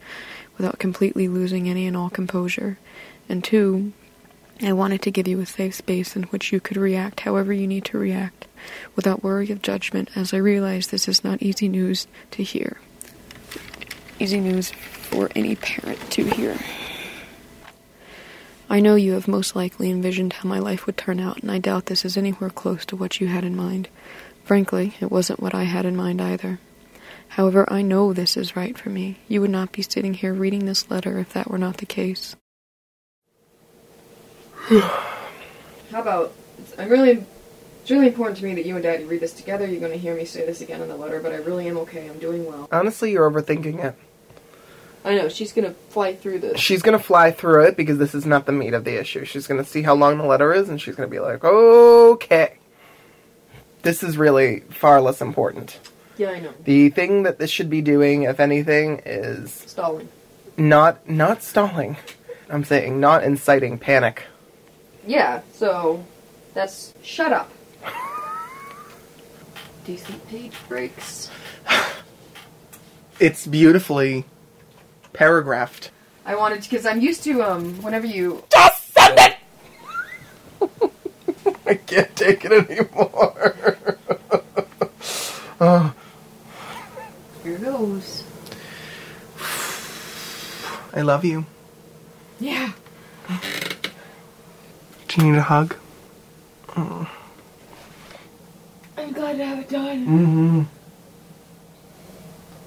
without 0.57 0.77
completely 0.77 1.27
losing 1.27 1.67
any 1.67 1.87
and 1.87 1.97
all 1.97 2.11
composure. 2.11 2.77
And 3.27 3.43
two, 3.43 3.91
I 4.61 4.71
wanted 4.73 5.01
to 5.01 5.11
give 5.11 5.27
you 5.27 5.39
a 5.39 5.47
safe 5.47 5.73
space 5.73 6.15
in 6.15 6.23
which 6.23 6.53
you 6.53 6.59
could 6.59 6.77
react 6.77 7.21
however 7.21 7.51
you 7.53 7.65
need 7.65 7.85
to 7.85 7.97
react, 7.97 8.45
without 8.95 9.23
worry 9.23 9.49
of 9.49 9.63
judgment, 9.63 10.09
as 10.15 10.31
I 10.31 10.37
realize 10.37 10.87
this 10.87 11.07
is 11.07 11.23
not 11.23 11.41
easy 11.41 11.67
news 11.67 12.05
to 12.31 12.43
hear. 12.43 12.77
Easy 14.19 14.39
news 14.39 14.69
for 14.69 15.27
any 15.35 15.55
parent 15.55 15.99
to 16.11 16.23
hear. 16.23 16.55
I 18.70 18.80
know 18.80 18.95
you 18.95 19.14
have 19.14 19.28
most 19.28 19.55
likely 19.55 19.89
envisioned 19.89 20.34
how 20.34 20.49
my 20.49 20.59
life 20.59 20.86
would 20.86 20.97
turn 20.97 21.20
out, 21.20 21.39
and 21.41 21.51
I 21.51 21.59
doubt 21.59 21.88
this 21.88 22.05
is 22.05 22.18
anywhere 22.18 22.49
close 22.49 22.86
to 22.88 22.95
what 22.95 23.20
you 23.20 23.28
had 23.28 23.43
in 23.43 23.55
mind. 23.55 23.89
Frankly, 24.43 24.93
it 24.99 25.11
wasn't 25.11 25.39
what 25.39 25.53
I 25.53 25.64
had 25.64 25.86
in 25.86 25.95
mind 25.95 26.22
either. 26.22 26.59
However, 27.30 27.66
I 27.72 27.82
know 27.82 28.14
this 28.14 28.38
is 28.38 28.55
right 28.55 28.78
for 28.78 28.89
me. 28.89 29.18
You 29.28 29.41
would 29.41 29.49
not 29.49 29.72
be 29.72 29.82
sitting 29.82 30.14
here 30.14 30.34
reading 30.34 30.66
this 30.66 30.89
letter 30.91 31.18
if 31.20 31.34
that 31.34 31.49
were 31.49 31.57
not 31.57 31.78
the 31.78 31.86
case. 31.86 32.36
How 34.70 36.01
about 36.01 36.34
I'm 36.78 36.89
really 36.89 37.26
it's 37.82 37.91
really 37.91 38.07
important 38.07 38.38
to 38.38 38.45
me 38.45 38.53
that 38.55 38.66
you 38.66 38.76
and 38.76 38.84
Daddy 38.84 39.03
read 39.03 39.20
this 39.20 39.34
together. 39.34 39.68
You're 39.68 39.82
going 39.82 39.91
to 39.91 39.97
hear 39.97 40.16
me 40.16 40.24
say 40.24 40.45
this 40.45 40.61
again 40.61 40.82
in 40.82 40.88
the 40.88 40.95
letter, 40.95 41.20
but 41.20 41.34
I 41.34 41.36
really 41.38 41.68
am 41.68 41.78
okay. 41.80 42.07
I'm 42.07 42.18
doing 42.18 42.45
well. 42.45 42.70
Honestly, 42.72 43.11
you're 43.11 43.30
overthinking 43.30 43.84
it. 43.84 43.95
I 45.05 45.15
know 45.15 45.27
she's 45.27 45.51
gonna 45.51 45.73
fly 45.89 46.15
through 46.15 46.39
this. 46.39 46.59
She's 46.59 46.81
gonna 46.81 46.99
fly 46.99 47.31
through 47.31 47.65
it 47.65 47.77
because 47.77 47.97
this 47.97 48.15
is 48.15 48.25
not 48.25 48.45
the 48.45 48.51
meat 48.51 48.73
of 48.73 48.85
the 48.85 48.97
issue. 48.99 49.25
She's 49.25 49.47
gonna 49.47 49.65
see 49.65 49.81
how 49.81 49.95
long 49.95 50.17
the 50.17 50.25
letter 50.25 50.53
is, 50.53 50.69
and 50.69 50.79
she's 50.79 50.95
gonna 50.95 51.09
be 51.09 51.19
like, 51.19 51.43
"Okay, 51.43 52.53
this 53.81 54.01
is 54.01 54.17
really 54.17 54.61
far 54.69 55.01
less 55.01 55.21
important." 55.21 55.79
Yeah, 56.17 56.29
I 56.29 56.39
know. 56.39 56.53
The 56.63 56.89
thing 56.89 57.23
that 57.23 57.37
this 57.39 57.49
should 57.49 57.69
be 57.69 57.81
doing, 57.81 58.23
if 58.23 58.39
anything, 58.39 59.01
is 59.05 59.51
stalling. 59.51 60.07
Not 60.55 61.09
not 61.09 61.43
stalling. 61.43 61.97
I'm 62.49 62.63
saying 62.63 62.99
not 62.99 63.23
inciting 63.23 63.77
panic. 63.79 64.23
Yeah. 65.05 65.41
So 65.53 66.05
that's 66.53 66.93
shut 67.01 67.33
up. 67.33 67.51
Decent 69.85 70.25
page 70.29 70.53
breaks. 70.69 71.29
It's 73.19 73.45
beautifully 73.45 74.25
paragraphed. 75.14 75.91
I 76.26 76.36
wanted 76.36 76.61
because 76.61 76.86
I'm 76.86 77.01
used 77.01 77.24
to 77.24 77.41
um 77.43 77.82
whenever 77.82 78.05
you 78.07 78.43
just 78.49 78.93
send 78.93 79.20
it. 79.20 79.36
I 81.66 81.76
can't 81.76 82.16
take 82.16 82.45
it 82.45 82.51
anymore. 82.51 83.78
oh. 85.61 85.93
Here 87.43 87.57
goes. 87.57 88.24
I 90.95 91.01
love 91.01 91.26
you. 91.26 91.45
Yeah. 92.39 92.72
Do 95.07 95.22
you 95.26 95.32
need 95.32 95.38
a 95.38 95.41
hug? 95.41 95.76
Oh. 96.76 97.09
I'm 98.97 99.11
glad 99.11 99.38
to 99.38 99.45
have 99.45 99.59
it 99.59 99.70
done. 99.70 100.05
Mm-hmm. 100.07 100.61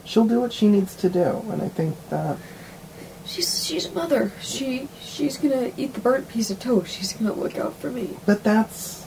She'll 0.06 0.24
do 0.24 0.40
what 0.40 0.52
she 0.52 0.68
needs 0.68 0.94
to 0.96 1.08
do, 1.08 1.44
and 1.50 1.60
I 1.60 1.68
think 1.68 1.96
that 2.10 2.38
she's 3.26 3.64
she's 3.64 3.86
a 3.86 3.92
mother. 3.92 4.32
She 4.40 4.88
she's 5.02 5.36
gonna 5.36 5.72
eat 5.76 5.94
the 5.94 6.00
burnt 6.00 6.28
piece 6.28 6.48
of 6.50 6.60
toast. 6.60 6.96
She's 6.96 7.12
gonna 7.12 7.32
look 7.32 7.58
out 7.58 7.74
for 7.74 7.90
me. 7.90 8.16
But 8.24 8.44
that's 8.44 9.02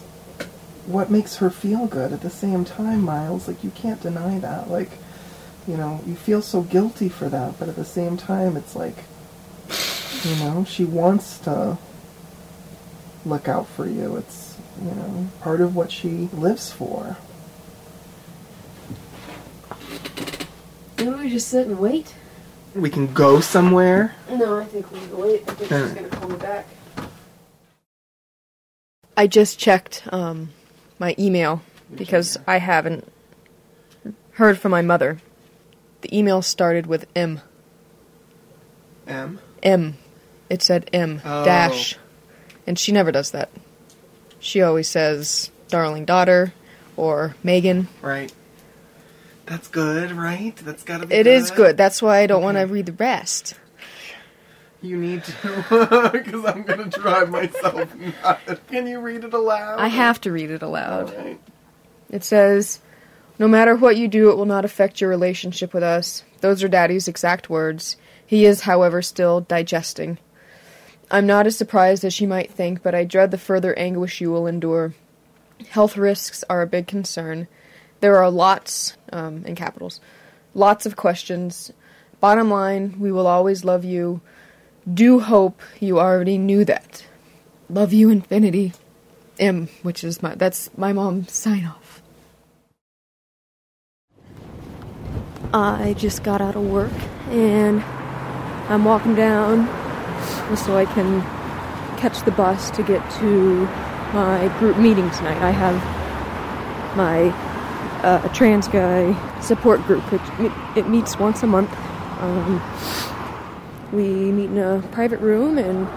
what 0.86 1.10
makes 1.10 1.38
her 1.38 1.50
feel 1.50 1.88
good 1.88 2.12
at 2.12 2.22
the 2.22 2.30
same 2.30 2.66
time, 2.66 3.02
Miles. 3.02 3.48
Like 3.48 3.64
you 3.64 3.72
can't 3.72 4.02
deny 4.02 4.40
that. 4.40 4.70
Like 4.70 4.92
you 5.68 5.78
know, 5.78 6.02
you 6.06 6.16
feel 6.16 6.42
so 6.42 6.64
guilty 6.64 7.08
for 7.08 7.30
that, 7.30 7.58
but 7.58 7.70
at 7.70 7.76
the 7.78 7.86
same 7.86 8.18
time, 8.18 8.58
it's 8.58 8.76
like 8.76 9.06
you 10.24 10.36
know, 10.36 10.66
she 10.68 10.84
wants 10.84 11.38
to 11.40 11.78
look 13.26 13.48
out 13.48 13.68
for 13.68 13.88
you. 13.88 14.18
It's 14.18 14.58
you 14.84 14.92
know 14.92 15.28
part 15.40 15.62
of 15.62 15.78
what 15.78 15.92
she 15.92 16.30
lives 16.34 16.72
for. 16.74 17.18
We 21.30 21.34
just 21.36 21.50
sit 21.50 21.68
and 21.68 21.78
wait? 21.78 22.16
We 22.74 22.90
can 22.90 23.14
go 23.14 23.40
somewhere. 23.40 24.16
No, 24.32 24.58
I 24.58 24.66
think 24.66 24.92
we 24.92 25.00
can 25.00 25.16
wait. 25.16 25.44
I 25.48 25.54
think 25.54 25.70
she's 25.70 25.94
gonna 25.94 26.08
call 26.08 26.30
me 26.30 26.38
back. 26.38 26.66
I 29.16 29.28
just 29.28 29.60
checked 29.60 30.08
um, 30.12 30.50
my 30.98 31.14
email 31.20 31.62
because 31.94 32.36
I 32.48 32.58
haven't 32.58 33.08
heard 34.32 34.58
from 34.58 34.72
my 34.72 34.82
mother. 34.82 35.20
The 36.02 36.18
email 36.18 36.42
started 36.42 36.88
with 36.88 37.06
M. 37.16 37.42
M. 39.06 39.40
M. 39.62 39.98
It 40.50 40.64
said 40.64 40.90
M 40.92 41.22
oh. 41.24 41.46
dash, 41.46 41.96
and 42.66 42.80
she 42.80 42.92
never 42.92 43.12
does 43.12 43.30
that. 43.32 43.52
She 44.40 44.64
always 44.64 44.88
says 44.88 45.52
"darling 45.68 46.06
daughter" 46.06 46.54
or 46.98 47.36
Megan. 47.44 47.88
Right. 48.02 48.34
That's 49.50 49.68
good, 49.68 50.12
right? 50.12 50.56
That's 50.58 50.84
gotta 50.84 51.08
be. 51.08 51.16
It 51.16 51.24
good. 51.24 51.28
is 51.28 51.50
good. 51.50 51.76
That's 51.76 52.04
why 52.04 52.20
I 52.20 52.28
don't 52.28 52.38
okay. 52.38 52.46
want 52.46 52.58
to 52.60 52.68
read 52.72 52.86
the 52.86 52.94
rest. 52.94 53.56
You 54.82 54.96
need 54.96 55.24
to, 55.24 56.10
because 56.14 56.46
I'm 56.46 56.62
gonna 56.64 56.86
drive 56.86 57.32
myself 57.32 57.94
nuts. 58.24 58.62
Can 58.70 58.86
you 58.86 59.00
read 59.00 59.24
it 59.24 59.34
aloud? 59.34 59.80
I 59.80 59.88
have 59.88 60.22
to 60.22 60.32
read 60.32 60.52
it 60.52 60.62
aloud. 60.62 61.14
Right. 61.18 61.40
It 62.12 62.24
says, 62.24 62.80
"No 63.40 63.48
matter 63.48 63.76
what 63.76 63.98
you 63.98 64.08
do, 64.08 64.30
it 64.30 64.38
will 64.38 64.46
not 64.46 64.66
affect 64.66 65.02
your 65.02 65.10
relationship 65.10 65.74
with 65.74 65.84
us." 65.84 66.24
Those 66.42 66.64
are 66.64 66.70
Daddy's 66.70 67.08
exact 67.08 67.50
words. 67.50 67.98
He 68.26 68.46
is, 68.46 68.62
however, 68.62 69.02
still 69.02 69.42
digesting. 69.42 70.20
I'm 71.10 71.26
not 71.26 71.48
as 71.48 71.58
surprised 71.58 72.06
as 72.06 72.14
she 72.14 72.28
might 72.28 72.52
think, 72.52 72.84
but 72.84 72.94
I 72.94 73.04
dread 73.04 73.32
the 73.32 73.40
further 73.40 73.78
anguish 73.78 74.22
you 74.22 74.32
will 74.32 74.46
endure. 74.46 74.94
Health 75.70 75.98
risks 75.98 76.44
are 76.50 76.62
a 76.62 76.68
big 76.68 76.86
concern. 76.86 77.48
There 78.02 78.18
are 78.18 78.30
lots, 78.32 78.98
um, 79.12 79.44
in 79.46 79.56
capitals, 79.56 80.00
lots 80.54 80.86
of 80.86 80.96
questions. 80.96 81.72
Bottom 82.20 82.50
line, 82.50 83.00
we 83.00 83.12
will 83.12 83.28
always 83.28 83.64
love 83.64 83.84
you. 83.84 84.22
Do 84.92 85.20
hope 85.20 85.62
you 85.80 86.00
already 86.00 86.38
knew 86.38 86.66
that. 86.66 87.06
Love 87.70 87.94
you 87.94 88.10
infinity. 88.10 88.74
M, 89.40 89.70
which 89.84 90.04
is 90.04 90.22
my 90.22 90.36
that's 90.36 90.70
my 90.78 90.92
mom's 90.92 91.32
sign 91.32 91.66
off. 91.66 92.02
I 95.54 95.96
just 95.98 96.24
got 96.24 96.42
out 96.42 96.56
of 96.56 96.64
work 96.64 96.92
and 97.30 97.82
I'm 98.70 98.86
walking 98.86 99.16
down 99.16 99.66
so 100.56 100.78
I 100.78 100.86
can 100.86 101.22
catch 101.98 102.22
the 102.24 102.32
bus 102.32 102.70
to 102.72 102.84
get 102.84 103.10
to 103.20 103.66
my 104.14 104.54
group 104.60 104.78
meeting 104.78 105.10
tonight. 105.12 105.42
I 105.42 105.52
have 105.52 105.76
my 106.96 107.34
uh, 108.04 108.22
a 108.24 108.30
trans 108.30 108.68
guy 108.68 109.14
support 109.42 109.82
group. 109.84 110.04
It, 110.14 110.22
it 110.76 110.90
meets 110.90 111.18
once 111.18 111.44
a 111.44 111.48
month. 111.48 111.72
Um, 112.20 112.62
we 113.92 114.32
meet 114.32 114.50
in 114.50 114.58
a 114.58 114.82
private 114.92 115.20
room, 115.20 115.58
and 115.58 115.88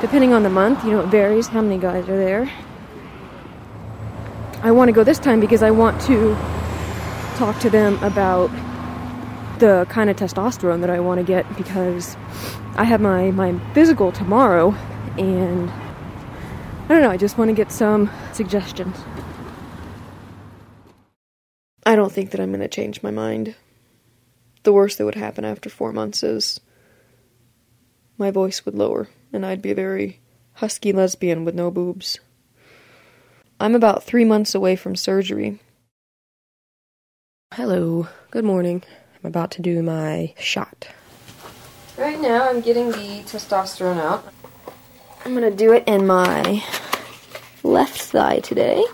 depending 0.00 0.32
on 0.32 0.42
the 0.42 0.50
month, 0.50 0.84
you 0.84 0.90
know, 0.90 1.00
it 1.00 1.06
varies 1.06 1.48
how 1.48 1.62
many 1.62 1.78
guys 1.78 2.08
are 2.08 2.16
there. 2.16 2.50
I 4.62 4.70
want 4.72 4.88
to 4.88 4.92
go 4.92 5.04
this 5.04 5.18
time 5.18 5.40
because 5.40 5.62
I 5.62 5.70
want 5.70 6.00
to 6.02 6.34
talk 7.36 7.58
to 7.60 7.70
them 7.70 8.02
about 8.02 8.50
the 9.58 9.86
kind 9.88 10.10
of 10.10 10.16
testosterone 10.16 10.80
that 10.80 10.90
I 10.90 11.00
want 11.00 11.18
to 11.18 11.24
get 11.24 11.46
because 11.56 12.16
I 12.76 12.84
have 12.84 13.00
my, 13.00 13.30
my 13.30 13.58
physical 13.72 14.10
tomorrow, 14.10 14.72
and 15.16 15.70
I 15.70 16.88
don't 16.88 17.02
know, 17.02 17.10
I 17.10 17.16
just 17.16 17.38
want 17.38 17.50
to 17.50 17.54
get 17.54 17.70
some 17.70 18.10
suggestions. 18.32 18.96
I 21.94 21.96
don't 21.96 22.10
think 22.10 22.32
that 22.32 22.40
I'm 22.40 22.50
going 22.50 22.58
to 22.58 22.66
change 22.66 23.04
my 23.04 23.12
mind. 23.12 23.54
The 24.64 24.72
worst 24.72 24.98
that 24.98 25.04
would 25.04 25.14
happen 25.14 25.44
after 25.44 25.70
four 25.70 25.92
months 25.92 26.24
is 26.24 26.58
my 28.18 28.32
voice 28.32 28.64
would 28.64 28.74
lower, 28.74 29.08
and 29.32 29.46
I'd 29.46 29.62
be 29.62 29.70
a 29.70 29.76
very 29.76 30.18
husky 30.54 30.92
lesbian 30.92 31.44
with 31.44 31.54
no 31.54 31.70
boobs. 31.70 32.18
I'm 33.60 33.76
about 33.76 34.02
three 34.02 34.24
months 34.24 34.56
away 34.56 34.74
from 34.74 34.96
surgery. 34.96 35.60
Hello, 37.52 38.08
good 38.32 38.44
morning. 38.44 38.82
I'm 39.22 39.28
about 39.28 39.52
to 39.52 39.62
do 39.62 39.80
my 39.80 40.34
shot. 40.36 40.88
Right 41.96 42.20
now, 42.20 42.50
I'm 42.50 42.60
getting 42.60 42.90
the 42.90 43.22
testosterone 43.22 44.00
out. 44.00 44.34
I'm 45.24 45.32
gonna 45.32 45.52
do 45.52 45.72
it 45.72 45.84
in 45.86 46.08
my 46.08 46.64
left 47.62 48.00
thigh 48.00 48.40
today 48.40 48.84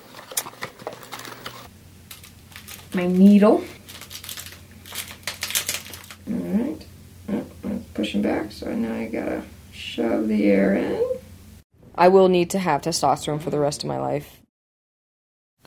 my 2.95 3.07
needle. 3.07 3.63
Alright. 6.31 6.87
Oh, 7.29 7.45
pushing 7.95 8.23
back, 8.23 8.53
so 8.53 8.75
now 8.75 8.95
I 8.95 9.07
gotta 9.07 9.43
shove 9.73 10.29
the 10.29 10.45
air 10.45 10.75
in. 10.75 11.03
I 11.95 12.09
will 12.09 12.29
need 12.29 12.51
to 12.51 12.59
have 12.59 12.83
testosterone 12.83 13.41
for 13.41 13.51
the 13.51 13.59
rest 13.59 13.83
of 13.83 13.89
my 13.89 13.99
life. 13.99 14.41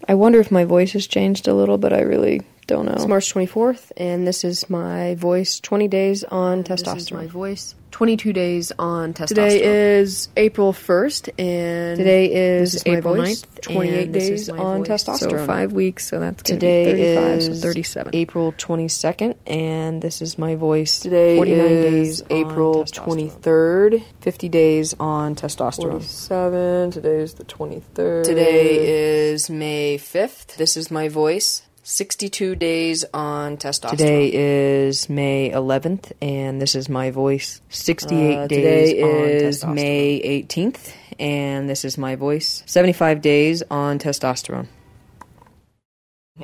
I 0.08 0.16
wonder 0.16 0.40
if 0.40 0.52
my 0.52 0.66
voice 0.66 0.94
has 0.94 1.08
changed 1.08 1.48
a 1.48 1.54
little, 1.54 1.78
but 1.78 1.94
I 1.94 2.02
really 2.02 2.42
don't 2.68 2.86
know. 2.86 2.94
It's 2.94 3.08
March 3.08 3.34
24th, 3.34 3.92
and 3.98 4.28
this 4.28 4.44
is 4.44 4.70
my 4.70 5.16
voice 5.16 5.60
20 5.60 5.88
days 5.88 6.24
on 6.26 6.64
testosterone. 6.64 6.94
This 6.96 7.04
is 7.04 7.12
my 7.12 7.28
voice 7.28 7.76
22 7.94 8.34
days 8.34 8.72
on 8.80 9.14
testosterone. 9.14 9.28
Today 9.28 10.00
is 10.00 10.28
April 10.36 10.74
1st, 10.74 11.30
and 11.38 11.96
today 11.96 12.34
is, 12.34 12.74
is 12.74 12.84
April 12.88 13.16
voice, 13.16 13.44
9th, 13.44 13.62
28 13.62 14.12
days 14.12 14.50
on 14.50 14.84
voice. 14.84 14.88
testosterone. 15.04 15.30
So 15.30 15.46
five 15.46 15.74
weeks, 15.74 16.08
so 16.08 16.20
that's 16.20 16.42
today 16.42 16.86
35, 17.16 17.38
is 17.38 17.62
so 17.62 17.68
37. 17.68 18.16
April 18.16 18.52
22nd, 18.54 19.36
and 19.46 20.02
this 20.02 20.24
is 20.24 20.40
my 20.40 20.56
voice. 20.56 21.02
Today 21.02 21.36
49 21.38 21.68
days 21.68 22.24
April 22.32 22.84
23rd, 22.84 24.04
50 24.22 24.50
days 24.50 24.96
on 25.00 25.36
testosterone. 25.36 25.92
47, 25.92 26.92
today 26.92 27.18
is 27.18 27.36
the 27.36 27.46
23rd. 27.46 28.24
Today 28.24 29.32
is 29.32 29.52
May 29.52 30.00
5th. 30.00 30.56
This 30.56 30.76
is 30.76 30.90
my 30.90 31.10
voice. 31.10 31.62
62 31.86 32.56
days 32.56 33.04
on 33.14 33.58
testosterone. 33.58 33.90
Today 33.92 34.32
is 34.34 35.10
May 35.10 35.52
11th, 35.52 36.14
and 36.22 36.62
this 36.62 36.76
is 36.76 36.88
my 36.88 37.12
voice. 37.12 37.62
68 37.68 38.36
uh, 38.38 38.48
days 38.48 38.90
today 38.92 39.38
is 39.48 39.66
May 39.66 40.22
18th, 40.48 40.94
and 41.20 41.70
this 41.70 41.84
is 41.84 41.98
my 41.98 42.16
voice. 42.16 42.64
75 42.68 43.22
days 43.22 43.64
on 43.70 44.00
testosterone. 44.00 44.68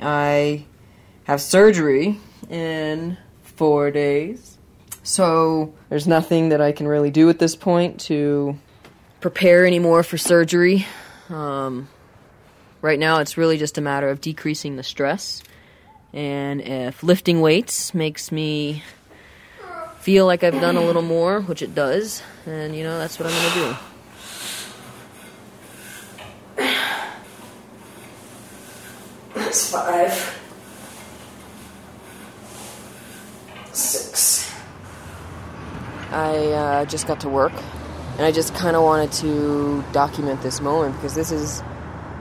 I 0.01 0.65
have 1.23 1.41
surgery 1.41 2.19
in 2.49 3.17
four 3.43 3.91
days. 3.91 4.57
So 5.03 5.73
there's 5.87 6.05
nothing 6.05 6.49
that 6.49 6.59
I 6.59 6.73
can 6.73 6.85
really 6.85 7.11
do 7.11 7.29
at 7.29 7.39
this 7.39 7.55
point 7.55 8.01
to 8.01 8.59
prepare 9.21 9.65
anymore 9.65 10.03
for 10.03 10.17
surgery. 10.17 10.85
Um, 11.29 11.87
right 12.81 12.99
now, 12.99 13.19
it's 13.19 13.37
really 13.37 13.57
just 13.57 13.77
a 13.77 13.81
matter 13.81 14.09
of 14.09 14.21
decreasing 14.21 14.75
the 14.75 14.83
stress. 14.83 15.43
And 16.13 16.61
if 16.61 17.03
lifting 17.03 17.41
weights 17.41 17.93
makes 17.93 18.31
me 18.31 18.83
feel 19.99 20.25
like 20.25 20.43
I've 20.43 20.59
done 20.59 20.75
a 20.75 20.81
little 20.81 21.01
more, 21.01 21.41
which 21.41 21.61
it 21.61 21.75
does, 21.75 22.23
then 22.45 22.73
you 22.73 22.83
know 22.83 22.97
that's 22.97 23.19
what 23.19 23.31
I'm 23.31 23.53
going 23.53 23.53
to 23.53 23.59
do. 23.59 23.75
That's 29.35 29.71
five. 29.71 30.35
Six. 33.71 34.51
I 36.11 36.37
uh, 36.37 36.85
just 36.85 37.05
got 37.05 37.19
to 37.21 37.29
work, 37.29 37.53
and 38.17 38.21
I 38.21 38.31
just 38.31 38.55
kind 38.55 38.75
of 38.75 38.83
wanted 38.83 39.11
to 39.13 39.83
document 39.91 40.41
this 40.41 40.59
moment 40.59 40.95
because 40.95 41.13
this 41.13 41.31
is 41.31 41.61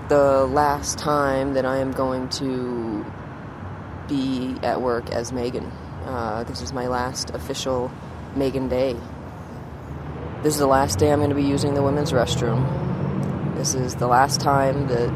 the 0.08 0.46
last 0.46 0.98
time 0.98 1.52
that 1.54 1.66
I 1.66 1.78
am 1.78 1.92
going 1.92 2.30
to 2.30 3.04
be 4.08 4.56
at 4.62 4.80
work 4.80 5.10
as 5.10 5.32
Megan. 5.32 5.70
Uh, 6.04 6.44
this 6.44 6.62
is 6.62 6.72
my 6.72 6.88
last 6.88 7.30
official 7.30 7.90
Megan 8.34 8.68
day. 8.68 8.96
This 10.42 10.54
is 10.54 10.60
the 10.60 10.66
last 10.66 10.98
day 10.98 11.12
I'm 11.12 11.18
going 11.18 11.28
to 11.28 11.36
be 11.36 11.42
using 11.42 11.74
the 11.74 11.82
women's 11.82 12.12
restroom. 12.12 12.64
This 13.56 13.74
is 13.74 13.96
the 13.96 14.06
last 14.06 14.40
time 14.40 14.86
that 14.88 15.10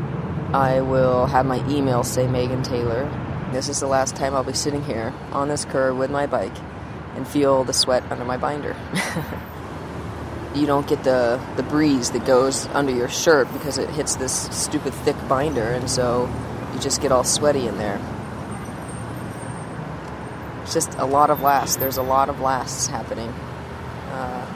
I 0.52 0.82
will 0.82 1.24
have 1.26 1.46
my 1.46 1.66
email 1.70 2.04
say 2.04 2.26
Megan 2.26 2.62
Taylor. 2.62 3.08
This 3.52 3.70
is 3.70 3.80
the 3.80 3.86
last 3.86 4.14
time 4.14 4.34
I'll 4.34 4.44
be 4.44 4.52
sitting 4.52 4.84
here 4.84 5.14
on 5.32 5.48
this 5.48 5.64
curb 5.64 5.96
with 5.96 6.10
my 6.10 6.26
bike 6.26 6.56
and 7.14 7.26
feel 7.26 7.64
the 7.64 7.72
sweat 7.72 8.02
under 8.10 8.24
my 8.24 8.36
binder. 8.36 8.76
you 10.54 10.66
don't 10.66 10.86
get 10.86 11.02
the, 11.04 11.40
the 11.56 11.62
breeze 11.62 12.10
that 12.10 12.24
goes 12.26 12.66
under 12.68 12.92
your 12.92 13.08
shirt 13.08 13.50
because 13.52 13.78
it 13.78 13.88
hits 13.90 14.16
this 14.16 14.48
stupid 14.56 14.92
thick 14.92 15.16
binder, 15.28 15.62
and 15.62 15.88
so 15.90 16.28
you 16.74 16.80
just 16.80 17.00
get 17.00 17.12
all 17.12 17.24
sweaty 17.24 17.66
in 17.66 17.78
there. 17.78 18.00
It's 20.62 20.74
just 20.74 20.94
a 20.94 21.06
lot 21.06 21.30
of 21.30 21.40
lasts. 21.40 21.76
There's 21.76 21.96
a 21.96 22.02
lot 22.02 22.28
of 22.28 22.40
lasts 22.40 22.86
happening. 22.86 23.28
Uh, 24.10 24.46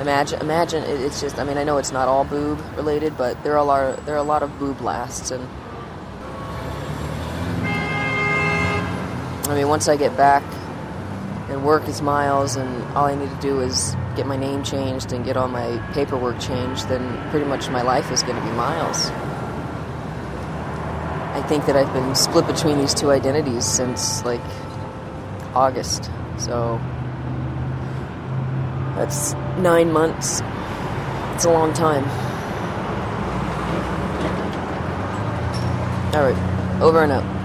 imagine, 0.00 0.40
imagine 0.40 0.84
it, 0.84 1.00
it's 1.00 1.20
just. 1.20 1.38
I 1.38 1.44
mean, 1.44 1.58
I 1.58 1.64
know 1.64 1.78
it's 1.78 1.92
not 1.92 2.08
all 2.08 2.24
boob 2.24 2.60
related, 2.76 3.16
but 3.18 3.42
there 3.42 3.54
are 3.54 3.58
a 3.58 3.64
lot. 3.64 4.06
There 4.06 4.14
are 4.14 4.18
a 4.18 4.22
lot 4.22 4.42
of 4.42 4.56
boob 4.58 4.80
lasts, 4.80 5.32
and 5.32 5.46
I 9.48 9.54
mean, 9.54 9.68
once 9.68 9.88
I 9.88 9.96
get 9.96 10.16
back 10.16 10.44
and 11.48 11.64
work 11.64 11.88
is 11.88 12.02
miles, 12.02 12.56
and 12.56 12.82
all 12.96 13.06
I 13.06 13.14
need 13.14 13.30
to 13.30 13.40
do 13.40 13.60
is 13.60 13.96
get 14.16 14.26
my 14.26 14.36
name 14.36 14.62
changed 14.62 15.12
and 15.12 15.24
get 15.24 15.36
all 15.36 15.48
my 15.48 15.78
paperwork 15.92 16.38
changed, 16.40 16.88
then 16.88 17.30
pretty 17.30 17.46
much 17.46 17.68
my 17.70 17.82
life 17.82 18.10
is 18.10 18.22
going 18.22 18.36
to 18.36 18.42
be 18.42 18.52
miles. 18.52 19.10
I 21.34 21.42
think 21.48 21.66
that 21.66 21.76
I've 21.76 21.92
been 21.92 22.14
split 22.14 22.46
between 22.46 22.78
these 22.78 22.92
two 22.92 23.10
identities 23.10 23.64
since 23.64 24.24
like 24.24 24.40
August. 25.54 26.10
So 26.36 26.78
that's 28.96 29.34
nine 29.58 29.92
months. 29.92 30.42
It's 31.34 31.44
a 31.44 31.50
long 31.50 31.72
time. 31.72 32.04
All 36.14 36.24
right, 36.24 36.82
over 36.82 37.02
and 37.04 37.12
out. 37.12 37.37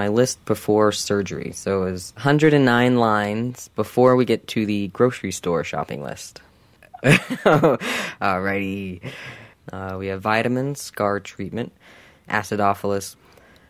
My 0.00 0.08
list 0.08 0.42
before 0.46 0.92
surgery. 0.92 1.52
So 1.52 1.82
it 1.82 1.92
was 1.92 2.14
109 2.16 2.96
lines 2.96 3.68
before 3.76 4.16
we 4.16 4.24
get 4.24 4.48
to 4.48 4.64
the 4.64 4.88
grocery 4.88 5.30
store 5.30 5.62
shopping 5.62 6.02
list. 6.02 6.40
Alrighty. 7.04 9.02
Uh, 9.70 9.96
we 9.98 10.06
have 10.06 10.22
vitamins, 10.22 10.80
scar 10.80 11.20
treatment, 11.20 11.72
acidophilus, 12.30 13.16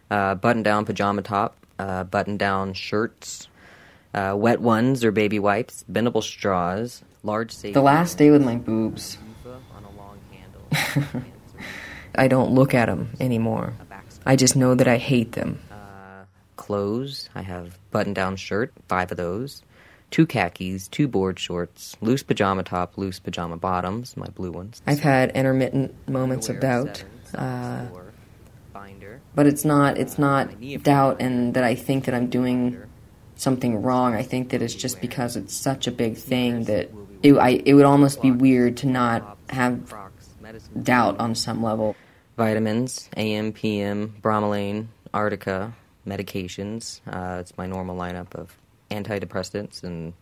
uh, 0.08 0.36
button 0.36 0.62
down 0.62 0.84
pajama 0.84 1.22
top, 1.22 1.56
uh, 1.80 2.04
button 2.04 2.36
down 2.36 2.74
shirts, 2.74 3.48
uh, 4.14 4.32
wet 4.38 4.60
ones 4.60 5.04
or 5.04 5.10
baby 5.10 5.40
wipes, 5.40 5.84
bendable 5.90 6.22
straws, 6.22 7.02
large 7.24 7.50
safety. 7.50 7.72
The 7.72 7.82
last 7.82 8.18
day 8.18 8.30
with 8.30 8.44
my 8.44 8.54
boobs. 8.54 9.18
I 12.14 12.28
don't 12.28 12.52
look 12.52 12.72
at 12.72 12.86
them 12.86 13.16
anymore. 13.18 13.74
I 14.24 14.36
just 14.36 14.54
know 14.54 14.76
that 14.76 14.86
I 14.86 14.98
hate 14.98 15.32
them. 15.32 15.58
Clothes. 16.70 17.28
I 17.34 17.42
have 17.42 17.76
button 17.90 18.14
down 18.14 18.36
shirt, 18.36 18.72
five 18.86 19.10
of 19.10 19.16
those. 19.16 19.64
Two 20.12 20.24
khakis, 20.24 20.86
two 20.86 21.08
board 21.08 21.36
shorts, 21.36 21.96
loose 22.00 22.22
pajama 22.22 22.62
top, 22.62 22.96
loose 22.96 23.18
pajama 23.18 23.56
bottoms, 23.56 24.16
my 24.16 24.28
blue 24.28 24.52
ones. 24.52 24.80
I've 24.86 25.00
had 25.00 25.32
intermittent 25.32 26.08
moments 26.08 26.48
of 26.48 26.60
doubt. 26.60 27.02
Uh, 27.34 27.86
but 29.34 29.48
it's 29.48 29.64
not 29.64 29.98
it's 29.98 30.16
not 30.16 30.48
doubt 30.84 31.16
and 31.18 31.54
that 31.54 31.64
I 31.64 31.74
think 31.74 32.04
that 32.04 32.14
I'm 32.14 32.28
doing 32.28 32.80
something 33.34 33.82
wrong. 33.82 34.14
I 34.14 34.22
think 34.22 34.50
that 34.50 34.62
it's 34.62 34.76
just 34.76 35.00
because 35.00 35.34
it's 35.34 35.56
such 35.56 35.88
a 35.88 35.90
big 35.90 36.18
thing 36.18 36.66
that 36.66 36.88
it, 37.24 37.34
I, 37.34 37.60
it 37.64 37.74
would 37.74 37.84
almost 37.84 38.22
be 38.22 38.30
weird 38.30 38.76
to 38.76 38.86
not 38.86 39.36
have 39.48 39.92
doubt 40.80 41.18
on 41.18 41.34
some 41.34 41.64
level. 41.64 41.96
Vitamins, 42.36 43.10
AM, 43.16 43.52
PM, 43.52 44.14
bromelain, 44.22 44.86
Arnica, 45.12 45.74
medications. 46.06 47.00
Uh, 47.06 47.38
it's 47.40 47.56
my 47.56 47.66
normal 47.66 47.96
lineup 47.96 48.34
of 48.34 48.56
antidepressants 48.90 49.82
and 49.82 50.12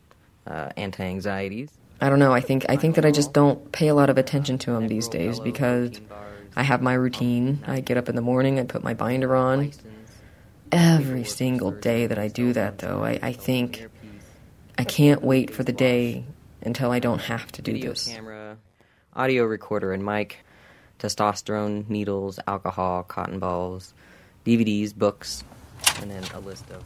uh, 0.47 0.71
anti-anxieties. 0.77 1.71
I 2.01 2.09
don't 2.09 2.19
know. 2.19 2.33
I 2.33 2.41
think 2.41 2.67
I 2.69 2.77
think 2.77 2.95
that 2.95 3.05
I 3.05 3.11
just 3.11 3.33
don't 3.33 3.73
pay 3.73 3.89
a 3.89 3.95
lot 3.95 4.09
of 4.09 4.19
attention 4.19 4.59
to 4.59 4.73
them 4.73 4.87
these 4.87 5.09
days 5.09 5.41
because 5.41 6.01
I 6.55 6.63
have 6.63 6.81
my 6.81 6.95
routine. 6.95 7.65
I 7.67 7.81
get 7.81 7.97
up 7.97 8.09
in 8.09 8.15
the 8.15 8.23
morning, 8.23 8.61
I 8.61 8.65
put 8.65 8.85
my 8.85 8.95
binder 8.95 9.35
on. 9.35 9.73
Every 10.71 11.25
single 11.25 11.73
day 11.73 12.07
that 12.07 12.19
I 12.19 12.29
do 12.29 12.53
that, 12.53 12.79
though, 12.79 13.03
I, 13.03 13.19
I 13.23 13.33
think 13.33 13.89
I 14.77 14.85
can't 14.85 15.23
wait 15.23 15.51
for 15.51 15.65
the 15.65 15.73
day 15.73 16.25
until 16.63 16.91
I 16.91 16.99
don't 16.99 17.21
have 17.21 17.51
to 17.53 17.63
do 17.63 17.79
this. 17.79 18.07
Camera, 18.09 18.59
audio 19.15 19.45
recorder, 19.45 19.93
and 19.93 20.05
mic 20.05 20.45
testosterone, 20.99 21.89
needles, 21.89 22.39
alcohol, 22.47 23.03
cotton 23.05 23.39
balls, 23.39 23.95
DVDs, 24.45 24.95
books, 24.95 25.45
and 26.01 26.11
then 26.11 26.23
a 26.35 26.41
list 26.41 26.65
of. 26.71 26.85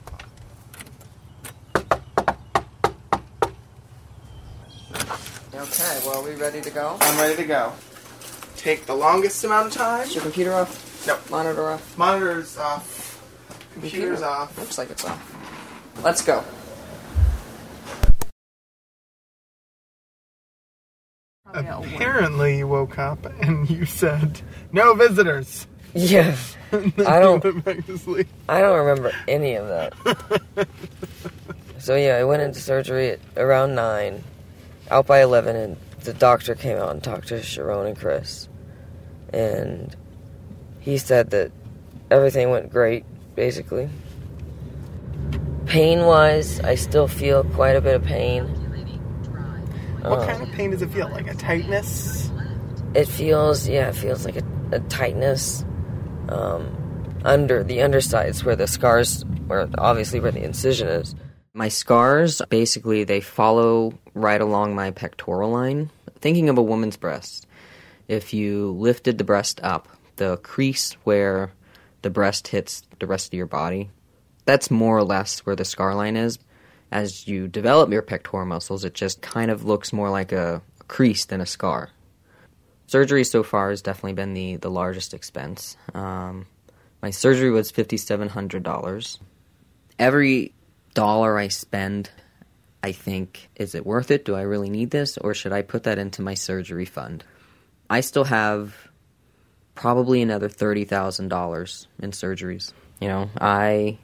Okay, 5.55 6.01
well, 6.07 6.21
are 6.21 6.25
we 6.29 6.35
ready 6.35 6.61
to 6.61 6.71
go? 6.71 6.97
I'm 7.01 7.19
ready 7.19 7.37
to 7.37 7.45
go. 7.45 7.73
Take 8.57 8.87
the 8.87 8.95
longest 8.95 9.45
amount 9.45 9.69
of 9.69 9.73
time. 9.75 10.03
Is 10.03 10.15
your 10.15 10.23
computer 10.23 10.53
off? 10.55 11.07
No. 11.07 11.19
Monitor 11.31 11.71
off? 11.71 11.99
Monitor's 11.99 12.57
off. 12.57 13.21
Computer's 13.75 14.21
Computer. 14.21 14.25
off. 14.25 14.59
Looks 14.59 14.79
like 14.79 14.91
it's 14.91 15.05
off. 15.05 16.03
Let's 16.03 16.23
go. 16.23 16.43
Apparently, 21.55 22.59
you 22.59 22.67
woke 22.69 22.99
up 22.99 23.27
and 23.43 23.69
you 23.69 23.85
said, 23.85 24.41
"No 24.73 24.95
visitors." 24.95 25.67
Yeah. 25.95 26.37
And 26.73 26.91
then 26.97 27.07
I 27.07 27.19
don't- 27.21 27.45
went 27.45 27.65
back 27.65 27.85
to 27.87 27.99
sleep. 27.99 28.29
I 28.49 28.61
don't 28.63 28.79
remember 28.79 29.13
any 29.29 29.57
of 29.57 29.69
that. 29.69 30.69
so 31.79 31.95
yeah, 31.97 32.17
I 32.17 32.25
went 32.25 32.41
into 32.43 32.61
surgery 32.61 33.11
at 33.11 33.21
around 33.37 33.75
nine, 33.75 34.25
out 34.91 35.07
by 35.07 35.21
eleven, 35.23 35.55
and 35.55 35.77
the 36.05 36.15
doctor 36.15 36.55
came 36.55 36.79
out 36.79 36.91
and 36.93 37.03
talked 37.03 37.29
to 37.29 37.43
Sharon 37.43 37.87
and 37.89 37.97
Chris, 37.99 38.49
and 39.35 39.95
he 40.81 40.97
said 40.97 41.31
that 41.31 41.53
everything 42.11 42.49
went 42.51 42.71
great, 42.73 43.05
basically. 43.37 43.91
Pain 45.67 46.01
wise, 46.07 46.59
I 46.61 46.75
still 46.75 47.07
feel 47.09 47.45
quite 47.45 47.77
a 47.77 47.81
bit 47.81 47.95
of 47.97 48.05
pain. 48.05 48.45
What 50.03 50.21
Um, 50.21 50.27
kind 50.27 50.43
of 50.43 50.49
pain 50.53 50.71
does 50.71 50.83
it 50.83 50.91
feel 50.91 51.09
like? 51.11 51.29
A 51.31 51.35
tightness? 51.35 52.31
It 52.95 53.07
feels, 53.07 53.69
yeah, 53.69 53.89
it 53.91 53.95
feels 53.95 54.25
like 54.25 54.37
a, 54.37 54.43
a 54.73 54.81
tightness 54.81 55.65
um, 56.29 57.21
under 57.25 57.63
the 57.63 57.83
undersides 57.83 58.45
where 58.45 58.57
the 58.57 58.67
scars, 58.67 59.25
where 59.47 59.69
obviously 59.79 60.21
where 60.21 60.33
the 60.33 60.45
incision 60.45 60.89
is. 60.89 61.15
My 61.55 61.69
scars, 61.69 62.41
basically, 62.49 63.05
they 63.05 63.21
follow 63.21 63.93
right 64.15 64.41
along 64.41 64.75
my 64.75 64.91
pectoral 64.91 65.51
line. 65.51 65.91
Thinking 66.21 66.49
of 66.49 66.57
a 66.57 66.63
woman's 66.63 66.97
breast, 66.97 67.47
if 68.09 68.33
you 68.33 68.71
lifted 68.73 69.19
the 69.19 69.25
breast 69.25 69.61
up, 69.63 69.89
the 70.17 70.39
crease 70.39 70.93
where 71.05 71.53
the 72.03 72.11
breast 72.11 72.49
hits 72.49 72.83
the 72.99 73.07
rest 73.07 73.29
of 73.29 73.35
your 73.35 73.47
body, 73.47 73.91
that's 74.45 74.71
more 74.71 74.97
or 74.97 75.05
less 75.05 75.41
where 75.41 75.57
the 75.57 75.65
scar 75.65 75.95
line 75.95 76.17
is. 76.17 76.39
As 76.91 77.27
you 77.27 77.49
develop 77.49 77.91
your 77.91 78.03
pectoral 78.03 78.45
muscles, 78.45 78.85
it 78.85 78.95
just 78.95 79.23
kind 79.23 79.51
of 79.51 79.65
looks 79.65 79.93
more 79.93 80.11
like 80.11 80.33
a, 80.33 80.63
crease 80.93 81.25
than 81.25 81.41
a 81.41 81.47
scar. 81.47 81.89
Surgery 82.93 83.25
so 83.25 83.43
far 83.43 83.71
has 83.71 83.81
definitely 83.81 84.13
been 84.13 84.35
the, 84.35 84.57
the 84.57 84.71
largest 84.71 85.15
expense. 85.15 85.79
Um, 85.95 86.47
My 87.01 87.09
surgery 87.09 87.51
was 87.51 87.73
$5,700. 87.73 89.19
Every 89.99 90.53
dollar 90.93 91.39
I 91.39 91.49
spend, 91.49 92.11
I 92.83 92.93
think, 92.93 93.49
is 93.57 93.75
it 93.75 93.87
worth 93.87 94.11
it? 94.11 94.27
Do 94.27 94.35
I 94.35 94.43
really 94.43 94.69
need 94.69 94.91
this? 94.91 95.17
Or 95.17 95.33
should 95.33 95.55
I 95.55 95.63
put 95.63 95.85
that 95.85 95.97
into 95.97 96.21
my 96.21 96.35
surgery 96.35 96.85
fund? 96.85 97.25
I 97.89 98.03
still 98.03 98.25
have 98.25 98.77
probably 99.75 100.21
another 100.21 100.51
$30,000 100.51 101.87
in 101.99 102.11
surgeries. 102.11 102.75
You 103.01 103.09
know, 103.09 103.31
I 103.41 103.97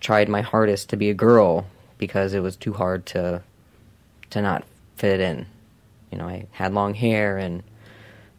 tried 0.00 0.28
my 0.28 0.42
hardest 0.42 0.90
to 0.90 0.98
be 0.98 1.08
a 1.08 1.14
girl 1.14 1.68
because 1.96 2.34
it 2.34 2.40
was 2.40 2.56
too 2.56 2.74
hard 2.74 3.06
to 3.06 3.42
to 4.28 4.42
not 4.42 4.64
fit 4.96 5.20
in. 5.20 5.46
You 6.10 6.18
know, 6.18 6.28
I 6.28 6.46
had 6.50 6.72
long 6.72 6.94
hair 6.94 7.38
and 7.38 7.62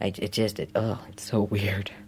I 0.01 0.13
it 0.18 0.32
just 0.32 0.59
it 0.59 0.72
oh, 0.76 0.99
it's 1.09 1.24
so 1.24 1.41
weird. 1.41 1.91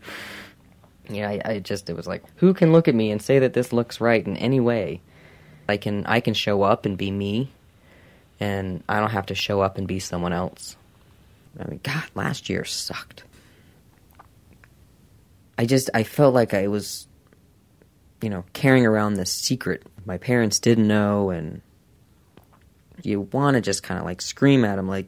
Yeah, 1.12 1.28
I, 1.28 1.42
I 1.44 1.60
just 1.60 1.90
it 1.90 1.96
was 1.96 2.06
like 2.06 2.24
who 2.36 2.54
can 2.54 2.72
look 2.72 2.88
at 2.88 2.94
me 2.94 3.10
and 3.10 3.20
say 3.20 3.40
that 3.40 3.54
this 3.54 3.74
looks 3.74 4.00
right 4.00 4.24
in 4.24 4.38
any 4.38 4.60
way? 4.60 5.02
I 5.68 5.78
can 5.78 6.06
I 6.06 6.20
can 6.20 6.36
show 6.36 6.62
up 6.62 6.86
and 6.86 7.00
be 7.00 7.10
me 7.10 7.50
and 8.40 8.84
I 8.88 9.00
don't 9.00 9.10
have 9.10 9.26
to 9.26 9.34
show 9.34 9.62
up 9.62 9.80
and 9.80 9.88
be 9.88 9.98
someone 9.98 10.34
else. 10.34 10.78
I 11.60 11.68
mean, 11.68 11.80
God, 11.82 12.04
last 12.14 12.48
year 12.48 12.64
sucked. 12.64 13.24
I 15.58 15.66
just 15.66 15.90
I 15.96 16.04
felt 16.04 16.36
like 16.36 16.54
I 16.54 16.68
was 16.68 17.08
you 18.22 18.30
know, 18.30 18.44
carrying 18.54 18.86
around 18.86 19.14
this 19.14 19.32
secret. 19.32 19.84
My 20.06 20.18
parents 20.18 20.60
didn't 20.60 20.88
know, 20.88 21.30
and 21.30 21.62
you 23.02 23.22
want 23.22 23.56
to 23.56 23.62
just 23.62 23.84
kind 23.84 24.00
of 24.00 24.06
like 24.06 24.22
scream 24.22 24.66
at 24.66 24.76
them, 24.76 24.88
like, 24.88 25.08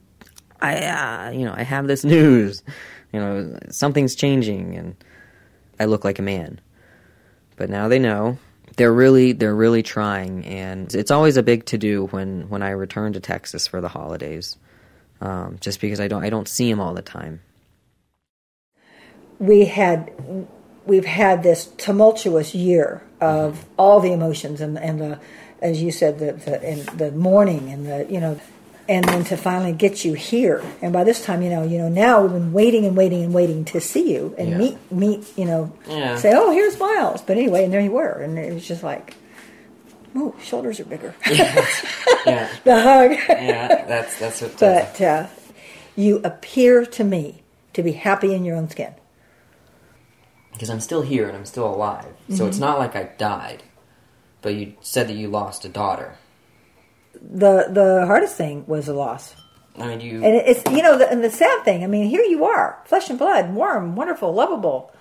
I, 0.61 1.27
uh, 1.27 1.31
you 1.31 1.45
know, 1.45 1.53
I 1.55 1.63
have 1.63 1.87
this 1.87 2.03
news. 2.15 2.63
You 3.11 3.19
know, 3.19 3.59
something's 3.69 4.15
changing, 4.15 4.75
and 4.75 4.95
I 5.79 5.85
look 5.85 6.05
like 6.05 6.19
a 6.19 6.23
man. 6.23 6.59
But 7.55 7.69
now 7.69 7.87
they 7.87 7.99
know. 7.99 8.37
They're 8.77 8.93
really, 8.93 9.33
they're 9.33 9.55
really 9.55 9.83
trying, 9.83 10.45
and 10.45 10.93
it's 10.95 11.11
always 11.11 11.35
a 11.35 11.43
big 11.43 11.65
to 11.65 11.77
do 11.77 12.05
when 12.07 12.47
when 12.49 12.63
I 12.63 12.69
return 12.69 13.13
to 13.13 13.19
Texas 13.19 13.67
for 13.67 13.81
the 13.81 13.89
holidays, 13.89 14.57
um, 15.19 15.57
just 15.59 15.81
because 15.81 15.99
I 15.99 16.07
don't 16.07 16.23
I 16.23 16.29
don't 16.29 16.47
see 16.47 16.69
them 16.69 16.79
all 16.79 16.93
the 16.93 17.01
time. 17.01 17.41
We 19.39 19.65
had 19.65 20.09
we've 20.85 21.05
had 21.05 21.43
this 21.43 21.67
tumultuous 21.77 22.55
year 22.55 23.03
of 23.19 23.55
mm-hmm. 23.55 23.73
all 23.77 23.99
the 23.99 24.11
emotions 24.11 24.61
and, 24.61 24.77
and 24.77 24.99
the, 24.99 25.19
as 25.61 25.81
you 25.81 25.91
said, 25.91 26.19
the, 26.19 26.33
the, 26.33 26.63
and 26.63 26.81
the 26.97 27.11
mourning 27.11 27.69
and 27.71 27.85
the, 27.85 28.07
you 28.11 28.19
know, 28.19 28.39
and 28.91 29.05
then 29.05 29.23
to 29.23 29.37
finally 29.37 29.71
get 29.71 30.03
you 30.03 30.13
here. 30.13 30.61
And 30.81 30.91
by 30.91 31.05
this 31.05 31.23
time, 31.23 31.41
you 31.41 31.49
know, 31.49 31.63
you 31.63 31.77
know, 31.77 31.87
now 31.87 32.21
we've 32.21 32.33
been 32.33 32.51
waiting 32.51 32.85
and 32.85 32.97
waiting 32.97 33.23
and 33.23 33.33
waiting 33.33 33.63
to 33.65 33.79
see 33.79 34.11
you 34.11 34.35
and 34.37 34.49
yeah. 34.49 34.57
meet, 34.57 34.91
meet, 34.91 35.37
you 35.37 35.45
know, 35.45 35.71
yeah. 35.87 36.17
say, 36.17 36.33
oh, 36.35 36.51
here's 36.51 36.77
Miles. 36.77 37.21
But 37.21 37.37
anyway, 37.37 37.63
and 37.63 37.71
there 37.71 37.79
you 37.79 37.91
were, 37.91 38.19
and 38.19 38.37
it 38.37 38.53
was 38.53 38.67
just 38.67 38.83
like, 38.83 39.15
oh, 40.13 40.35
shoulders 40.43 40.81
are 40.81 40.83
bigger. 40.83 41.15
yeah. 41.31 41.65
yeah. 42.25 42.49
the 42.65 42.81
hug. 42.81 43.11
yeah, 43.29 43.85
that's 43.85 44.19
that's 44.19 44.41
what. 44.41 44.59
But 44.59 44.99
uh, 44.99 45.27
you 45.95 46.19
appear 46.25 46.85
to 46.85 47.05
me 47.05 47.43
to 47.71 47.83
be 47.83 47.93
happy 47.93 48.33
in 48.33 48.43
your 48.43 48.57
own 48.57 48.69
skin 48.69 48.93
because 50.51 50.69
I'm 50.69 50.81
still 50.81 51.01
here 51.01 51.29
and 51.29 51.37
I'm 51.37 51.45
still 51.45 51.73
alive. 51.73 52.03
Mm-hmm. 52.23 52.35
So 52.35 52.45
it's 52.45 52.57
mm-hmm. 52.57 52.65
not 52.65 52.77
like 52.77 52.97
I 52.97 53.03
died. 53.17 53.63
But 54.41 54.55
you 54.55 54.73
said 54.81 55.07
that 55.07 55.13
you 55.13 55.29
lost 55.29 55.63
a 55.63 55.69
daughter. 55.69 56.17
The 57.13 57.67
the 57.69 58.05
hardest 58.05 58.35
thing 58.35 58.65
was 58.67 58.85
the 58.85 58.93
loss. 58.93 59.35
I 59.77 59.87
mean, 59.87 60.01
you 60.01 60.23
and 60.23 60.35
it's 60.35 60.63
you 60.69 60.81
know, 60.81 60.97
the, 60.97 61.09
and 61.09 61.23
the 61.23 61.29
sad 61.29 61.63
thing. 61.63 61.83
I 61.83 61.87
mean, 61.87 62.09
here 62.09 62.23
you 62.23 62.45
are, 62.45 62.79
flesh 62.85 63.09
and 63.09 63.17
blood, 63.17 63.53
warm, 63.53 63.95
wonderful, 63.95 64.33
lovable, 64.33 64.91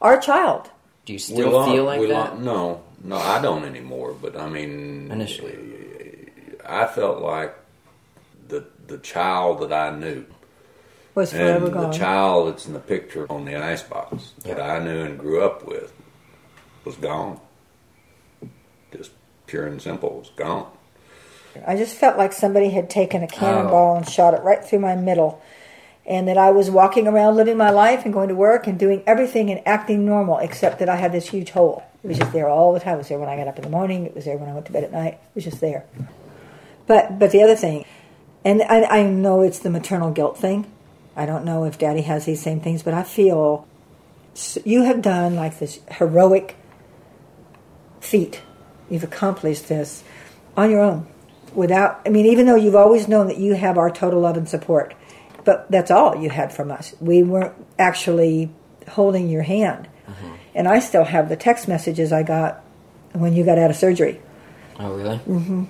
our 0.00 0.20
child. 0.20 0.70
Do 1.04 1.12
you 1.12 1.18
still 1.18 1.64
feel 1.66 1.84
like 1.84 2.06
that? 2.08 2.40
no, 2.40 2.82
no, 3.02 3.16
I 3.16 3.40
don't 3.40 3.64
anymore. 3.64 4.14
But 4.20 4.36
I 4.36 4.48
mean, 4.48 5.10
initially, 5.10 6.30
I 6.66 6.86
felt 6.86 7.20
like 7.20 7.54
the 8.48 8.66
the 8.86 8.98
child 8.98 9.60
that 9.60 9.72
I 9.72 9.96
knew 9.96 10.24
was 11.14 11.32
forever 11.32 11.66
and 11.66 11.74
gone. 11.74 11.90
The 11.90 11.98
child 11.98 12.48
that's 12.48 12.66
in 12.66 12.72
the 12.72 12.80
picture 12.80 13.30
on 13.30 13.44
the 13.44 13.56
icebox 13.56 14.32
that 14.44 14.60
I 14.60 14.78
knew 14.78 15.02
and 15.02 15.18
grew 15.18 15.42
up 15.42 15.66
with 15.66 15.92
was 16.84 16.96
gone. 16.96 17.40
Just 18.92 19.12
pure 19.46 19.66
and 19.66 19.80
simple 19.80 20.18
was 20.18 20.30
gone. 20.36 20.70
I 21.66 21.76
just 21.76 21.94
felt 21.96 22.16
like 22.16 22.32
somebody 22.32 22.70
had 22.70 22.88
taken 22.88 23.22
a 23.22 23.26
cannonball 23.26 23.94
oh. 23.94 23.96
and 23.96 24.08
shot 24.08 24.34
it 24.34 24.42
right 24.42 24.64
through 24.64 24.80
my 24.80 24.96
middle. 24.96 25.42
And 26.06 26.26
that 26.28 26.38
I 26.38 26.50
was 26.50 26.70
walking 26.70 27.06
around 27.06 27.36
living 27.36 27.56
my 27.56 27.70
life 27.70 28.04
and 28.04 28.12
going 28.12 28.28
to 28.28 28.34
work 28.34 28.66
and 28.66 28.78
doing 28.78 29.02
everything 29.06 29.50
and 29.50 29.60
acting 29.66 30.04
normal, 30.04 30.38
except 30.38 30.78
that 30.78 30.88
I 30.88 30.96
had 30.96 31.12
this 31.12 31.28
huge 31.28 31.50
hole. 31.50 31.84
It 32.02 32.08
was 32.08 32.18
just 32.18 32.32
there 32.32 32.48
all 32.48 32.72
the 32.72 32.80
time. 32.80 32.94
It 32.94 32.98
was 32.98 33.08
there 33.08 33.18
when 33.18 33.28
I 33.28 33.36
got 33.36 33.48
up 33.48 33.56
in 33.56 33.64
the 33.64 33.70
morning. 33.70 34.06
It 34.06 34.14
was 34.14 34.24
there 34.24 34.36
when 34.36 34.48
I 34.48 34.54
went 34.54 34.66
to 34.66 34.72
bed 34.72 34.84
at 34.84 34.92
night. 34.92 35.14
It 35.14 35.34
was 35.34 35.44
just 35.44 35.60
there. 35.60 35.84
But 36.86 37.18
but 37.18 37.30
the 37.30 37.42
other 37.42 37.54
thing, 37.54 37.84
and 38.44 38.62
I, 38.62 38.82
I 38.84 39.02
know 39.02 39.42
it's 39.42 39.58
the 39.60 39.70
maternal 39.70 40.10
guilt 40.10 40.38
thing, 40.38 40.66
I 41.14 41.26
don't 41.26 41.44
know 41.44 41.64
if 41.64 41.78
Daddy 41.78 42.02
has 42.02 42.24
these 42.24 42.42
same 42.42 42.60
things, 42.60 42.82
but 42.82 42.94
I 42.94 43.02
feel 43.02 43.68
you 44.64 44.82
have 44.84 45.02
done 45.02 45.36
like 45.36 45.58
this 45.58 45.80
heroic 45.90 46.56
feat. 48.00 48.40
You've 48.88 49.04
accomplished 49.04 49.68
this 49.68 50.02
on 50.56 50.70
your 50.70 50.80
own 50.80 51.06
without, 51.54 52.00
I 52.06 52.08
mean, 52.08 52.26
even 52.26 52.46
though 52.46 52.56
you've 52.56 52.76
always 52.76 53.08
known 53.08 53.26
that 53.28 53.38
you 53.38 53.54
have 53.54 53.78
our 53.78 53.90
total 53.90 54.20
love 54.20 54.36
and 54.36 54.48
support, 54.48 54.94
but 55.44 55.70
that's 55.70 55.90
all 55.90 56.16
you 56.16 56.30
had 56.30 56.52
from 56.52 56.70
us. 56.70 56.94
We 57.00 57.22
weren't 57.22 57.54
actually 57.78 58.50
holding 58.88 59.28
your 59.28 59.42
hand. 59.42 59.88
Mm-hmm. 60.06 60.34
And 60.54 60.68
I 60.68 60.80
still 60.80 61.04
have 61.04 61.28
the 61.28 61.36
text 61.36 61.68
messages 61.68 62.12
I 62.12 62.22
got 62.22 62.62
when 63.12 63.34
you 63.34 63.44
got 63.44 63.58
out 63.58 63.70
of 63.70 63.76
surgery. 63.76 64.20
Oh, 64.78 64.94
really? 64.94 65.18
Mm-hmm. 65.18 65.64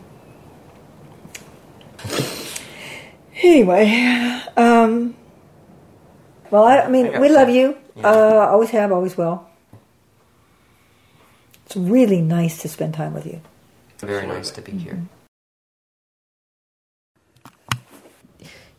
anyway, 3.42 4.42
um, 4.56 5.16
well, 6.50 6.64
I, 6.64 6.80
I 6.80 6.88
mean, 6.88 7.14
I 7.14 7.20
we 7.20 7.28
love 7.28 7.48
you. 7.48 7.76
Yeah. 7.96 8.08
Uh, 8.08 8.48
always 8.50 8.70
have, 8.70 8.92
always 8.92 9.16
will. 9.16 9.46
It's 11.66 11.76
really 11.76 12.20
nice 12.20 12.62
to 12.62 12.68
spend 12.68 12.94
time 12.94 13.14
with 13.14 13.26
you. 13.26 13.40
Very 13.98 14.26
nice 14.26 14.50
to 14.52 14.62
be 14.62 14.72
here. 14.72 14.94
Mm-hmm. 14.94 15.19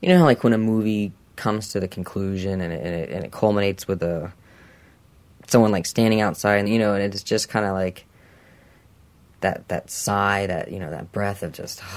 You 0.02 0.10
know 0.10 0.20
how, 0.20 0.26
like, 0.26 0.43
when 0.43 0.54
a 0.54 0.58
movie 0.58 1.14
comes 1.36 1.70
to 1.70 1.80
the 1.80 1.88
conclusion 1.88 2.62
and 2.62 2.74
it, 2.74 2.86
and 2.86 2.95
it, 2.95 3.10
and 3.10 3.24
it 3.24 3.32
culminates 3.32 3.88
with 3.88 4.04
a 4.04 4.34
someone 5.47 5.72
like 5.72 5.86
standing 5.86 6.22
outside, 6.22 6.56
and 6.56 6.70
you 6.70 6.80
know, 6.80 6.93
and 6.93 7.04
it's 7.04 7.24
just 7.24 7.49
kind 7.49 7.66
of 7.66 7.74
like 7.74 8.06
that 9.41 9.68
that 9.68 9.89
sigh, 9.89 10.47
that 10.47 10.72
you 10.72 10.80
know, 10.80 10.89
that 10.89 11.12
breath 11.12 11.43
of 11.43 11.52
just. 11.52 11.82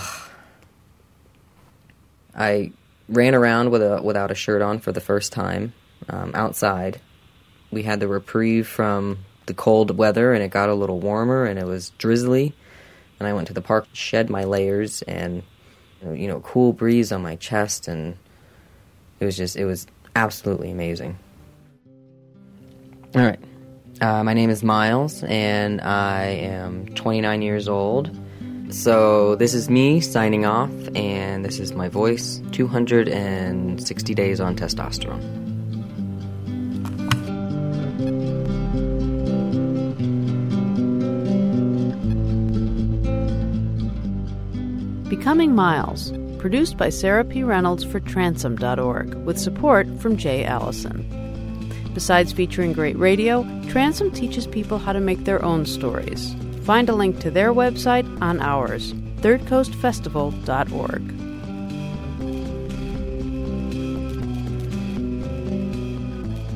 I 2.36 2.72
ran 3.08 3.34
around 3.34 3.70
with 3.70 3.82
a 3.82 4.02
without 4.02 4.30
a 4.30 4.34
shirt 4.34 4.60
on 4.60 4.80
for 4.80 4.92
the 4.92 5.00
first 5.00 5.32
time 5.32 5.72
um, 6.08 6.32
outside. 6.34 7.00
We 7.70 7.82
had 7.82 8.00
the 8.00 8.08
reprieve 8.08 8.66
from 8.66 9.18
the 9.46 9.54
cold 9.54 9.96
weather, 9.96 10.32
and 10.32 10.42
it 10.42 10.50
got 10.50 10.68
a 10.68 10.74
little 10.74 11.00
warmer, 11.00 11.44
and 11.44 11.58
it 11.58 11.66
was 11.66 11.90
drizzly. 11.90 12.54
And 13.18 13.28
I 13.28 13.32
went 13.32 13.46
to 13.48 13.54
the 13.54 13.62
park, 13.62 13.86
shed 13.92 14.30
my 14.30 14.44
layers, 14.44 15.02
and 15.02 15.42
you 16.12 16.28
know, 16.28 16.40
cool 16.40 16.72
breeze 16.72 17.12
on 17.12 17.22
my 17.22 17.36
chest, 17.36 17.88
and 17.88 18.16
it 19.20 19.24
was 19.24 19.36
just 19.36 19.56
it 19.56 19.64
was 19.64 19.86
absolutely 20.16 20.70
amazing. 20.70 21.18
All 23.14 23.22
right, 23.22 23.38
uh, 24.00 24.24
my 24.24 24.34
name 24.34 24.50
is 24.50 24.62
Miles, 24.62 25.22
and 25.24 25.80
I 25.80 26.24
am 26.24 26.86
29 26.94 27.42
years 27.42 27.68
old. 27.68 28.10
So, 28.70 29.36
this 29.36 29.54
is 29.54 29.70
me 29.70 30.00
signing 30.00 30.46
off, 30.46 30.70
and 30.96 31.44
this 31.44 31.60
is 31.60 31.72
my 31.72 31.88
voice 31.88 32.40
260 32.52 34.14
days 34.14 34.40
on 34.40 34.56
testosterone. 34.56 35.53
Becoming 45.08 45.54
Miles, 45.54 46.12
produced 46.38 46.78
by 46.78 46.88
Sarah 46.88 47.24
P. 47.24 47.42
Reynolds 47.42 47.84
for 47.84 48.00
Transom.org, 48.00 49.14
with 49.26 49.38
support 49.38 49.86
from 50.00 50.16
Jay 50.16 50.44
Allison. 50.44 51.04
Besides 51.92 52.32
featuring 52.32 52.72
great 52.72 52.98
radio, 52.98 53.42
Transom 53.68 54.10
teaches 54.10 54.46
people 54.46 54.78
how 54.78 54.94
to 54.94 55.00
make 55.00 55.24
their 55.24 55.44
own 55.44 55.66
stories. 55.66 56.34
Find 56.62 56.88
a 56.88 56.94
link 56.94 57.20
to 57.20 57.30
their 57.30 57.52
website 57.52 58.06
on 58.22 58.40
ours, 58.40 58.94
thirdcoastfestival.org. 59.20 61.02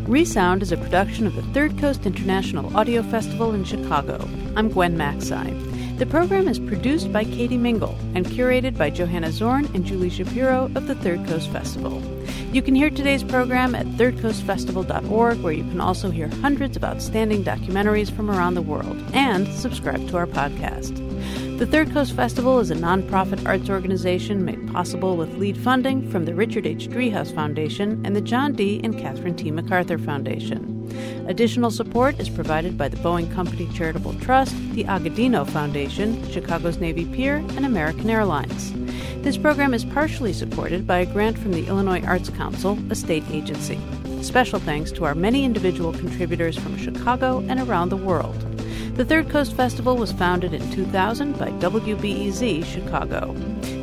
Resound 0.08 0.62
is 0.62 0.72
a 0.72 0.78
production 0.78 1.26
of 1.26 1.36
the 1.36 1.42
Third 1.52 1.78
Coast 1.78 2.06
International 2.06 2.74
Audio 2.74 3.02
Festival 3.02 3.52
in 3.52 3.64
Chicago. 3.64 4.26
I'm 4.56 4.70
Gwen 4.70 4.96
Macsai. 4.96 5.67
The 5.98 6.06
program 6.06 6.46
is 6.46 6.60
produced 6.60 7.12
by 7.12 7.24
Katie 7.24 7.56
Mingle 7.56 7.98
and 8.14 8.24
curated 8.24 8.78
by 8.78 8.88
Johanna 8.88 9.32
Zorn 9.32 9.68
and 9.74 9.84
Julie 9.84 10.10
Shapiro 10.10 10.70
of 10.76 10.86
the 10.86 10.94
Third 10.94 11.26
Coast 11.26 11.50
Festival. 11.50 12.00
You 12.50 12.62
can 12.62 12.74
hear 12.74 12.88
today's 12.88 13.22
program 13.22 13.74
at 13.74 13.84
thirdcoastfestival.org, 13.84 15.40
where 15.40 15.52
you 15.52 15.64
can 15.64 15.82
also 15.82 16.10
hear 16.10 16.28
hundreds 16.28 16.78
of 16.78 16.84
outstanding 16.84 17.44
documentaries 17.44 18.10
from 18.10 18.30
around 18.30 18.54
the 18.54 18.62
world 18.62 18.96
and 19.12 19.46
subscribe 19.48 20.08
to 20.08 20.16
our 20.16 20.26
podcast. 20.26 20.96
The 21.58 21.66
Third 21.66 21.92
Coast 21.92 22.16
Festival 22.16 22.58
is 22.58 22.70
a 22.70 22.74
nonprofit 22.74 23.46
arts 23.46 23.68
organization 23.68 24.46
made 24.46 24.72
possible 24.72 25.18
with 25.18 25.36
lead 25.36 25.58
funding 25.58 26.10
from 26.10 26.24
the 26.24 26.34
Richard 26.34 26.66
H. 26.66 26.88
Driehaus 26.88 27.34
Foundation 27.34 28.00
and 28.06 28.16
the 28.16 28.22
John 28.22 28.54
D. 28.54 28.80
and 28.82 28.98
Catherine 28.98 29.36
T. 29.36 29.50
MacArthur 29.50 29.98
Foundation. 29.98 30.74
Additional 31.28 31.70
support 31.70 32.18
is 32.18 32.30
provided 32.30 32.78
by 32.78 32.88
the 32.88 32.96
Boeing 32.96 33.30
Company 33.34 33.68
Charitable 33.74 34.14
Trust, 34.20 34.56
the 34.72 34.84
Agudino 34.84 35.46
Foundation, 35.46 36.26
Chicago's 36.30 36.78
Navy 36.78 37.04
Pier, 37.04 37.36
and 37.36 37.66
American 37.66 38.08
Airlines. 38.08 38.72
This 39.28 39.36
program 39.36 39.74
is 39.74 39.84
partially 39.84 40.32
supported 40.32 40.86
by 40.86 41.00
a 41.00 41.04
grant 41.04 41.38
from 41.38 41.52
the 41.52 41.66
Illinois 41.66 42.02
Arts 42.02 42.30
Council, 42.30 42.78
a 42.88 42.94
state 42.94 43.24
agency. 43.30 43.78
Special 44.22 44.58
thanks 44.58 44.90
to 44.92 45.04
our 45.04 45.14
many 45.14 45.44
individual 45.44 45.92
contributors 45.92 46.58
from 46.58 46.78
Chicago 46.78 47.44
and 47.46 47.60
around 47.60 47.90
the 47.90 47.98
world. 47.98 48.40
The 48.96 49.04
Third 49.04 49.28
Coast 49.28 49.52
Festival 49.52 49.98
was 49.98 50.12
founded 50.12 50.54
in 50.54 50.72
2000 50.72 51.38
by 51.38 51.50
WBEZ 51.50 52.64
Chicago. 52.64 53.36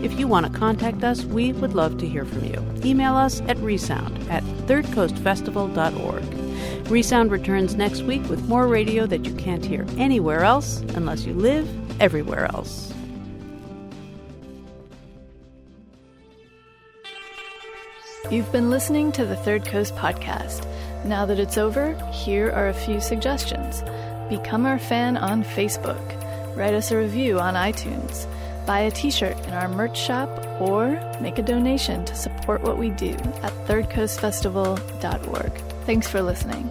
If 0.03 0.19
you 0.19 0.27
want 0.27 0.51
to 0.51 0.51
contact 0.51 1.03
us, 1.03 1.25
we 1.25 1.53
would 1.53 1.75
love 1.75 1.99
to 1.99 2.07
hear 2.07 2.25
from 2.25 2.45
you. 2.45 2.65
Email 2.83 3.15
us 3.15 3.41
at 3.41 3.57
resound 3.57 4.17
at 4.31 4.43
thirdcoastfestival.org. 4.65 6.89
Resound 6.89 7.29
returns 7.29 7.75
next 7.75 8.01
week 8.01 8.27
with 8.31 8.49
more 8.49 8.65
radio 8.65 9.05
that 9.05 9.25
you 9.25 9.35
can't 9.35 9.63
hear 9.63 9.85
anywhere 9.99 10.43
else 10.43 10.79
unless 10.95 11.23
you 11.23 11.35
live 11.35 11.69
everywhere 12.01 12.45
else. 12.45 12.94
You've 18.31 18.51
been 18.51 18.71
listening 18.71 19.11
to 19.13 19.23
the 19.23 19.35
Third 19.35 19.65
Coast 19.65 19.93
Podcast. 19.95 20.67
Now 21.05 21.27
that 21.27 21.37
it's 21.37 21.59
over, 21.59 21.93
here 22.11 22.51
are 22.51 22.69
a 22.69 22.73
few 22.73 22.99
suggestions. 22.99 23.83
Become 24.29 24.65
our 24.65 24.79
fan 24.79 25.15
on 25.15 25.43
Facebook, 25.43 26.01
write 26.57 26.73
us 26.73 26.89
a 26.89 26.97
review 26.97 27.39
on 27.39 27.53
iTunes, 27.53 28.25
buy 28.65 28.79
a 28.79 28.89
t 28.89 29.11
shirt 29.11 29.37
in 29.45 29.53
our 29.53 29.67
merch 29.67 29.95
shop, 29.95 30.27
or 30.59 30.99
make 31.21 31.37
a 31.37 31.43
donation 31.43 32.03
to 32.05 32.15
support 32.15 32.63
what 32.63 32.79
we 32.79 32.89
do 32.89 33.11
at 33.43 33.53
thirdcoastfestival.org. 33.67 35.51
Thanks 35.85 36.07
for 36.07 36.23
listening. 36.23 36.67